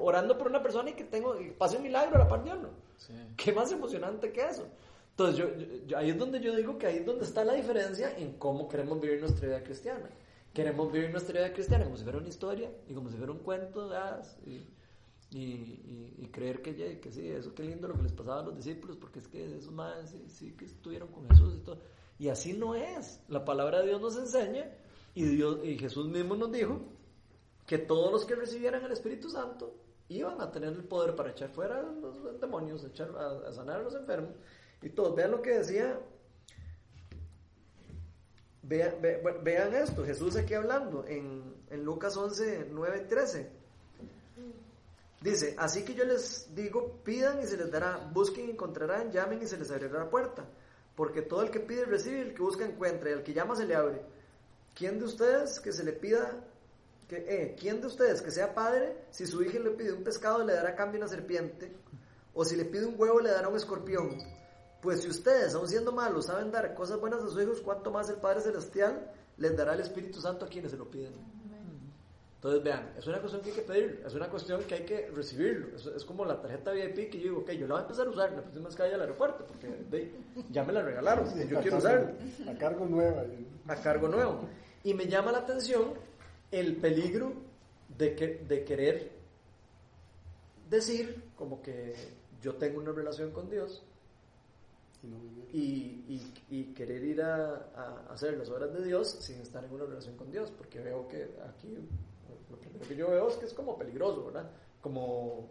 orando 0.00 0.36
por 0.36 0.48
una 0.48 0.62
persona 0.62 0.90
y 0.90 0.94
que 0.94 1.04
tengo, 1.04 1.40
y 1.40 1.50
pase 1.52 1.76
un 1.76 1.84
milagro 1.84 2.16
a 2.16 2.18
la 2.20 2.28
par 2.28 2.42
de 2.44 2.52
uno. 2.52 2.70
¿Qué 3.36 3.52
más 3.52 3.70
emocionante 3.72 4.32
que 4.32 4.40
eso? 4.44 4.66
Entonces, 5.10 5.36
yo, 5.86 5.96
ahí 5.96 6.10
es 6.10 6.18
donde 6.18 6.40
yo 6.40 6.56
digo 6.56 6.76
que 6.76 6.86
ahí 6.88 6.96
es 6.98 7.06
donde 7.06 7.24
está 7.24 7.44
la 7.44 7.52
diferencia 7.54 8.16
en 8.18 8.32
cómo 8.32 8.68
queremos 8.68 9.00
vivir 9.00 9.20
nuestra 9.20 9.46
vida 9.46 9.62
cristiana. 9.62 10.10
Queremos 10.52 10.90
vivir 10.92 11.10
nuestra 11.10 11.34
vida 11.40 11.52
cristiana 11.52 11.84
como 11.84 11.96
si 11.96 12.02
fuera 12.02 12.18
una 12.18 12.28
historia 12.28 12.70
y 12.88 12.94
como 12.94 13.10
si 13.10 13.16
fuera 13.16 13.32
un 13.32 13.38
cuento 13.38 13.88
de 13.88 13.96
hadas 13.96 14.36
y, 14.44 14.66
y, 15.30 15.40
y- 15.40 16.14
y 16.18 16.28
creer 16.32 16.62
que, 16.62 16.98
que 17.00 17.10
sí, 17.12 17.28
eso 17.28 17.54
qué 17.54 17.62
lindo 17.62 17.86
lo 17.88 17.94
que 17.94 18.02
les 18.02 18.12
pasaba 18.12 18.40
a 18.40 18.44
los 18.44 18.56
discípulos, 18.56 18.96
porque 18.96 19.20
es 19.20 19.28
que 19.28 19.56
esos 19.56 19.72
más 19.72 20.10
sí, 20.10 20.24
sí 20.28 20.52
que 20.56 20.64
estuvieron 20.64 21.08
con 21.08 21.28
Jesús 21.28 21.54
y 21.56 21.58
todo. 21.58 21.78
Y 22.18 22.28
así 22.28 22.52
no 22.52 22.74
es. 22.74 23.20
La 23.28 23.44
palabra 23.44 23.80
de 23.80 23.88
Dios 23.88 24.00
nos 24.00 24.16
enseña 24.16 24.70
y, 25.14 25.24
Dios, 25.24 25.58
y 25.64 25.78
Jesús 25.78 26.06
mismo 26.08 26.36
nos 26.36 26.50
dijo 26.52 26.80
que 27.66 27.78
todos 27.78 28.12
los 28.12 28.24
que 28.24 28.34
recibieran 28.34 28.84
el 28.84 28.92
Espíritu 28.92 29.28
Santo 29.30 29.74
iban 30.08 30.40
a 30.40 30.50
tener 30.52 30.72
el 30.72 30.84
poder 30.84 31.16
para 31.16 31.30
echar 31.30 31.50
fuera 31.50 31.78
a 31.80 31.82
los 31.82 32.40
demonios, 32.40 32.84
echar, 32.84 33.10
a, 33.16 33.50
sanar 33.52 33.80
a 33.80 33.82
los 33.82 33.94
enfermos 33.94 34.30
y 34.82 34.90
todos. 34.90 35.14
Vean 35.16 35.30
lo 35.32 35.40
que 35.42 35.58
decía. 35.58 35.98
Vean, 38.62 38.94
ve- 39.02 39.20
ve- 39.22 39.38
vean 39.42 39.74
esto, 39.74 40.04
Jesús 40.04 40.36
aquí 40.36 40.54
hablando 40.54 41.04
en, 41.06 41.54
en 41.70 41.84
Lucas 41.84 42.16
11, 42.16 42.68
9 42.70 43.02
y 43.04 43.08
13. 43.08 43.50
Dice, 45.20 45.54
así 45.58 45.84
que 45.84 45.94
yo 45.94 46.04
les 46.04 46.54
digo, 46.54 47.00
pidan 47.04 47.42
y 47.42 47.46
se 47.46 47.56
les 47.56 47.70
dará, 47.70 48.10
busquen 48.12 48.46
y 48.48 48.50
encontrarán, 48.52 49.10
llamen 49.10 49.42
y 49.42 49.46
se 49.46 49.56
les 49.58 49.70
abrirá 49.70 49.98
la 50.00 50.10
puerta. 50.10 50.46
Porque 50.96 51.22
todo 51.22 51.42
el 51.42 51.50
que 51.50 51.60
pide 51.60 51.84
recibe, 51.84 52.20
el 52.20 52.34
que 52.34 52.42
busca 52.42 52.64
encuentra, 52.64 53.10
y 53.10 53.12
al 53.14 53.22
que 53.22 53.34
llama 53.34 53.56
se 53.56 53.66
le 53.66 53.74
abre. 53.74 54.02
¿Quién 54.74 54.98
de 54.98 55.04
ustedes 55.04 55.60
que 55.60 55.72
se 55.72 55.84
le 55.84 55.92
pida, 55.92 56.44
que, 57.08 57.16
eh, 57.16 57.56
quién 57.58 57.80
de 57.80 57.86
ustedes 57.86 58.22
que 58.22 58.30
sea 58.30 58.54
padre, 58.54 59.06
si 59.10 59.26
su 59.26 59.42
hijo 59.42 59.58
le 59.58 59.70
pide 59.70 59.92
un 59.92 60.04
pescado 60.04 60.44
le 60.44 60.54
dará 60.54 60.74
cambio 60.74 61.00
una 61.00 61.08
serpiente? 61.08 61.72
O 62.32 62.44
si 62.44 62.56
le 62.56 62.64
pide 62.64 62.86
un 62.86 62.94
huevo 62.98 63.20
le 63.20 63.30
dará 63.30 63.48
un 63.48 63.56
escorpión. 63.56 64.18
Pues 64.80 65.02
si 65.02 65.08
ustedes, 65.08 65.54
aun 65.54 65.68
siendo 65.68 65.92
malos, 65.92 66.26
saben 66.26 66.50
dar 66.50 66.74
cosas 66.74 67.00
buenas 67.00 67.20
a 67.20 67.28
sus 67.28 67.42
hijos, 67.42 67.60
¿cuánto 67.60 67.90
más 67.90 68.08
el 68.10 68.16
Padre 68.16 68.42
Celestial 68.42 69.10
les 69.38 69.56
dará 69.56 69.74
el 69.74 69.80
Espíritu 69.80 70.20
Santo 70.20 70.44
a 70.44 70.48
quienes 70.48 70.72
se 70.72 70.76
lo 70.76 70.90
piden? 70.90 71.14
Entonces, 72.44 72.62
vean, 72.62 72.92
es 72.98 73.06
una 73.06 73.20
cuestión 73.20 73.40
que 73.42 73.48
hay 73.48 73.54
que 73.56 73.62
pedir, 73.62 74.02
es 74.06 74.12
una 74.14 74.28
cuestión 74.28 74.62
que 74.64 74.74
hay 74.74 74.82
que 74.84 75.08
recibirlo. 75.10 75.74
Es, 75.74 75.86
es 75.86 76.04
como 76.04 76.26
la 76.26 76.42
tarjeta 76.42 76.72
VIP 76.72 77.10
que 77.10 77.16
yo 77.18 77.22
digo, 77.30 77.38
ok, 77.38 77.52
yo 77.52 77.66
la 77.66 77.74
voy 77.74 77.78
a 77.78 77.82
empezar 77.84 78.06
a 78.06 78.10
usar 78.10 78.32
la 78.32 78.42
próxima 78.42 78.66
vez 78.66 78.76
que 78.76 78.82
vaya 78.82 78.94
al 78.96 79.00
aeropuerto, 79.00 79.46
porque 79.46 79.66
de- 79.90 80.12
ya 80.50 80.62
me 80.62 80.74
la 80.74 80.82
regalaron, 80.82 81.26
y 81.40 81.48
yo 81.48 81.58
quiero 81.62 81.78
usarla 81.78 82.12
A 82.50 82.54
cargo 82.58 82.84
nueva. 82.84 83.24
a 83.66 83.76
cargo 83.76 84.08
nuevo. 84.08 84.40
Y 84.82 84.92
me 84.92 85.06
llama 85.06 85.32
la 85.32 85.38
atención 85.38 85.94
el 86.50 86.76
peligro 86.76 87.32
de, 87.96 88.14
que, 88.14 88.26
de 88.46 88.62
querer 88.62 89.10
decir 90.68 91.30
como 91.36 91.62
que 91.62 91.94
yo 92.42 92.56
tengo 92.56 92.78
una 92.78 92.92
relación 92.92 93.30
con 93.30 93.48
Dios 93.48 93.82
y, 95.52 95.58
y- 95.58 96.32
y 96.50 96.64
querer 96.74 97.02
ir 97.04 97.22
a, 97.22 97.54
a 97.74 98.06
hacer 98.12 98.36
las 98.36 98.50
obras 98.50 98.70
de 98.74 98.84
Dios 98.84 99.16
sin 99.20 99.40
estar 99.40 99.64
en 99.64 99.72
una 99.72 99.84
relación 99.84 100.14
con 100.16 100.30
Dios, 100.30 100.50
porque 100.50 100.80
veo 100.80 101.08
que 101.08 101.30
aquí 101.48 101.78
lo 102.50 102.86
que 102.88 102.96
yo 102.96 103.10
veo 103.10 103.28
es 103.28 103.36
que 103.36 103.46
es 103.46 103.54
como 103.54 103.76
peligroso, 103.78 104.24
¿verdad? 104.26 104.50
Como 104.80 105.48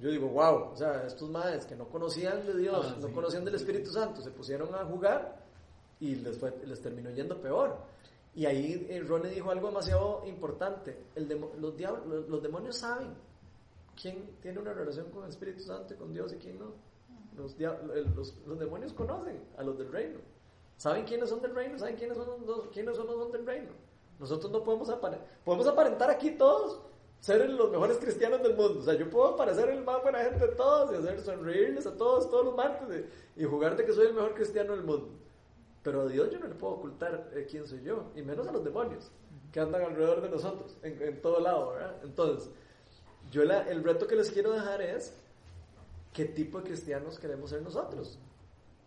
yo 0.00 0.10
digo, 0.10 0.28
wow, 0.28 0.72
o 0.72 0.76
sea, 0.76 1.04
estos 1.06 1.28
madres 1.30 1.64
que 1.66 1.74
no 1.74 1.88
conocían 1.88 2.46
de 2.46 2.56
Dios, 2.56 2.86
Ah, 2.90 2.96
no 3.00 3.08
sí. 3.08 3.12
conocían 3.12 3.44
del 3.44 3.54
Espíritu 3.56 3.90
Santo, 3.90 4.20
se 4.22 4.30
pusieron 4.30 4.74
a 4.74 4.84
jugar 4.84 5.44
y 6.00 6.14
les, 6.16 6.38
fue, 6.38 6.54
les 6.64 6.80
terminó 6.80 7.10
yendo 7.10 7.40
peor. 7.40 7.76
Y 8.34 8.46
ahí 8.46 8.86
eh, 8.88 9.00
Ronnie 9.00 9.30
dijo 9.32 9.50
algo 9.50 9.68
demasiado 9.68 10.22
importante, 10.26 10.96
el 11.16 11.26
demo- 11.28 11.50
los, 11.58 11.76
diablos, 11.76 12.28
los, 12.28 12.40
demonios 12.42 12.76
saben 12.76 13.08
quién 14.00 14.36
tiene 14.40 14.60
una 14.60 14.72
relación 14.72 15.10
con 15.10 15.24
el 15.24 15.30
Espíritu 15.30 15.62
Santo 15.62 15.94
y 15.94 15.96
con 15.96 16.12
Dios 16.12 16.32
y 16.32 16.36
quién 16.36 16.58
no. 16.58 16.66
Los, 17.36 17.56
demonios 18.58 18.92
conocen 18.92 19.40
a 19.56 19.62
los 19.62 19.78
del 19.78 19.90
reino. 19.90 20.18
¿Saben 20.76 21.04
quiénes 21.04 21.28
son 21.28 21.40
del 21.42 21.54
reino? 21.54 21.78
¿Saben 21.78 21.96
quiénes 21.96 22.16
son 22.16 22.46
los, 22.46 22.68
quiénes 22.68 22.96
son, 22.96 23.06
los 23.06 23.32
del 23.32 23.44
reino? 23.46 23.70
Nosotros 24.18 24.50
no 24.50 24.62
podemos 24.64 24.88
aparentar, 24.90 25.28
podemos 25.44 25.66
aparentar 25.66 26.10
aquí 26.10 26.32
todos 26.32 26.80
ser 27.20 27.48
los 27.50 27.70
mejores 27.70 27.98
cristianos 27.98 28.42
del 28.42 28.54
mundo. 28.54 28.80
O 28.80 28.82
sea, 28.82 28.94
yo 28.94 29.08
puedo 29.10 29.36
parecer 29.36 29.68
el 29.70 29.84
más 29.84 30.02
buena 30.02 30.20
gente 30.20 30.46
de 30.46 30.54
todos 30.54 30.92
y 30.92 30.96
hacer 30.96 31.20
sonreírles 31.20 31.86
a 31.86 31.96
todos 31.96 32.30
todos 32.30 32.44
los 32.44 32.56
martes 32.56 33.04
y, 33.36 33.42
y 33.42 33.44
jugar 33.44 33.76
que 33.76 33.92
soy 33.92 34.06
el 34.06 34.14
mejor 34.14 34.34
cristiano 34.34 34.72
del 34.72 34.84
mundo. 34.84 35.10
Pero 35.82 36.02
a 36.02 36.06
Dios 36.06 36.30
yo 36.30 36.38
no 36.38 36.48
le 36.48 36.54
puedo 36.54 36.74
ocultar 36.74 37.30
eh, 37.34 37.46
quién 37.48 37.66
soy 37.66 37.82
yo, 37.82 38.10
y 38.14 38.22
menos 38.22 38.46
a 38.46 38.52
los 38.52 38.64
demonios 38.64 39.10
que 39.52 39.60
andan 39.60 39.82
alrededor 39.82 40.20
de 40.20 40.28
nosotros, 40.28 40.76
en, 40.82 41.00
en 41.00 41.22
todo 41.22 41.40
lado. 41.40 41.74
Entonces, 42.02 42.50
yo 43.30 43.42
el 43.42 43.84
reto 43.84 44.06
que 44.06 44.16
les 44.16 44.30
quiero 44.30 44.52
dejar 44.52 44.82
es 44.82 45.14
qué 46.12 46.26
tipo 46.26 46.58
de 46.58 46.64
cristianos 46.64 47.18
queremos 47.18 47.50
ser 47.50 47.62
nosotros. 47.62 48.18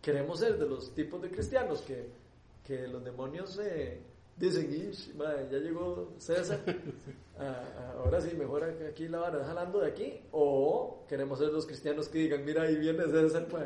Queremos 0.00 0.40
ser 0.40 0.58
de 0.58 0.66
los 0.66 0.94
tipos 0.94 1.22
de 1.22 1.30
cristianos 1.30 1.80
que, 1.82 2.10
que 2.64 2.86
los 2.88 3.04
demonios 3.04 3.58
eh, 3.58 4.00
dicen, 4.36 4.72
"Ish, 4.72 5.14
madre, 5.14 5.48
ya 5.50 5.58
llegó 5.58 6.12
César, 6.18 6.60
ah, 7.38 7.62
ah, 7.78 7.92
ahora 7.98 8.20
sí, 8.20 8.34
mejor 8.36 8.64
aquí 8.64 9.08
la 9.08 9.18
van 9.18 9.42
jalando 9.44 9.80
de 9.80 9.88
aquí. 9.88 10.20
O 10.32 11.04
queremos 11.08 11.38
ser 11.38 11.48
los 11.52 11.66
cristianos 11.66 12.08
que 12.08 12.18
digan, 12.18 12.44
mira, 12.44 12.62
ahí 12.62 12.76
viene 12.76 13.04
César, 13.06 13.46
pues, 13.50 13.64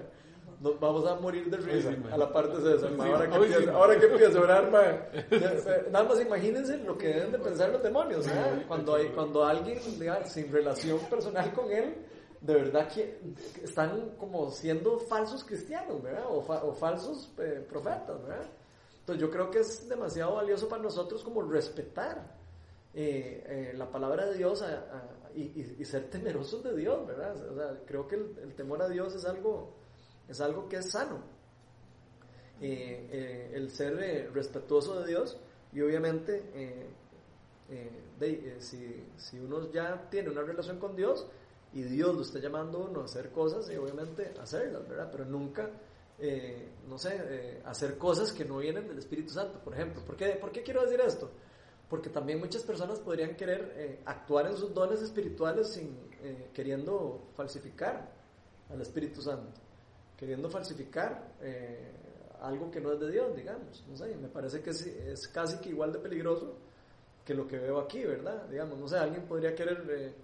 nos 0.60 0.80
vamos 0.80 1.06
a 1.06 1.16
morir 1.16 1.50
de 1.50 1.58
risa 1.58 1.90
Sí, 1.90 1.96
a 2.10 2.16
la 2.16 2.32
parte 2.32 2.56
de 2.58 2.72
César. 2.72 2.90
Sí, 2.94 3.00
ahora, 3.00 3.28
que 3.30 3.38
hoy 3.38 3.46
sí. 3.48 3.52
empieza, 3.54 3.72
ahora 3.74 4.00
que 4.00 4.06
empieza 4.06 4.38
a 4.38 4.42
orar, 4.42 4.70
ma. 4.70 4.80
Eh, 5.30 5.88
nada 5.90 6.04
más 6.08 6.20
imagínense 6.20 6.78
lo 6.78 6.96
que 6.96 7.08
deben 7.08 7.32
de 7.32 7.38
pensar 7.38 7.68
los 7.70 7.82
demonios. 7.82 8.26
¿verdad? 8.26 8.62
Cuando, 8.66 8.94
hay, 8.94 9.08
cuando 9.08 9.44
alguien 9.44 9.78
diga, 9.98 10.24
sin 10.24 10.50
relación 10.50 10.98
personal 11.10 11.52
con 11.52 11.70
él, 11.70 11.94
de 12.40 12.54
verdad 12.54 12.88
que 12.88 13.18
están 13.62 14.12
como 14.18 14.50
siendo 14.50 14.98
falsos 14.98 15.44
cristianos, 15.44 16.02
¿verdad? 16.02 16.24
O, 16.30 16.40
fa- 16.42 16.62
o 16.64 16.72
falsos 16.72 17.30
eh, 17.38 17.64
profetas, 17.68 18.22
¿verdad? 18.22 18.46
Entonces 19.06 19.22
yo 19.22 19.30
creo 19.30 19.52
que 19.52 19.60
es 19.60 19.88
demasiado 19.88 20.34
valioso 20.34 20.68
para 20.68 20.82
nosotros 20.82 21.22
como 21.22 21.40
respetar 21.40 22.34
eh, 22.92 23.44
eh, 23.46 23.72
la 23.76 23.88
palabra 23.88 24.26
de 24.26 24.36
Dios 24.36 24.64
y, 25.32 25.84
ser 25.84 26.10
temerosos 26.10 26.64
de 26.64 26.74
Dios, 26.74 27.06
¿verdad? 27.06 27.36
O 27.52 27.54
sea, 27.54 27.80
creo 27.86 28.08
que 28.08 28.16
el, 28.16 28.52
temor 28.56 28.82
a 28.82 28.88
Dios 28.88 29.14
es 29.14 29.24
algo, 29.24 29.76
es 30.26 30.40
algo 30.40 30.68
que 30.68 30.78
es 30.78 30.90
sano. 30.90 31.20
Eh, 32.60 33.52
el 33.54 33.70
ser 33.70 34.32
respetuoso 34.34 34.98
de 34.98 35.06
Dios 35.06 35.38
y 35.72 35.82
obviamente 35.82 36.88
si, 38.58 39.04
si 39.18 39.38
uno 39.38 39.70
ya 39.70 40.08
tiene 40.10 40.30
una 40.30 40.42
relación 40.42 40.80
con 40.80 40.96
Dios 40.96 41.28
y 41.72 41.82
Dios 41.82 42.12
lo 42.12 42.22
está 42.22 42.40
llamando 42.40 42.78
a 42.78 42.86
uno 42.86 43.02
a 43.02 43.04
hacer 43.04 43.30
cosas 43.30 43.70
y 43.70 43.76
obviamente 43.76 44.34
hacerlas, 44.42 44.88
¿verdad? 44.88 45.10
Pero 45.12 45.26
nunca, 45.26 45.70
eh, 46.18 46.70
no 46.88 46.98
sé, 46.98 47.20
eh, 47.20 47.62
hacer 47.66 47.98
cosas 47.98 48.32
que 48.32 48.44
no 48.44 48.58
vienen 48.58 48.88
del 48.88 48.98
Espíritu 48.98 49.30
Santo, 49.30 49.60
por 49.60 49.74
ejemplo. 49.74 50.02
¿Por 50.04 50.16
qué, 50.16 50.30
¿Por 50.30 50.50
qué 50.50 50.62
quiero 50.62 50.82
decir 50.82 51.00
esto? 51.00 51.30
Porque 51.90 52.08
también 52.08 52.40
muchas 52.40 52.62
personas 52.62 52.98
podrían 53.00 53.36
querer 53.36 53.74
eh, 53.76 54.00
actuar 54.06 54.46
en 54.46 54.56
sus 54.56 54.72
dones 54.72 55.02
espirituales 55.02 55.72
sin 55.72 56.06
queriendo 56.52 57.28
falsificar 57.36 58.10
al 58.68 58.80
Espíritu 58.80 59.22
Santo, 59.22 59.60
queriendo 60.16 60.50
falsificar 60.50 61.36
algo 62.40 62.68
que 62.68 62.80
no 62.80 62.92
es 62.92 62.98
de 62.98 63.12
Dios, 63.12 63.36
digamos. 63.36 63.84
No 63.86 63.96
sé, 63.96 64.16
me 64.16 64.26
parece 64.26 64.60
que 64.60 64.70
es, 64.70 64.84
es 64.86 65.28
casi 65.28 65.58
que 65.58 65.68
igual 65.68 65.92
de 65.92 66.00
peligroso 66.00 66.56
que 67.24 67.32
lo 67.32 67.46
que 67.46 67.58
veo 67.58 67.78
aquí, 67.78 68.02
¿verdad? 68.02 68.48
Digamos, 68.48 68.76
no 68.76 68.88
sé, 68.88 68.96
alguien 68.96 69.22
podría 69.28 69.54
querer, 69.54 70.16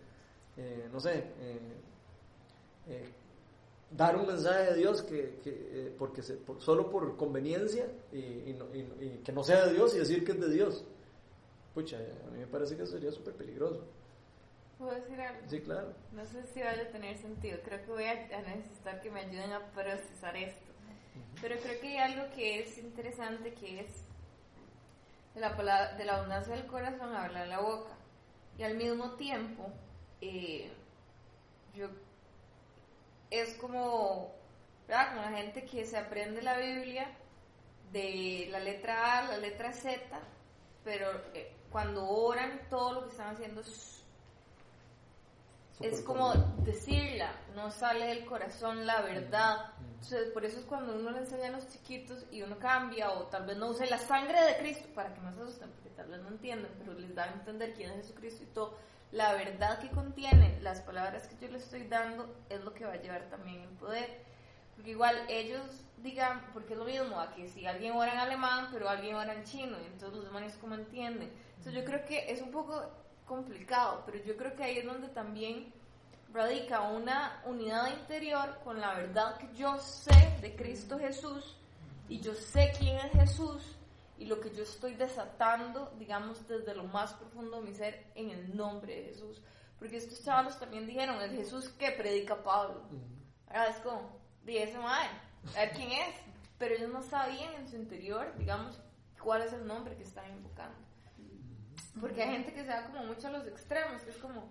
no 0.93 0.99
sé, 0.99 1.25
dar 3.97 4.17
un 4.17 4.27
mensaje 4.27 4.71
de 4.73 4.75
Dios 4.77 5.03
que, 5.03 5.39
que, 5.43 5.51
eh, 5.51 5.95
porque 5.99 6.23
se- 6.23 6.35
por- 6.37 6.61
solo 6.61 6.91
por 6.91 7.17
conveniencia 7.17 7.87
y, 8.13 8.19
y 8.51 8.57
no- 8.59 8.75
y- 8.75 9.05
y 9.05 9.21
que 9.25 9.33
no 9.33 9.43
sea 9.45 9.67
de 9.67 9.75
Dios 9.75 9.95
y 9.95 9.99
decir 9.99 10.25
que 10.25 10.33
es 10.33 10.41
de 10.41 10.51
Dios. 10.51 10.85
Pucha, 11.75 11.97
a 11.99 12.31
mí 12.31 12.39
me 12.39 12.47
parece 12.47 12.77
que 12.77 12.87
sería 12.87 13.11
súper 13.11 13.35
peligroso. 13.35 13.85
¿Puedo 14.79 14.95
decir 14.95 15.21
algo? 15.21 15.41
Sí, 15.49 15.61
claro. 15.61 15.93
No 16.13 16.25
sé 16.27 16.43
si 16.53 16.61
vaya 16.61 16.83
a 16.83 16.91
tener 16.91 17.17
sentido. 17.19 17.59
Creo 17.65 17.85
que 17.85 17.91
voy 17.91 18.05
a 18.05 18.13
a 18.13 18.43
necesitar 18.43 19.01
que 19.01 19.11
me 19.11 19.21
ayuden 19.21 19.53
a 19.53 19.61
procesar 19.73 20.37
esto. 20.37 20.61
Pero 21.41 21.57
creo 21.61 21.81
que 21.81 21.89
hay 21.99 22.13
algo 22.13 22.35
que 22.35 22.61
es 22.61 22.79
interesante 22.79 23.55
que 23.55 23.81
es 23.81 24.05
de 25.35 25.41
la, 25.41 25.57
palabra, 25.57 25.97
de 25.97 26.05
la 26.05 26.17
abundancia 26.19 26.55
del 26.55 26.67
corazón 26.67 27.15
habla 27.15 27.47
la 27.47 27.61
boca. 27.61 27.91
Y 28.59 28.63
al 28.65 28.77
mismo 28.77 29.13
tiempo, 29.13 29.71
eh, 30.21 30.71
yo 31.75 31.89
es 33.33 33.55
como, 33.55 34.35
¿verdad? 34.87 35.15
Como 35.15 35.23
la 35.23 35.37
gente 35.39 35.65
que 35.65 35.87
se 35.87 35.97
aprende 35.97 36.43
la 36.43 36.59
Biblia 36.59 37.11
de 37.93 38.49
la 38.51 38.61
letra 38.61 39.19
A 39.19 39.23
la 39.25 39.39
letra 39.39 39.73
Z, 39.73 40.01
pero 40.85 41.11
eh, 41.35 41.53
cuando 41.71 42.07
oran 42.09 42.61
todo 42.69 42.93
lo 42.93 43.05
que 43.05 43.11
están 43.11 43.35
haciendo 43.35 43.63
es 43.63 43.93
es 45.83 46.01
como 46.03 46.33
decirla, 46.59 47.33
no 47.57 47.71
sale 47.71 48.07
del 48.07 48.25
corazón 48.25 48.87
la 48.87 49.03
verdad. 49.03 49.73
Entonces, 49.95 50.31
por 50.31 50.45
eso 50.45 50.61
es 50.61 50.65
cuando 50.65 50.95
uno 50.95 51.11
le 51.11 51.19
enseña 51.19 51.49
a 51.49 51.51
los 51.51 51.69
chiquitos 51.69 52.25
y 52.31 52.43
uno 52.43 52.57
cambia, 52.59 53.11
o 53.11 53.27
tal 53.27 53.47
vez 53.47 53.57
no 53.57 53.71
use 53.71 53.87
la 53.87 53.99
sangre 53.99 54.41
de 54.43 54.59
Cristo, 54.59 54.89
para 54.95 55.13
que 55.13 55.21
no 55.21 55.33
se 55.33 55.43
asusten, 55.43 55.71
porque 55.71 55.91
tal 55.91 56.09
vez 56.09 56.21
no 56.21 56.29
entienden, 56.29 56.73
pero 56.79 56.95
les 56.95 57.15
da 57.15 57.25
a 57.25 57.33
entender 57.33 57.75
quién 57.75 57.91
es 57.91 58.07
Jesucristo 58.07 58.45
y 58.45 58.47
todo. 58.47 58.79
La 59.13 59.35
verdad 59.35 59.79
que 59.79 59.91
contiene 59.91 60.59
las 60.63 60.81
palabras 60.81 61.29
que 61.29 61.37
yo 61.37 61.53
le 61.53 61.59
estoy 61.59 61.87
dando 61.87 62.35
es 62.49 62.65
lo 62.65 62.73
que 62.73 62.87
va 62.87 62.95
a 62.95 62.97
llevar 62.97 63.29
también 63.29 63.61
el 63.61 63.69
poder. 63.71 64.25
Porque 64.75 64.93
igual 64.93 65.15
ellos 65.29 65.63
digan, 65.99 66.43
porque 66.55 66.73
es 66.73 66.79
lo 66.79 66.87
mismo, 66.87 67.21
a 67.21 67.31
que 67.35 67.47
si 67.47 67.67
alguien 67.67 67.95
ora 67.95 68.15
en 68.15 68.19
alemán, 68.19 68.69
pero 68.73 68.89
alguien 68.89 69.15
ora 69.17 69.35
en 69.35 69.45
chino, 69.45 69.77
y 69.81 69.85
entonces 69.85 70.15
los 70.15 70.25
demonios 70.25 70.55
como 70.55 70.75
entienden. 70.75 71.31
Entonces 71.59 71.75
yo 71.75 71.85
creo 71.85 72.05
que 72.07 72.33
es 72.33 72.41
un 72.41 72.51
poco 72.51 72.91
complicado, 73.27 74.03
pero 74.07 74.19
yo 74.25 74.35
creo 74.35 74.57
que 74.57 74.65
ahí 74.65 74.79
es 74.79 74.87
donde 74.87 75.09
también 75.09 75.73
radica 76.33 76.81
una 76.81 77.43
unidad 77.45 77.93
interior 77.93 78.59
con 78.65 78.81
la 78.81 78.95
verdad 78.95 79.37
que 79.37 79.55
yo 79.55 79.79
sé 79.79 80.39
de 80.41 80.57
Cristo 80.57 80.99
Jesús 80.99 81.57
y 82.09 82.19
yo 82.21 82.35
sé 82.35 82.73
quién 82.79 82.97
es 82.97 83.13
Jesús 83.13 83.77
y 84.23 84.27
lo 84.27 84.41
que 84.41 84.55
yo 84.55 84.63
estoy 84.63 84.95
desatando, 84.95 85.93
digamos, 85.99 86.47
desde 86.47 86.77
lo 86.77 86.85
más 86.85 87.13
profundo 87.15 87.61
de 87.61 87.69
mi 87.69 87.75
ser 87.75 88.07
en 88.15 88.31
el 88.31 88.57
nombre 88.57 88.95
de 88.95 89.05
Jesús. 89.09 89.43
Porque 89.81 89.97
estos 89.97 90.23
chavalos 90.23 90.61
también 90.61 90.87
dijeron, 90.87 91.21
el 91.21 91.33
Jesús 91.33 91.69
que 91.71 91.91
predica 91.91 92.41
Pablo. 92.41 92.83
Ahora 93.49 93.71
es 93.71 93.79
como, 93.79 94.21
di 94.45 94.59
ese 94.59 94.79
madre, 94.79 95.11
a 95.57 95.61
ver 95.63 95.73
quién 95.73 95.91
es. 95.91 96.15
Pero 96.57 96.77
ellos 96.77 96.93
no 96.93 97.03
sabían 97.03 97.53
en 97.55 97.69
su 97.69 97.75
interior, 97.75 98.33
digamos, 98.39 98.81
cuál 99.21 99.43
es 99.43 99.53
el 99.53 99.67
nombre 99.67 99.97
que 99.97 100.05
están 100.05 100.31
invocando. 100.31 100.79
Porque 102.01 102.23
hay 102.23 102.31
gente 102.31 102.53
que 102.53 102.63
se 102.63 102.69
da 102.69 102.87
como 102.87 103.03
mucho 103.03 103.27
a 103.27 103.33
los 103.33 103.45
extremos, 103.49 104.03
que 104.03 104.11
es 104.11 104.19
como, 104.19 104.49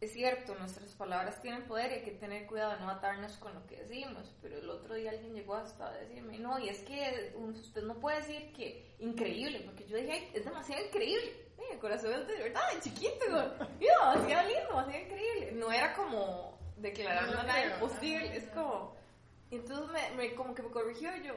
es 0.00 0.12
cierto, 0.12 0.54
nuestras 0.54 0.92
palabras 0.94 1.40
tienen 1.42 1.64
poder 1.64 1.90
y 1.90 1.94
hay 1.96 2.02
que 2.02 2.12
tener 2.12 2.46
cuidado 2.46 2.72
de 2.74 2.80
no 2.80 2.88
atarnos 2.90 3.36
con 3.38 3.52
lo 3.54 3.66
que 3.66 3.76
decimos, 3.78 4.32
pero 4.40 4.56
el 4.58 4.70
otro 4.70 4.94
día 4.94 5.10
alguien 5.10 5.34
llegó 5.34 5.54
hasta 5.56 5.88
a 5.88 5.92
decirme, 5.98 6.38
no, 6.38 6.58
y 6.58 6.68
es 6.68 6.78
que 6.82 7.32
usted 7.36 7.82
no 7.82 7.94
puede 7.98 8.18
decir 8.18 8.52
que 8.52 8.94
increíble, 9.00 9.60
porque 9.66 9.86
yo 9.88 9.96
dije, 9.96 10.12
"Ay, 10.12 10.30
es 10.34 10.44
demasiado 10.44 10.84
increíble. 10.84 11.32
Ay, 11.58 11.64
el 11.72 11.78
corazón 11.80 12.12
es 12.12 12.28
de 12.28 12.36
verdad, 12.36 12.60
chiquito, 12.80 13.24
mira, 13.80 14.12
demasiado 14.12 14.48
lindo, 14.48 14.68
demasiado 14.68 15.04
increíble. 15.04 15.52
No 15.52 15.72
era 15.72 15.94
como 15.96 16.56
declarando 16.76 17.34
No 17.34 17.42
nada 17.42 17.66
imposible, 17.74 18.36
es 18.36 18.44
como... 18.50 18.96
Y 19.50 19.56
entonces 19.56 19.88
me, 19.90 20.10
me- 20.16 20.34
como 20.36 20.54
que 20.54 20.62
me 20.62 20.70
corrigió 20.70 21.10
yo, 21.16 21.34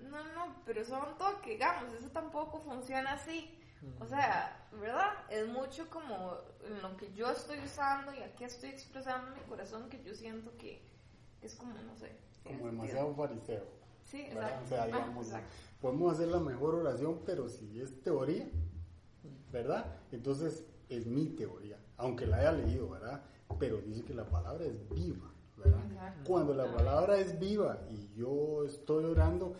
no, 0.00 0.22
no, 0.34 0.62
pero 0.66 0.82
un 0.82 1.16
toque, 1.16 1.50
digamos, 1.50 1.92
eso 1.94 2.10
tampoco 2.10 2.60
funciona 2.60 3.12
así. 3.12 3.56
O 3.98 4.06
sea, 4.06 4.66
¿verdad? 4.80 5.10
Es 5.30 5.48
mucho 5.48 5.88
como 5.88 6.34
lo 6.82 6.96
que 6.96 7.12
yo 7.14 7.30
estoy 7.30 7.58
usando 7.64 8.12
y 8.14 8.18
aquí 8.22 8.44
estoy 8.44 8.70
expresando 8.70 9.34
mi 9.34 9.40
corazón 9.48 9.88
que 9.88 10.02
yo 10.04 10.14
siento 10.14 10.50
que 10.58 10.82
es 11.42 11.54
como, 11.54 11.72
no 11.74 11.96
sé. 11.96 12.12
Como 12.44 12.66
demasiado 12.66 13.14
fariseo. 13.14 13.64
Sí, 14.04 14.22
exacto. 14.22 14.64
O 14.64 14.68
sea, 14.68 14.82
Ah, 14.82 14.86
digamos, 14.86 15.26
exacto. 15.26 15.48
podemos 15.80 16.12
hacer 16.14 16.28
la 16.28 16.40
mejor 16.40 16.74
oración, 16.74 17.20
pero 17.24 17.48
si 17.48 17.80
es 17.80 18.02
teoría, 18.02 18.46
¿verdad? 19.52 19.86
Entonces 20.12 20.64
es 20.88 21.06
mi 21.06 21.26
teoría, 21.26 21.78
aunque 21.96 22.26
la 22.26 22.38
haya 22.38 22.52
leído, 22.52 22.88
¿verdad? 22.90 23.22
Pero 23.58 23.78
dice 23.78 24.04
que 24.04 24.14
la 24.14 24.24
palabra 24.28 24.64
es 24.64 24.88
viva, 24.90 25.30
¿verdad? 25.56 25.84
Exacto. 25.90 26.20
Cuando 26.26 26.54
la 26.54 26.72
palabra 26.74 27.18
es 27.18 27.38
viva 27.38 27.78
y 27.88 28.12
yo 28.14 28.64
estoy 28.64 29.04
orando, 29.04 29.54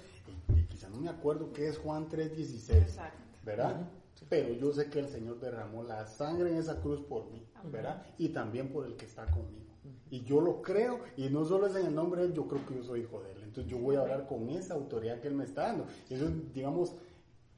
y, 0.49 0.61
y 0.61 0.65
quizá 0.67 0.89
no 0.89 0.97
me 0.99 1.09
acuerdo 1.09 1.53
qué 1.53 1.69
es 1.69 1.79
Juan 1.79 2.09
3:16, 2.09 2.83
Exacto. 2.83 3.19
¿verdad? 3.45 3.89
Pero 4.29 4.53
yo 4.55 4.73
sé 4.73 4.91
que 4.91 5.01
el 5.01 5.09
Señor 5.09 5.41
derramó 5.41 5.83
la 5.83 6.07
sangre 6.07 6.51
en 6.51 6.59
esa 6.59 6.81
cruz 6.81 7.01
por 7.01 7.31
mí, 7.31 7.45
¿verdad? 7.65 8.07
Y 8.19 8.29
también 8.29 8.73
por 8.73 8.87
el 8.87 8.97
que 8.97 9.07
está 9.07 9.27
conmigo. 9.27 9.71
Y 10.11 10.25
yo 10.25 10.41
lo 10.41 10.61
creo, 10.63 11.01
y 11.17 11.29
no 11.31 11.45
solo 11.45 11.67
es 11.67 11.77
en 11.77 11.87
el 11.87 11.95
nombre 11.95 12.21
de 12.21 12.29
Él, 12.29 12.35
yo 12.35 12.47
creo 12.47 12.65
que 12.67 12.75
yo 12.75 12.83
soy 12.83 13.01
hijo 13.01 13.23
de 13.23 13.33
Él. 13.33 13.43
Entonces 13.45 13.71
yo 13.71 13.79
voy 13.79 13.97
a 13.97 14.01
hablar 14.01 14.27
con 14.27 14.49
esa 14.51 14.75
autoridad 14.75 15.21
que 15.21 15.29
Él 15.29 15.35
me 15.35 15.45
está 15.45 15.63
dando. 15.63 15.87
Eso 16.09 16.27
es, 16.27 16.53
digamos, 16.53 16.95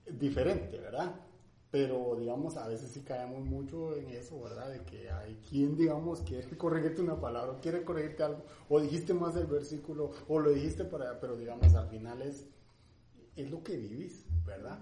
diferente, 0.06 0.78
¿verdad? 0.78 1.14
Pero, 1.70 2.16
digamos, 2.18 2.58
a 2.58 2.68
veces 2.68 2.90
sí 2.90 3.00
caemos 3.00 3.44
mucho 3.46 3.96
en 3.96 4.10
eso, 4.10 4.40
¿verdad? 4.42 4.70
De 4.70 4.82
que 4.84 5.10
hay 5.10 5.40
quien, 5.48 5.76
digamos, 5.76 6.20
quiere 6.20 6.46
corregirte 6.58 7.00
una 7.00 7.18
palabra, 7.18 7.52
o 7.52 7.60
quiere 7.60 7.84
corregirte 7.84 8.22
algo, 8.22 8.42
o 8.68 8.80
dijiste 8.80 9.14
más 9.14 9.36
el 9.36 9.46
versículo, 9.46 10.10
o 10.28 10.38
lo 10.38 10.50
dijiste 10.50 10.84
para, 10.84 11.18
pero 11.18 11.36
digamos, 11.36 11.74
al 11.74 11.88
final 11.88 12.20
es, 12.20 12.44
es 13.36 13.50
lo 13.50 13.62
que 13.62 13.76
vivís, 13.78 14.26
¿verdad? 14.44 14.78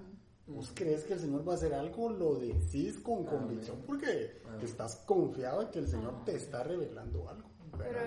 ¿Vos 0.54 0.72
crees 0.74 1.04
que 1.04 1.14
el 1.14 1.20
Señor 1.20 1.46
va 1.48 1.52
a 1.52 1.56
hacer 1.56 1.72
algo? 1.74 2.10
Lo 2.10 2.34
decís 2.34 2.98
con 2.98 3.24
convicción 3.24 3.82
porque 3.86 4.40
estás 4.62 4.96
confiado 5.06 5.62
en 5.62 5.68
que 5.68 5.78
el 5.78 5.88
Señor 5.88 6.24
te 6.24 6.34
está 6.34 6.62
revelando 6.64 7.28
algo. 7.28 7.48
Pero 7.78 8.00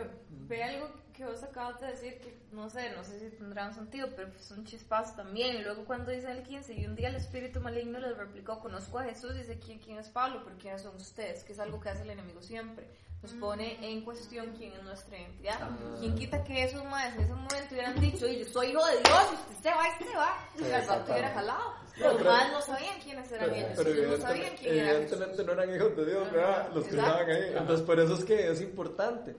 ve 0.48 0.64
algo 0.64 0.90
que 1.14 1.26
vos 1.26 1.42
acabas 1.44 1.80
de 1.80 1.88
decir 1.88 2.20
que 2.20 2.38
no 2.52 2.70
sé, 2.70 2.92
no 2.96 3.04
sé 3.04 3.20
si 3.20 3.36
tendrá 3.36 3.68
un 3.68 3.74
sentido, 3.74 4.10
pero 4.16 4.30
es 4.30 4.52
un 4.52 4.66
chispazo 4.66 5.16
también. 5.16 5.58
Y 5.58 5.64
luego 5.64 5.86
cuando 5.86 6.12
dice 6.12 6.32
el 6.32 6.44
15, 6.44 6.74
y 6.74 6.86
un 6.86 6.96
día 6.96 7.10
el 7.10 7.16
espíritu 7.16 7.62
maligno 7.62 8.00
les 8.00 8.18
replicó, 8.18 8.60
conozco 8.60 9.00
a 9.00 9.04
Jesús, 9.04 9.36
dice, 9.36 9.60
¿quién, 9.60 9.80
quién 9.80 9.98
es 10.00 10.10
Pablo? 10.10 10.42
¿Pero 10.44 10.58
quiénes 10.58 10.82
son 10.82 10.96
ustedes? 10.96 11.44
Que 11.44 11.54
es 11.54 11.60
algo 11.60 11.80
que 11.80 11.90
hace 11.90 12.04
el 12.04 12.10
enemigo 12.10 12.42
siempre. 12.42 12.88
Nos 13.24 13.32
pone 13.36 13.78
en 13.82 14.02
cuestión 14.04 14.54
quién 14.58 14.74
es 14.74 14.84
nuestra 14.84 15.18
identidad. 15.18 15.70
¿Quién 16.00 16.14
quita 16.16 16.44
que 16.44 16.64
esos 16.66 16.84
más 16.86 17.16
en 17.16 17.22
ese 17.22 17.34
momento 17.34 17.68
hubieran 17.72 18.00
dicho, 18.02 18.26
"Oye, 18.26 18.40
yo 18.40 18.52
soy 18.52 18.68
hijo 18.68 18.86
de 18.86 18.94
Dios, 18.98 19.24
y 19.32 19.54
usted 19.54 19.64
se 19.64 19.70
va, 19.70 19.84
y 19.88 20.04
se 20.04 20.16
va? 20.16 20.48
Y 20.60 20.72
al 20.74 20.86
rato 20.88 21.12
hubiera 21.12 21.30
jalado. 21.30 21.74
Los 21.98 22.24
más 22.24 22.52
no 22.52 22.62
sabían 22.62 23.00
quiénes 23.02 23.32
eran 23.32 23.50
Pero, 23.50 23.56
ellos. 23.56 23.72
pero 23.78 23.90
ellos 23.92 23.98
no 23.98 24.14
evidentemente, 24.14 24.28
sabían 24.28 24.56
quién 24.58 24.74
evidentemente 24.90 25.44
no 25.46 25.52
eran 25.54 25.76
hijos 25.76 25.96
de 25.96 26.06
Dios, 26.06 26.32
¿verdad? 26.34 26.70
Los 26.74 26.84
que 26.86 26.90
estaban 26.98 27.30
ahí. 27.30 27.44
Entonces, 27.56 27.86
por 27.86 28.00
eso 28.00 28.14
es 28.16 28.26
que 28.26 28.52
es 28.52 28.62
importante. 28.62 29.36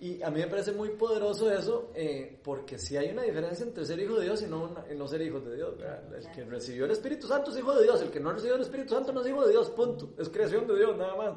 Y 0.00 0.22
a 0.22 0.30
mí 0.30 0.40
me 0.40 0.46
parece 0.46 0.72
muy 0.72 0.88
poderoso 0.88 1.52
eso, 1.52 1.92
eh, 1.94 2.40
porque 2.42 2.78
si 2.78 2.96
hay 2.96 3.10
una 3.10 3.22
diferencia 3.22 3.64
entre 3.66 3.84
ser 3.84 4.00
hijo 4.00 4.14
de 4.18 4.24
Dios 4.24 4.40
y 4.42 4.46
no, 4.46 4.64
una- 4.64 4.84
y 4.90 4.96
no 4.96 5.06
ser 5.06 5.20
hijo 5.20 5.38
de 5.40 5.54
Dios. 5.56 5.76
¿verdad? 5.76 6.14
El 6.16 6.30
que 6.32 6.44
recibió 6.46 6.86
el 6.86 6.90
Espíritu 6.92 7.26
Santo 7.28 7.50
es 7.52 7.58
hijo 7.58 7.74
de 7.76 7.82
Dios, 7.84 8.00
el 8.00 8.10
que 8.10 8.18
no 8.18 8.32
recibió 8.32 8.56
el 8.56 8.62
Espíritu 8.62 8.94
Santo 8.94 9.12
no 9.12 9.20
es 9.20 9.28
hijo 9.28 9.44
de 9.44 9.50
Dios, 9.52 9.68
punto. 9.70 10.08
Es 10.18 10.30
creación 10.30 10.66
de 10.66 10.74
Dios, 10.76 10.96
nada 10.96 11.14
más. 11.16 11.34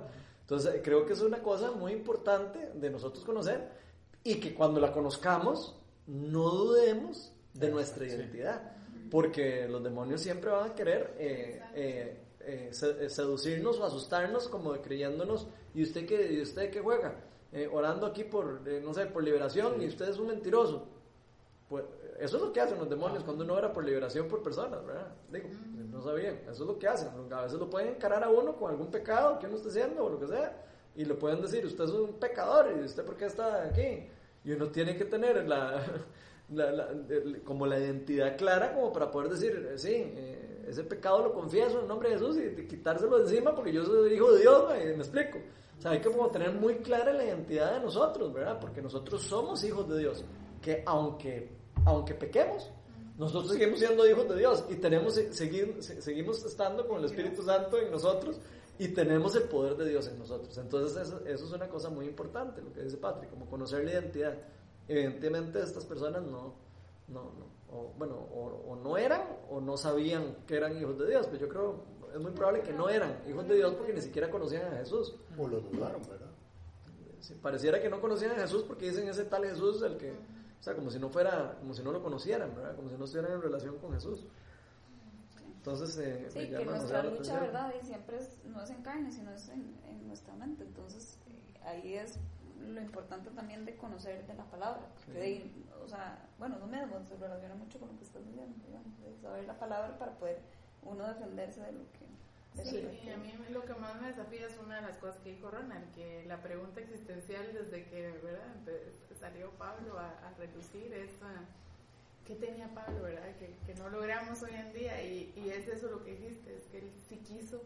Entonces, 0.55 0.81
creo 0.83 1.03
que 1.07 1.13
es 1.13 1.21
una 1.21 1.41
cosa 1.41 1.71
muy 1.71 1.93
importante 1.93 2.69
de 2.75 2.89
nosotros 2.91 3.25
conocer 3.25 3.69
y 4.23 4.35
que 4.35 4.53
cuando 4.53 4.79
la 4.79 4.91
conozcamos, 4.91 5.75
no 6.05 6.47
dudemos 6.51 7.31
de 7.55 7.69
nuestra 7.71 8.05
identidad, 8.05 8.61
porque 9.09 9.67
los 9.67 9.83
demonios 9.83 10.21
siempre 10.21 10.51
van 10.51 10.69
a 10.71 10.75
querer 10.75 11.15
eh, 11.17 11.59
eh, 11.73 12.17
eh, 12.41 12.69
se- 12.71 13.09
seducirnos 13.09 13.79
o 13.79 13.83
asustarnos 13.85 14.47
como 14.47 14.73
de 14.73 14.81
creyéndonos, 14.81 15.47
¿y 15.73 15.81
usted 15.81 16.05
qué, 16.05 16.31
y 16.33 16.41
usted 16.41 16.69
qué 16.69 16.81
juega? 16.81 17.15
Eh, 17.51 17.67
orando 17.71 18.05
aquí 18.05 18.23
por, 18.23 18.61
eh, 18.67 18.79
no 18.83 18.93
sé, 18.93 19.07
por 19.07 19.23
liberación 19.23 19.81
y 19.81 19.87
usted 19.87 20.07
es 20.07 20.19
un 20.19 20.27
mentiroso. 20.27 20.87
Pues 21.73 21.85
eso 22.19 22.37
es 22.37 22.43
lo 22.43 22.53
que 22.53 22.61
hacen 22.61 22.77
los 22.77 22.87
demonios 22.87 23.23
cuando 23.23 23.43
uno 23.43 23.55
ora 23.55 23.73
por 23.73 23.83
liberación 23.83 24.27
por 24.27 24.43
personas, 24.43 24.85
¿verdad? 24.85 25.07
Digo, 25.31 25.49
no 25.89 25.99
sabían, 26.03 26.35
eso 26.43 26.51
es 26.51 26.59
lo 26.69 26.77
que 26.77 26.87
hacen. 26.87 27.09
A 27.33 27.41
veces 27.41 27.57
lo 27.59 27.67
pueden 27.67 27.95
encarar 27.95 28.23
a 28.23 28.29
uno 28.29 28.55
con 28.55 28.69
algún 28.69 28.91
pecado 28.91 29.39
que 29.39 29.47
uno 29.47 29.55
esté 29.55 29.69
haciendo 29.69 30.05
o 30.05 30.09
lo 30.09 30.19
que 30.19 30.27
sea, 30.27 30.63
y 30.95 31.03
le 31.03 31.15
pueden 31.15 31.41
decir, 31.41 31.65
usted 31.65 31.85
es 31.85 31.89
un 31.89 32.19
pecador 32.19 32.71
y 32.79 32.83
usted 32.83 33.03
por 33.03 33.17
qué 33.17 33.25
está 33.25 33.63
aquí. 33.63 34.07
Y 34.43 34.51
uno 34.51 34.67
tiene 34.69 34.95
que 34.95 35.05
tener 35.05 35.47
la, 35.47 35.81
la- 36.49 36.71
la- 36.71 36.89
el- 36.91 37.41
como 37.43 37.65
la 37.65 37.79
identidad 37.79 38.37
clara 38.37 38.71
como 38.75 38.93
para 38.93 39.09
poder 39.09 39.29
decir, 39.31 39.69
eh, 39.71 39.77
sí, 39.79 39.93
eh, 39.95 40.65
ese 40.67 40.83
pecado 40.83 41.23
lo 41.23 41.33
confieso 41.33 41.79
en 41.81 41.87
nombre 41.87 42.09
de 42.09 42.19
Jesús 42.19 42.37
y 42.37 42.67
quitárselo 42.67 43.17
de 43.17 43.23
encima 43.23 43.55
porque 43.55 43.73
yo 43.73 43.83
soy 43.83 44.13
hijo 44.13 44.31
de 44.33 44.41
Dios. 44.41 44.65
Y 44.79 44.85
me 44.89 44.97
explico. 45.03 45.39
O 45.79 45.81
sea, 45.81 45.89
hay 45.91 45.99
que 46.01 46.11
como 46.11 46.29
tener 46.29 46.51
muy 46.53 46.75
clara 46.75 47.11
la 47.11 47.25
identidad 47.25 47.73
de 47.73 47.79
nosotros, 47.79 48.31
¿verdad? 48.31 48.59
Porque 48.61 48.81
nosotros 48.83 49.23
somos 49.23 49.63
hijos 49.63 49.89
de 49.89 49.97
Dios, 49.97 50.23
que 50.61 50.83
aunque, 50.85 51.49
aunque 51.85 52.13
pequemos, 52.13 52.71
nosotros 53.17 53.51
seguimos 53.53 53.79
siendo 53.79 54.07
hijos 54.09 54.27
de 54.29 54.37
Dios 54.37 54.65
y 54.69 54.75
tenemos, 54.75 55.15
seguir- 55.15 55.81
se- 55.81 56.01
seguimos 56.01 56.43
estando 56.45 56.87
con 56.87 56.99
el 56.99 57.05
Espíritu 57.05 57.43
Santo 57.43 57.77
en 57.77 57.91
nosotros 57.91 58.39
y 58.79 58.87
tenemos 58.89 59.35
el 59.35 59.43
poder 59.43 59.75
de 59.77 59.89
Dios 59.89 60.07
en 60.07 60.17
nosotros. 60.17 60.57
Entonces 60.57 60.97
eso, 61.07 61.19
eso 61.25 61.45
es 61.45 61.51
una 61.51 61.67
cosa 61.67 61.89
muy 61.89 62.05
importante, 62.07 62.61
lo 62.61 62.73
que 62.73 62.81
dice 62.83 62.97
Patrick, 62.97 63.29
como 63.29 63.45
conocer 63.45 63.83
la 63.85 63.91
identidad. 63.91 64.35
Evidentemente 64.87 65.61
estas 65.61 65.85
personas 65.85 66.23
no, 66.23 66.55
no, 67.07 67.21
no 67.37 67.53
o, 67.71 67.91
bueno, 67.97 68.15
o, 68.15 68.71
o 68.71 68.75
no 68.75 68.97
eran 68.97 69.21
o 69.49 69.59
no 69.61 69.77
sabían 69.77 70.37
que 70.47 70.55
eran 70.57 70.77
hijos 70.79 70.97
de 70.99 71.07
Dios, 71.09 71.25
pero 71.27 71.39
yo 71.41 71.49
creo, 71.49 71.83
es 72.13 72.19
muy 72.19 72.31
probable 72.31 72.61
que 72.61 72.73
no 72.73 72.89
eran 72.89 73.19
hijos 73.27 73.47
de 73.47 73.55
Dios 73.55 73.73
porque 73.75 73.93
ni 73.93 74.01
siquiera 74.01 74.29
conocían 74.29 74.73
a 74.73 74.77
Jesús. 74.77 75.15
O 75.37 75.47
lo 75.47 75.59
dudaron, 75.61 76.01
¿verdad? 76.09 76.29
Sí, 77.19 77.35
pareciera 77.41 77.81
que 77.81 77.89
no 77.89 78.01
conocían 78.01 78.31
a 78.31 78.35
Jesús 78.41 78.63
porque 78.63 78.89
dicen 78.89 79.07
ese 79.07 79.25
tal 79.25 79.45
Jesús 79.45 79.81
el 79.81 79.97
que, 79.97 80.13
o 80.63 80.65
sea, 80.65 80.75
como 80.75 80.89
si 80.89 80.97
no 80.97 81.09
fuera, 81.09 81.57
como 81.59 81.73
si 81.73 81.83
no 81.83 81.91
lo 81.91 82.01
conocieran, 82.01 82.55
¿verdad? 82.55 82.73
Como 82.77 82.89
si 82.89 82.95
no 82.95 83.03
estuvieran 83.03 83.33
en 83.33 83.41
relación 83.41 83.77
con 83.79 83.91
Jesús. 83.91 84.25
Entonces, 85.57 85.97
eh, 85.97 86.27
Sí, 86.29 86.39
me 86.39 86.57
que 86.57 86.65
nuestra 86.65 87.03
lucha. 87.03 87.39
¿verdad? 87.41 87.73
Y 87.81 87.85
siempre 87.85 88.17
es- 88.17 88.37
no 88.45 88.61
es 88.61 88.69
en 88.69 88.81
carne, 88.81 89.11
sino 89.11 89.31
es 89.31 89.49
en, 89.49 89.75
en 89.89 90.07
nuestra 90.07 90.33
mente. 90.35 90.63
Entonces, 90.63 91.17
eh, 91.27 91.59
ahí 91.65 91.95
es 91.95 92.17
lo 92.61 92.79
importante 92.81 93.29
también 93.31 93.65
de 93.65 93.75
conocer 93.75 94.25
de 94.25 94.33
la 94.35 94.45
palabra. 94.45 94.87
porque 95.05 95.51
o 95.83 95.87
sea, 95.89 96.29
bueno, 96.39 96.57
no 96.59 96.67
mismo 96.67 97.03
se 97.05 97.17
relaciona 97.17 97.55
mucho 97.55 97.77
con 97.77 97.89
lo 97.89 97.97
que 97.97 98.05
estás 98.05 98.25
diciendo, 98.25 98.55
digamos, 98.65 98.97
de 99.01 99.17
saber 99.21 99.43
la 99.43 99.59
palabra 99.59 99.97
para 99.99 100.13
poder 100.17 100.39
uno 100.83 101.05
defenderse 101.05 101.59
de 101.59 101.73
lo 101.73 101.91
que... 101.91 102.07
Sí, 102.55 102.87
y 103.03 103.09
a 103.09 103.17
mí 103.17 103.33
lo 103.49 103.65
que 103.65 103.73
más 103.73 103.99
me 104.01 104.07
desafía 104.09 104.47
es 104.47 104.57
una 104.59 104.75
de 104.77 104.81
las 104.83 104.97
cosas 104.97 105.17
que 105.21 105.31
dijo 105.31 105.49
Ronald, 105.49 105.91
que 105.95 106.23
la 106.27 106.41
pregunta 106.41 106.81
existencial 106.81 107.51
desde 107.53 107.85
que 107.85 108.11
¿verdad? 108.23 108.55
Salió 109.19 109.49
Pablo 109.51 109.97
a, 109.97 110.09
a 110.27 110.33
relucir 110.37 110.93
esto, 110.93 111.25
¿qué 112.27 112.35
tenía 112.35 112.67
Pablo, 112.75 113.03
verdad? 113.03 113.35
Que, 113.37 113.55
que 113.65 113.73
no 113.75 113.89
logramos 113.89 114.41
hoy 114.43 114.53
en 114.53 114.73
día 114.73 115.01
y, 115.03 115.33
y 115.35 115.49
es 115.49 115.67
eso 115.67 115.89
lo 115.89 116.03
que 116.03 116.11
dijiste, 116.11 116.55
es 116.55 116.63
que 116.67 116.79
él 116.79 116.91
sí 117.09 117.17
quiso 117.17 117.63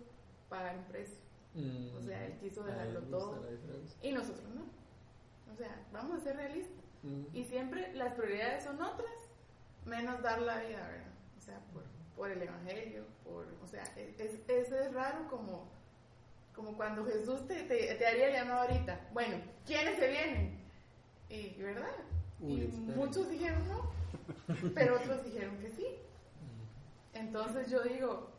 pagar 0.49 0.77
un 0.77 0.85
precio 0.85 1.27
Mm, 1.57 1.95
O 1.97 2.01
sea, 2.03 2.25
él 2.25 2.33
quiso 2.39 2.63
ahí 2.63 2.71
dejarlo 2.71 3.01
todo. 3.03 3.43
y 4.03 4.11
nosotros 4.11 4.47
no. 4.53 4.65
O 5.51 5.55
sea, 5.57 5.83
vamos 5.91 6.19
a 6.19 6.23
ser 6.23 6.35
realistas. 6.35 6.85
Mm. 7.01 7.23
Y 7.35 7.43
siempre 7.45 7.93
las 7.95 8.13
prioridades 8.13 8.63
son 8.63 8.79
otras, 8.81 9.11
menos 9.85 10.21
dar 10.21 10.41
la 10.41 10.59
vida, 10.61 10.88
¿verdad? 10.88 11.13
O 11.38 11.41
sea, 11.41 11.59
por, 11.73 11.83
por 12.18 12.32
el 12.32 12.41
Evangelio, 12.41 13.03
por, 13.24 13.45
o 13.63 13.68
sea, 13.68 13.84
es, 13.95 14.20
es, 14.20 14.72
es 14.72 14.93
raro 14.93 15.28
como, 15.30 15.70
como 16.55 16.76
cuando 16.76 17.05
Jesús 17.05 17.47
te, 17.47 17.63
te, 17.63 17.93
te 17.93 18.07
haría 18.07 18.32
llamado 18.32 18.61
ahorita. 18.61 18.99
Bueno, 19.13 19.38
¿quiénes 19.65 19.97
se 19.99 20.07
vienen? 20.09 20.59
Y, 21.30 21.49
¿verdad? 21.61 21.95
Uy, 22.41 22.53
y 22.53 22.61
espera. 22.65 22.97
muchos 22.97 23.30
dijeron 23.30 23.68
no, 23.68 23.91
pero 24.74 24.95
otros 24.95 25.24
dijeron 25.24 25.57
que 25.59 25.70
sí. 25.70 25.86
Entonces 27.13 27.70
yo 27.70 27.84
digo, 27.84 28.30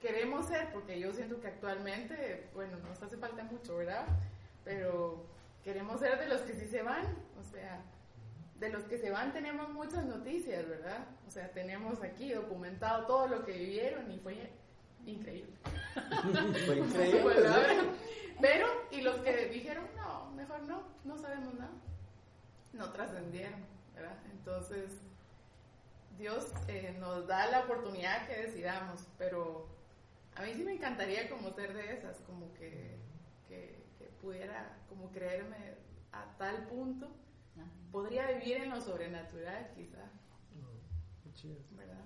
queremos 0.00 0.46
ser, 0.46 0.70
porque 0.72 1.00
yo 1.00 1.12
siento 1.12 1.40
que 1.40 1.48
actualmente, 1.48 2.48
bueno, 2.54 2.76
nos 2.86 3.02
hace 3.02 3.16
falta 3.16 3.44
mucho, 3.44 3.76
¿verdad? 3.78 4.06
Pero 4.64 5.24
queremos 5.64 6.00
ser 6.00 6.18
de 6.18 6.28
los 6.28 6.42
que 6.42 6.54
sí 6.54 6.66
se 6.66 6.82
van, 6.82 7.04
o 7.40 7.44
sea, 7.50 7.80
de 8.60 8.68
los 8.68 8.84
que 8.84 8.98
se 8.98 9.10
van 9.10 9.32
tenemos 9.32 9.70
muchas 9.70 10.04
noticias, 10.04 10.68
¿verdad? 10.68 11.06
O 11.26 11.30
sea, 11.30 11.50
tenemos 11.50 12.02
aquí 12.02 12.30
documentado 12.30 13.06
todo 13.06 13.26
lo 13.26 13.44
que 13.44 13.52
vivieron 13.52 14.10
y 14.10 14.18
fue 14.18 14.50
increíble. 15.06 15.52
Fue 16.66 16.76
increíble. 16.78 17.34
Pero, 18.40 18.66
y 18.90 19.00
los 19.00 19.16
que 19.20 19.46
dijeron, 19.46 19.84
no, 19.96 20.30
mejor 20.32 20.62
no, 20.62 20.82
no 21.04 21.16
sabemos 21.16 21.54
nada, 21.54 21.72
no 22.72 22.90
trascendieron, 22.92 23.60
¿verdad? 23.94 24.16
Entonces, 24.30 24.92
Dios 26.18 26.52
eh, 26.68 26.96
nos 27.00 27.26
da 27.26 27.46
la 27.46 27.60
oportunidad 27.60 28.26
que 28.26 28.42
decidamos, 28.42 29.06
pero 29.18 29.68
a 30.36 30.42
mí 30.42 30.52
sí 30.54 30.62
me 30.64 30.72
encantaría 30.72 31.28
como 31.30 31.50
ser 31.54 31.74
de 31.74 31.94
esas, 31.94 32.18
como 32.20 32.52
que, 32.54 32.98
que, 33.48 33.82
que 33.98 34.04
pudiera 34.20 34.76
como 34.88 35.10
creerme 35.10 35.56
a 36.12 36.24
tal 36.38 36.66
punto, 36.66 37.10
podría 37.92 38.26
vivir 38.32 38.58
en 38.58 38.70
lo 38.70 38.80
sobrenatural 38.80 39.70
quizá, 39.74 40.10
Qué 41.24 41.32
chido. 41.34 41.56
¿verdad? 41.76 42.04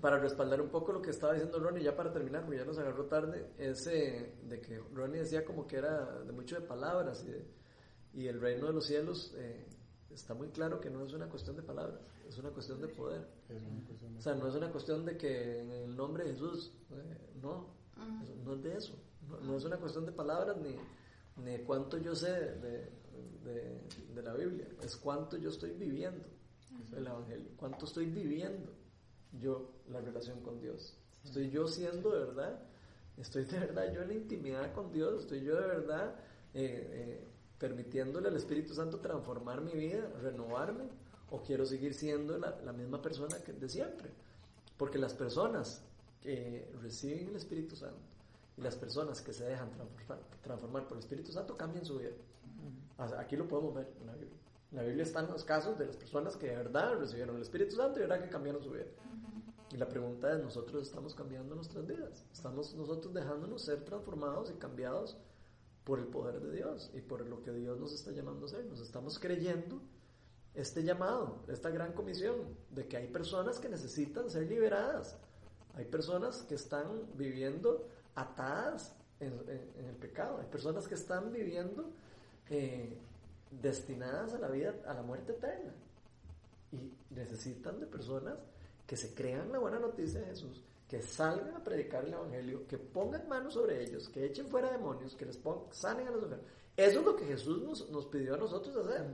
Para 0.00 0.18
respaldar 0.18 0.60
un 0.60 0.68
poco 0.68 0.92
lo 0.92 1.02
que 1.02 1.10
estaba 1.10 1.32
diciendo 1.32 1.58
Ronnie, 1.58 1.82
ya 1.82 1.96
para 1.96 2.12
terminar, 2.12 2.42
porque 2.44 2.58
ya 2.58 2.64
nos 2.64 2.78
agarró 2.78 3.06
tarde, 3.06 3.50
es 3.58 3.86
eh, 3.88 4.34
de 4.44 4.60
que 4.60 4.78
Ronnie 4.94 5.20
decía 5.20 5.44
como 5.44 5.66
que 5.66 5.76
era 5.76 6.20
de 6.22 6.32
mucho 6.32 6.54
de 6.60 6.66
palabras 6.66 7.24
y, 7.26 7.30
de- 7.30 7.46
y 8.14 8.26
el 8.28 8.40
reino 8.40 8.66
de 8.68 8.72
los 8.74 8.86
cielos 8.86 9.32
eh, 9.36 9.66
está 10.10 10.34
muy 10.34 10.48
claro 10.48 10.80
que 10.80 10.88
no 10.90 11.04
es 11.04 11.12
una 11.14 11.28
cuestión 11.28 11.56
de 11.56 11.62
palabras, 11.62 12.00
es 12.28 12.38
una 12.38 12.50
cuestión 12.50 12.80
de 12.80 12.88
poder. 12.88 13.26
Cuestión 13.86 14.12
de- 14.12 14.18
O 14.18 14.22
sea, 14.22 14.34
no 14.34 14.46
es 14.48 14.54
una 14.54 14.70
cuestión 14.70 15.04
de 15.04 15.16
que 15.16 15.60
en 15.62 15.70
el 15.72 15.96
nombre 15.96 16.24
de 16.24 16.30
Jesús, 16.30 16.72
eh, 16.90 17.30
no, 17.42 17.74
no 18.44 18.54
es 18.54 18.62
de 18.62 18.76
eso, 18.76 18.94
no, 19.28 19.40
no 19.40 19.56
es 19.56 19.64
una 19.64 19.78
cuestión 19.78 20.06
de 20.06 20.12
palabras 20.12 20.56
ni, 20.58 20.76
ni 21.42 21.50
de 21.58 21.64
cuánto 21.64 21.98
yo 21.98 22.14
sé 22.14 22.30
de, 22.30 22.92
de- 23.44 23.80
de 24.14 24.22
la 24.22 24.34
Biblia, 24.34 24.66
es 24.82 24.96
cuánto 24.96 25.36
yo 25.36 25.50
estoy 25.50 25.70
viviendo 25.70 26.24
el 26.96 27.06
Evangelio, 27.06 27.48
cuánto 27.56 27.84
estoy 27.86 28.06
viviendo 28.06 28.72
yo 29.32 29.70
la 29.90 30.00
relación 30.00 30.40
con 30.40 30.60
Dios. 30.60 30.96
Estoy 31.24 31.50
yo 31.50 31.66
siendo 31.68 32.10
de 32.12 32.20
verdad, 32.24 32.62
estoy 33.16 33.44
de 33.44 33.58
verdad 33.58 33.92
yo 33.92 34.02
en 34.02 34.08
la 34.08 34.14
intimidad 34.14 34.72
con 34.72 34.92
Dios, 34.92 35.22
estoy 35.22 35.42
yo 35.42 35.54
de 35.60 35.66
verdad 35.66 36.14
eh, 36.54 36.88
eh, 36.92 37.24
permitiéndole 37.58 38.28
al 38.28 38.36
Espíritu 38.36 38.72
Santo 38.74 39.00
transformar 39.00 39.60
mi 39.60 39.72
vida, 39.72 40.08
renovarme, 40.22 40.84
o 41.30 41.42
quiero 41.42 41.66
seguir 41.66 41.92
siendo 41.92 42.38
la, 42.38 42.58
la 42.64 42.72
misma 42.72 43.02
persona 43.02 43.36
que 43.44 43.52
de 43.52 43.68
siempre. 43.68 44.10
Porque 44.78 44.96
las 44.98 45.12
personas 45.12 45.82
que 46.22 46.70
reciben 46.80 47.28
el 47.28 47.36
Espíritu 47.36 47.76
Santo 47.76 48.00
y 48.56 48.62
las 48.62 48.76
personas 48.76 49.20
que 49.20 49.32
se 49.32 49.44
dejan 49.44 49.70
transformar, 49.72 50.20
transformar 50.42 50.88
por 50.88 50.96
el 50.96 51.02
Espíritu 51.02 51.32
Santo 51.32 51.56
cambian 51.56 51.84
su 51.84 51.98
vida. 51.98 52.12
Aquí 53.18 53.36
lo 53.36 53.46
podemos 53.46 53.74
ver 53.74 53.92
en 54.00 54.06
la 54.06 54.12
Biblia. 54.14 54.38
En 54.70 54.76
la 54.76 54.82
Biblia 54.82 55.02
están 55.04 55.28
los 55.28 55.44
casos 55.44 55.78
de 55.78 55.86
las 55.86 55.96
personas 55.96 56.36
que 56.36 56.48
de 56.48 56.56
verdad 56.56 56.98
recibieron 56.98 57.36
el 57.36 57.42
Espíritu 57.42 57.76
Santo 57.76 57.98
y 57.98 58.02
de 58.02 58.08
verdad 58.08 58.24
que 58.24 58.30
cambiaron 58.30 58.62
su 58.62 58.70
vida. 58.70 58.86
Y 59.72 59.76
la 59.76 59.88
pregunta 59.88 60.32
es, 60.32 60.42
¿nosotros 60.42 60.82
estamos 60.86 61.14
cambiando 61.14 61.54
nuestras 61.54 61.86
vidas? 61.86 62.24
¿Estamos 62.32 62.74
nosotros 62.74 63.12
dejándonos 63.14 63.62
ser 63.62 63.84
transformados 63.84 64.50
y 64.50 64.54
cambiados 64.54 65.16
por 65.84 65.98
el 65.98 66.06
poder 66.06 66.40
de 66.40 66.52
Dios 66.56 66.90
y 66.94 67.00
por 67.00 67.26
lo 67.26 67.42
que 67.42 67.52
Dios 67.52 67.78
nos 67.78 67.92
está 67.92 68.10
llamando 68.10 68.46
a 68.46 68.48
hacer? 68.48 68.64
¿Nos 68.66 68.80
estamos 68.80 69.18
creyendo 69.18 69.80
este 70.54 70.82
llamado, 70.82 71.44
esta 71.48 71.70
gran 71.70 71.92
comisión 71.92 72.36
de 72.70 72.88
que 72.88 72.96
hay 72.96 73.06
personas 73.08 73.58
que 73.58 73.68
necesitan 73.68 74.28
ser 74.30 74.48
liberadas? 74.48 75.18
Hay 75.74 75.84
personas 75.84 76.42
que 76.42 76.56
están 76.56 77.06
viviendo 77.14 77.86
atadas 78.14 78.96
en, 79.20 79.32
en- 79.48 79.72
en 79.78 79.84
el 79.84 79.96
pecado. 79.96 80.38
Hay 80.38 80.46
personas 80.46 80.88
que 80.88 80.94
están 80.94 81.30
viviendo 81.32 81.90
eh, 82.50 82.96
destinadas 83.50 84.34
a 84.34 84.38
la 84.38 84.48
vida, 84.48 84.74
a 84.86 84.94
la 84.94 85.02
muerte 85.02 85.32
eterna. 85.32 85.72
Y 86.72 86.92
necesitan 87.10 87.80
de 87.80 87.86
personas 87.86 88.38
que 88.86 88.96
se 88.96 89.14
crean 89.14 89.52
la 89.52 89.58
buena 89.58 89.78
noticia 89.78 90.20
de 90.20 90.26
Jesús, 90.26 90.62
que 90.86 91.02
salgan 91.02 91.54
a 91.54 91.64
predicar 91.64 92.04
el 92.04 92.14
Evangelio, 92.14 92.66
que 92.66 92.78
pongan 92.78 93.28
manos 93.28 93.54
sobre 93.54 93.82
ellos, 93.82 94.08
que 94.08 94.24
echen 94.24 94.48
fuera 94.48 94.70
demonios, 94.70 95.14
que 95.14 95.26
les 95.26 95.36
pongan, 95.36 95.72
sanen 95.72 96.08
a 96.08 96.10
los 96.10 96.22
enfermos, 96.22 96.46
Eso 96.76 97.00
es 97.00 97.04
lo 97.04 97.16
que 97.16 97.26
Jesús 97.26 97.62
nos, 97.62 97.90
nos 97.90 98.06
pidió 98.06 98.34
a 98.34 98.38
nosotros 98.38 98.76
hacer. 98.76 99.06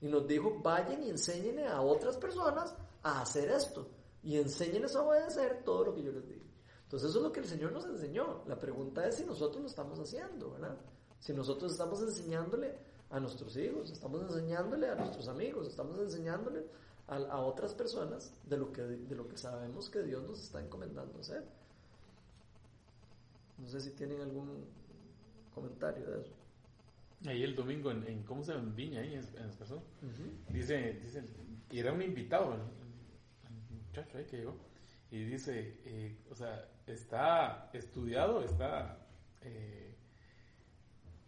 Y 0.00 0.06
nos 0.06 0.26
dijo, 0.28 0.60
vayan 0.62 1.02
y 1.02 1.10
enséñenle 1.10 1.66
a 1.66 1.80
otras 1.80 2.16
personas 2.16 2.74
a 3.02 3.22
hacer 3.22 3.50
esto. 3.50 3.88
Y 4.22 4.36
enséñenles 4.36 4.94
a 4.94 5.02
obedecer 5.02 5.62
todo 5.64 5.86
lo 5.86 5.94
que 5.94 6.02
yo 6.02 6.12
les 6.12 6.26
digo. 6.28 6.44
Entonces 6.84 7.10
eso 7.10 7.18
es 7.18 7.24
lo 7.24 7.32
que 7.32 7.40
el 7.40 7.46
Señor 7.46 7.72
nos 7.72 7.84
enseñó. 7.84 8.44
La 8.46 8.58
pregunta 8.58 9.06
es 9.06 9.16
si 9.16 9.24
nosotros 9.24 9.60
lo 9.62 9.68
estamos 9.68 9.98
haciendo, 9.98 10.52
¿verdad? 10.52 10.78
Si 11.20 11.32
nosotros 11.32 11.72
estamos 11.72 12.00
enseñándole 12.02 12.78
a 13.10 13.20
nuestros 13.20 13.56
hijos, 13.56 13.90
estamos 13.90 14.22
enseñándole 14.22 14.88
a 14.88 14.94
nuestros 14.94 15.28
amigos, 15.28 15.66
estamos 15.66 15.98
enseñándole 15.98 16.64
a, 17.08 17.16
a 17.16 17.40
otras 17.40 17.74
personas 17.74 18.34
de 18.44 18.56
lo, 18.56 18.72
que, 18.72 18.82
de 18.82 19.14
lo 19.14 19.28
que 19.28 19.36
sabemos 19.36 19.88
que 19.90 20.02
Dios 20.02 20.22
nos 20.24 20.42
está 20.42 20.60
encomendando 20.62 21.18
hacer. 21.18 21.44
No 23.58 23.68
sé 23.68 23.80
si 23.80 23.90
tienen 23.90 24.20
algún 24.20 24.64
comentario 25.54 26.06
de 26.10 26.20
eso. 26.20 26.32
Ahí 27.26 27.42
el 27.42 27.56
domingo 27.56 27.90
en, 27.90 28.06
en 28.06 28.22
¿cómo 28.22 28.44
se? 28.44 28.52
En 28.52 28.76
Viña, 28.76 29.00
ahí 29.00 29.14
en, 29.14 29.26
en 29.36 29.48
Escazú. 29.48 29.80
Dice, 30.50 31.00
dice, 31.02 31.24
y 31.70 31.80
era 31.80 31.92
un 31.92 32.00
invitado, 32.00 32.54
el, 32.54 32.60
el 32.60 33.86
muchacho 33.86 34.18
ahí 34.18 34.24
que 34.26 34.36
llegó, 34.36 34.54
y 35.10 35.24
dice, 35.24 35.80
eh, 35.84 36.16
o 36.30 36.34
sea, 36.34 36.68
está 36.86 37.70
estudiado, 37.72 38.42
está, 38.42 38.98
eh, 39.40 39.87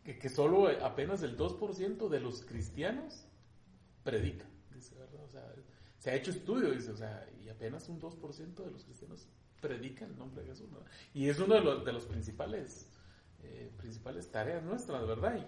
que, 0.04 0.18
que 0.18 0.28
solo 0.28 0.68
apenas 0.84 1.22
el 1.22 1.36
2% 1.36 2.08
de 2.08 2.20
los 2.20 2.42
cristianos 2.42 3.24
predica, 4.02 4.46
dice, 4.74 4.94
¿verdad? 4.96 5.24
O 5.24 5.28
sea, 5.28 5.54
se 5.98 6.10
ha 6.10 6.14
hecho 6.14 6.30
estudio, 6.30 6.70
dice, 6.70 6.92
o 6.92 6.96
sea, 6.96 7.28
y 7.42 7.48
apenas 7.48 7.88
un 7.88 8.00
2% 8.00 8.54
de 8.64 8.70
los 8.70 8.84
cristianos 8.84 9.28
predica 9.60 10.06
el 10.06 10.16
nombre 10.16 10.42
de 10.42 10.48
Jesús, 10.48 10.70
¿no? 10.70 10.78
Y 11.12 11.28
es 11.28 11.38
uno 11.38 11.54
de 11.54 11.60
los, 11.60 11.84
de 11.84 11.92
los 11.92 12.06
principales, 12.06 12.88
eh, 13.42 13.70
principales 13.76 14.30
tareas 14.30 14.62
nuestras, 14.62 15.06
¿verdad? 15.06 15.36
Y, 15.36 15.44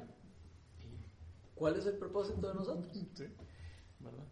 ¿Cuál 1.55 1.77
es 1.77 1.87
el 1.87 1.97
propósito 1.97 2.49
de 2.49 2.55
nosotros? 2.55 2.93
Sí, 3.15 3.25
¿verdad? 4.01 4.25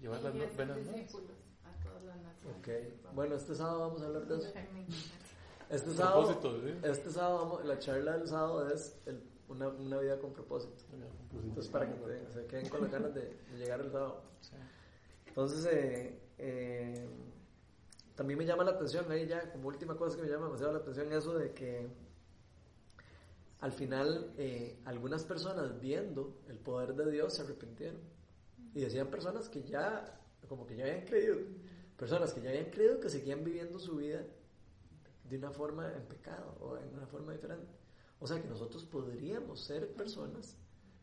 Llevar 0.00 0.22
las 0.22 0.32
buenas 0.34 0.56
nuevas. 0.76 0.94
discípulos 0.94 1.36
a 1.64 1.82
todas 1.84 2.02
las 2.04 2.16
naciones. 2.22 2.58
Ok, 2.58 3.14
bueno, 3.14 3.34
este 3.34 3.54
sábado 3.54 3.80
vamos 3.80 4.02
a 4.02 4.06
hablar 4.06 4.26
de 4.26 4.36
eso. 4.38 4.52
Este 5.68 5.90
El 5.90 5.96
sábado, 5.96 6.26
propósito, 6.38 6.60
¿sí? 6.66 6.74
este 6.88 7.10
sábado 7.10 7.38
vamos- 7.40 7.64
la 7.64 7.78
charla 7.80 8.18
del 8.18 8.28
sábado 8.28 8.70
es 8.72 8.96
el- 9.06 9.22
una, 9.48 9.68
una 9.68 9.98
vida 9.98 10.18
con 10.18 10.32
propósito. 10.32 10.74
Entonces, 11.44 11.70
para 11.70 11.86
que 11.86 11.94
te- 12.00 12.30
se 12.32 12.46
queden 12.46 12.68
con 12.68 12.82
las 12.82 12.90
ganas 12.90 13.14
de, 13.14 13.22
de 13.22 13.58
llegar 13.58 13.80
el 13.80 13.90
sábado. 13.90 14.22
Entonces, 15.26 15.66
eh, 15.70 16.18
eh, 16.38 17.08
también 18.14 18.38
me 18.38 18.46
llama 18.46 18.64
la 18.64 18.72
atención, 18.72 19.10
ahí 19.12 19.26
ya 19.26 19.52
como 19.52 19.68
última 19.68 19.96
cosa 19.96 20.16
que 20.16 20.22
me 20.22 20.28
llama 20.28 20.46
demasiado 20.46 20.72
la 20.72 20.78
atención, 20.78 21.12
eso 21.12 21.36
de 21.36 21.52
que 21.52 21.86
al 23.60 23.72
final 23.72 24.32
eh, 24.38 24.78
algunas 24.84 25.24
personas 25.24 25.80
viendo 25.80 26.40
el 26.48 26.58
poder 26.58 26.94
de 26.94 27.10
Dios 27.10 27.34
se 27.34 27.42
arrepintieron. 27.42 28.00
Y 28.74 28.80
decían 28.80 29.08
personas 29.08 29.48
que 29.48 29.62
ya, 29.62 30.20
como 30.48 30.66
que 30.66 30.76
ya 30.76 30.84
habían 30.84 31.04
creído, 31.06 31.36
personas 31.96 32.32
que 32.34 32.42
ya 32.42 32.50
habían 32.50 32.70
creído 32.70 33.00
que 33.00 33.08
seguían 33.08 33.42
viviendo 33.42 33.78
su 33.78 33.96
vida 33.96 34.22
de 35.28 35.38
una 35.38 35.50
forma 35.50 35.90
en 35.94 36.02
pecado 36.04 36.56
o 36.60 36.76
en 36.76 36.94
una 36.94 37.06
forma 37.06 37.32
diferente. 37.32 37.66
O 38.18 38.26
sea 38.26 38.40
que 38.40 38.48
nosotros 38.48 38.84
podríamos 38.84 39.60
ser 39.60 39.92
personas 39.94 40.56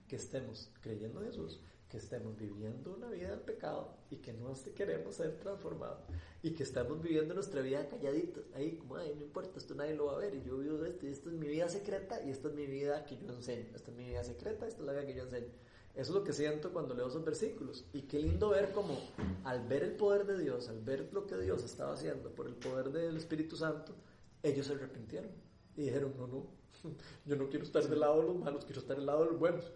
que 0.07 0.16
estemos 0.16 0.72
creyendo 0.82 1.22
en 1.22 1.28
Jesús, 1.28 1.59
que 1.88 1.97
estemos 1.97 2.36
viviendo 2.36 2.95
una 2.95 3.09
vida 3.09 3.30
del 3.30 3.41
pecado 3.41 3.95
y 4.09 4.16
que 4.16 4.34
no 4.34 4.51
queremos 4.76 5.16
ser 5.16 5.39
transformados 5.39 5.99
y 6.41 6.51
que 6.51 6.64
estamos 6.64 7.01
viviendo 7.01 7.36
nuestra 7.36 7.61
vida 7.61 7.88
calladitos, 7.88 8.43
ahí 8.55 8.78
como, 8.78 8.95
ay, 8.95 9.14
no 9.16 9.24
importa, 9.26 9.59
esto 9.59 9.76
nadie 9.76 9.93
lo 9.93 10.07
va 10.07 10.16
a 10.16 10.18
ver 10.18 10.34
y 10.34 10.41
yo 10.41 10.57
vivo 10.57 10.84
esto 10.84 11.05
y 11.05 11.09
esta 11.09 11.30
es 11.30 11.36
mi 11.36 11.47
vida 11.47 11.70
secreta 11.70 12.20
y 12.26 12.32
esta 12.32 12.47
es 12.47 12.55
mi 12.55 12.66
vida 12.66 13.05
que 13.05 13.18
yo 13.18 13.30
enseño, 13.30 13.68
esta 13.76 13.91
es 13.91 13.97
mi 13.97 14.05
vida 14.05 14.24
secreta, 14.24 14.68
esta 14.68 14.82
es 14.82 14.86
la 14.88 14.93
vida 14.93 15.05
que 15.05 15.14
yo 15.14 15.24
enseño. 15.24 15.51
Eso 15.93 16.11
es 16.11 16.16
lo 16.16 16.24
que 16.24 16.34
siento 16.34 16.74
cuando 16.74 16.95
leo 16.95 17.07
esos 17.07 17.24
versículos. 17.24 17.86
Y 17.93 18.01
qué 18.03 18.18
lindo 18.18 18.49
ver 18.49 18.72
como 18.72 18.97
al 19.43 19.68
ver 19.68 19.84
el 19.84 19.95
poder 19.95 20.26
de 20.26 20.39
Dios, 20.39 20.68
al 20.68 20.82
ver 20.82 21.14
lo 21.14 21.28
que 21.28 21.38
Dios 21.38 21.64
estaba 21.64 21.93
haciendo 21.93 22.32
por 22.32 22.47
el 22.47 22.55
poder 22.55 22.89
del 22.91 23.16
Espíritu 23.16 23.55
Santo, 23.55 23.93
ellos 24.41 24.66
se 24.66 24.74
arrepintieron 24.74 25.30
y 25.76 25.84
dijeron, 25.84 26.16
no, 26.18 26.26
no, 26.26 26.47
yo 27.26 27.36
no 27.36 27.50
quiero 27.50 27.66
estar 27.66 27.84
del 27.88 28.00
lado 28.00 28.22
de 28.22 28.28
los 28.28 28.38
malos, 28.38 28.66
quiero 28.66 28.82
estar 28.82 28.98
del 28.98 29.06
lado 29.06 29.26
de 29.26 29.32
los 29.32 29.40
buenos. 29.40 29.72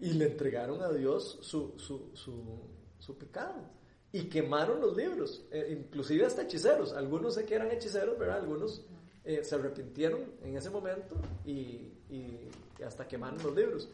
Y 0.00 0.14
le 0.14 0.26
entregaron 0.26 0.82
a 0.82 0.90
Dios 0.90 1.38
su, 1.42 1.74
su, 1.78 2.10
su, 2.14 2.60
su 2.98 3.18
pecado. 3.18 3.62
Y 4.10 4.24
quemaron 4.24 4.80
los 4.80 4.96
libros, 4.96 5.44
eh, 5.50 5.76
inclusive 5.78 6.26
hasta 6.26 6.42
hechiceros. 6.42 6.92
Algunos 6.92 7.34
sé 7.34 7.44
que 7.44 7.54
eran 7.54 7.70
hechiceros, 7.70 8.18
¿verdad? 8.18 8.38
Algunos 8.38 8.84
eh, 9.24 9.44
se 9.44 9.54
arrepintieron 9.54 10.32
en 10.42 10.56
ese 10.56 10.70
momento 10.70 11.16
y, 11.44 11.92
y 12.10 12.50
hasta 12.84 13.06
quemaron 13.06 13.42
los 13.42 13.54
libros. 13.54 13.88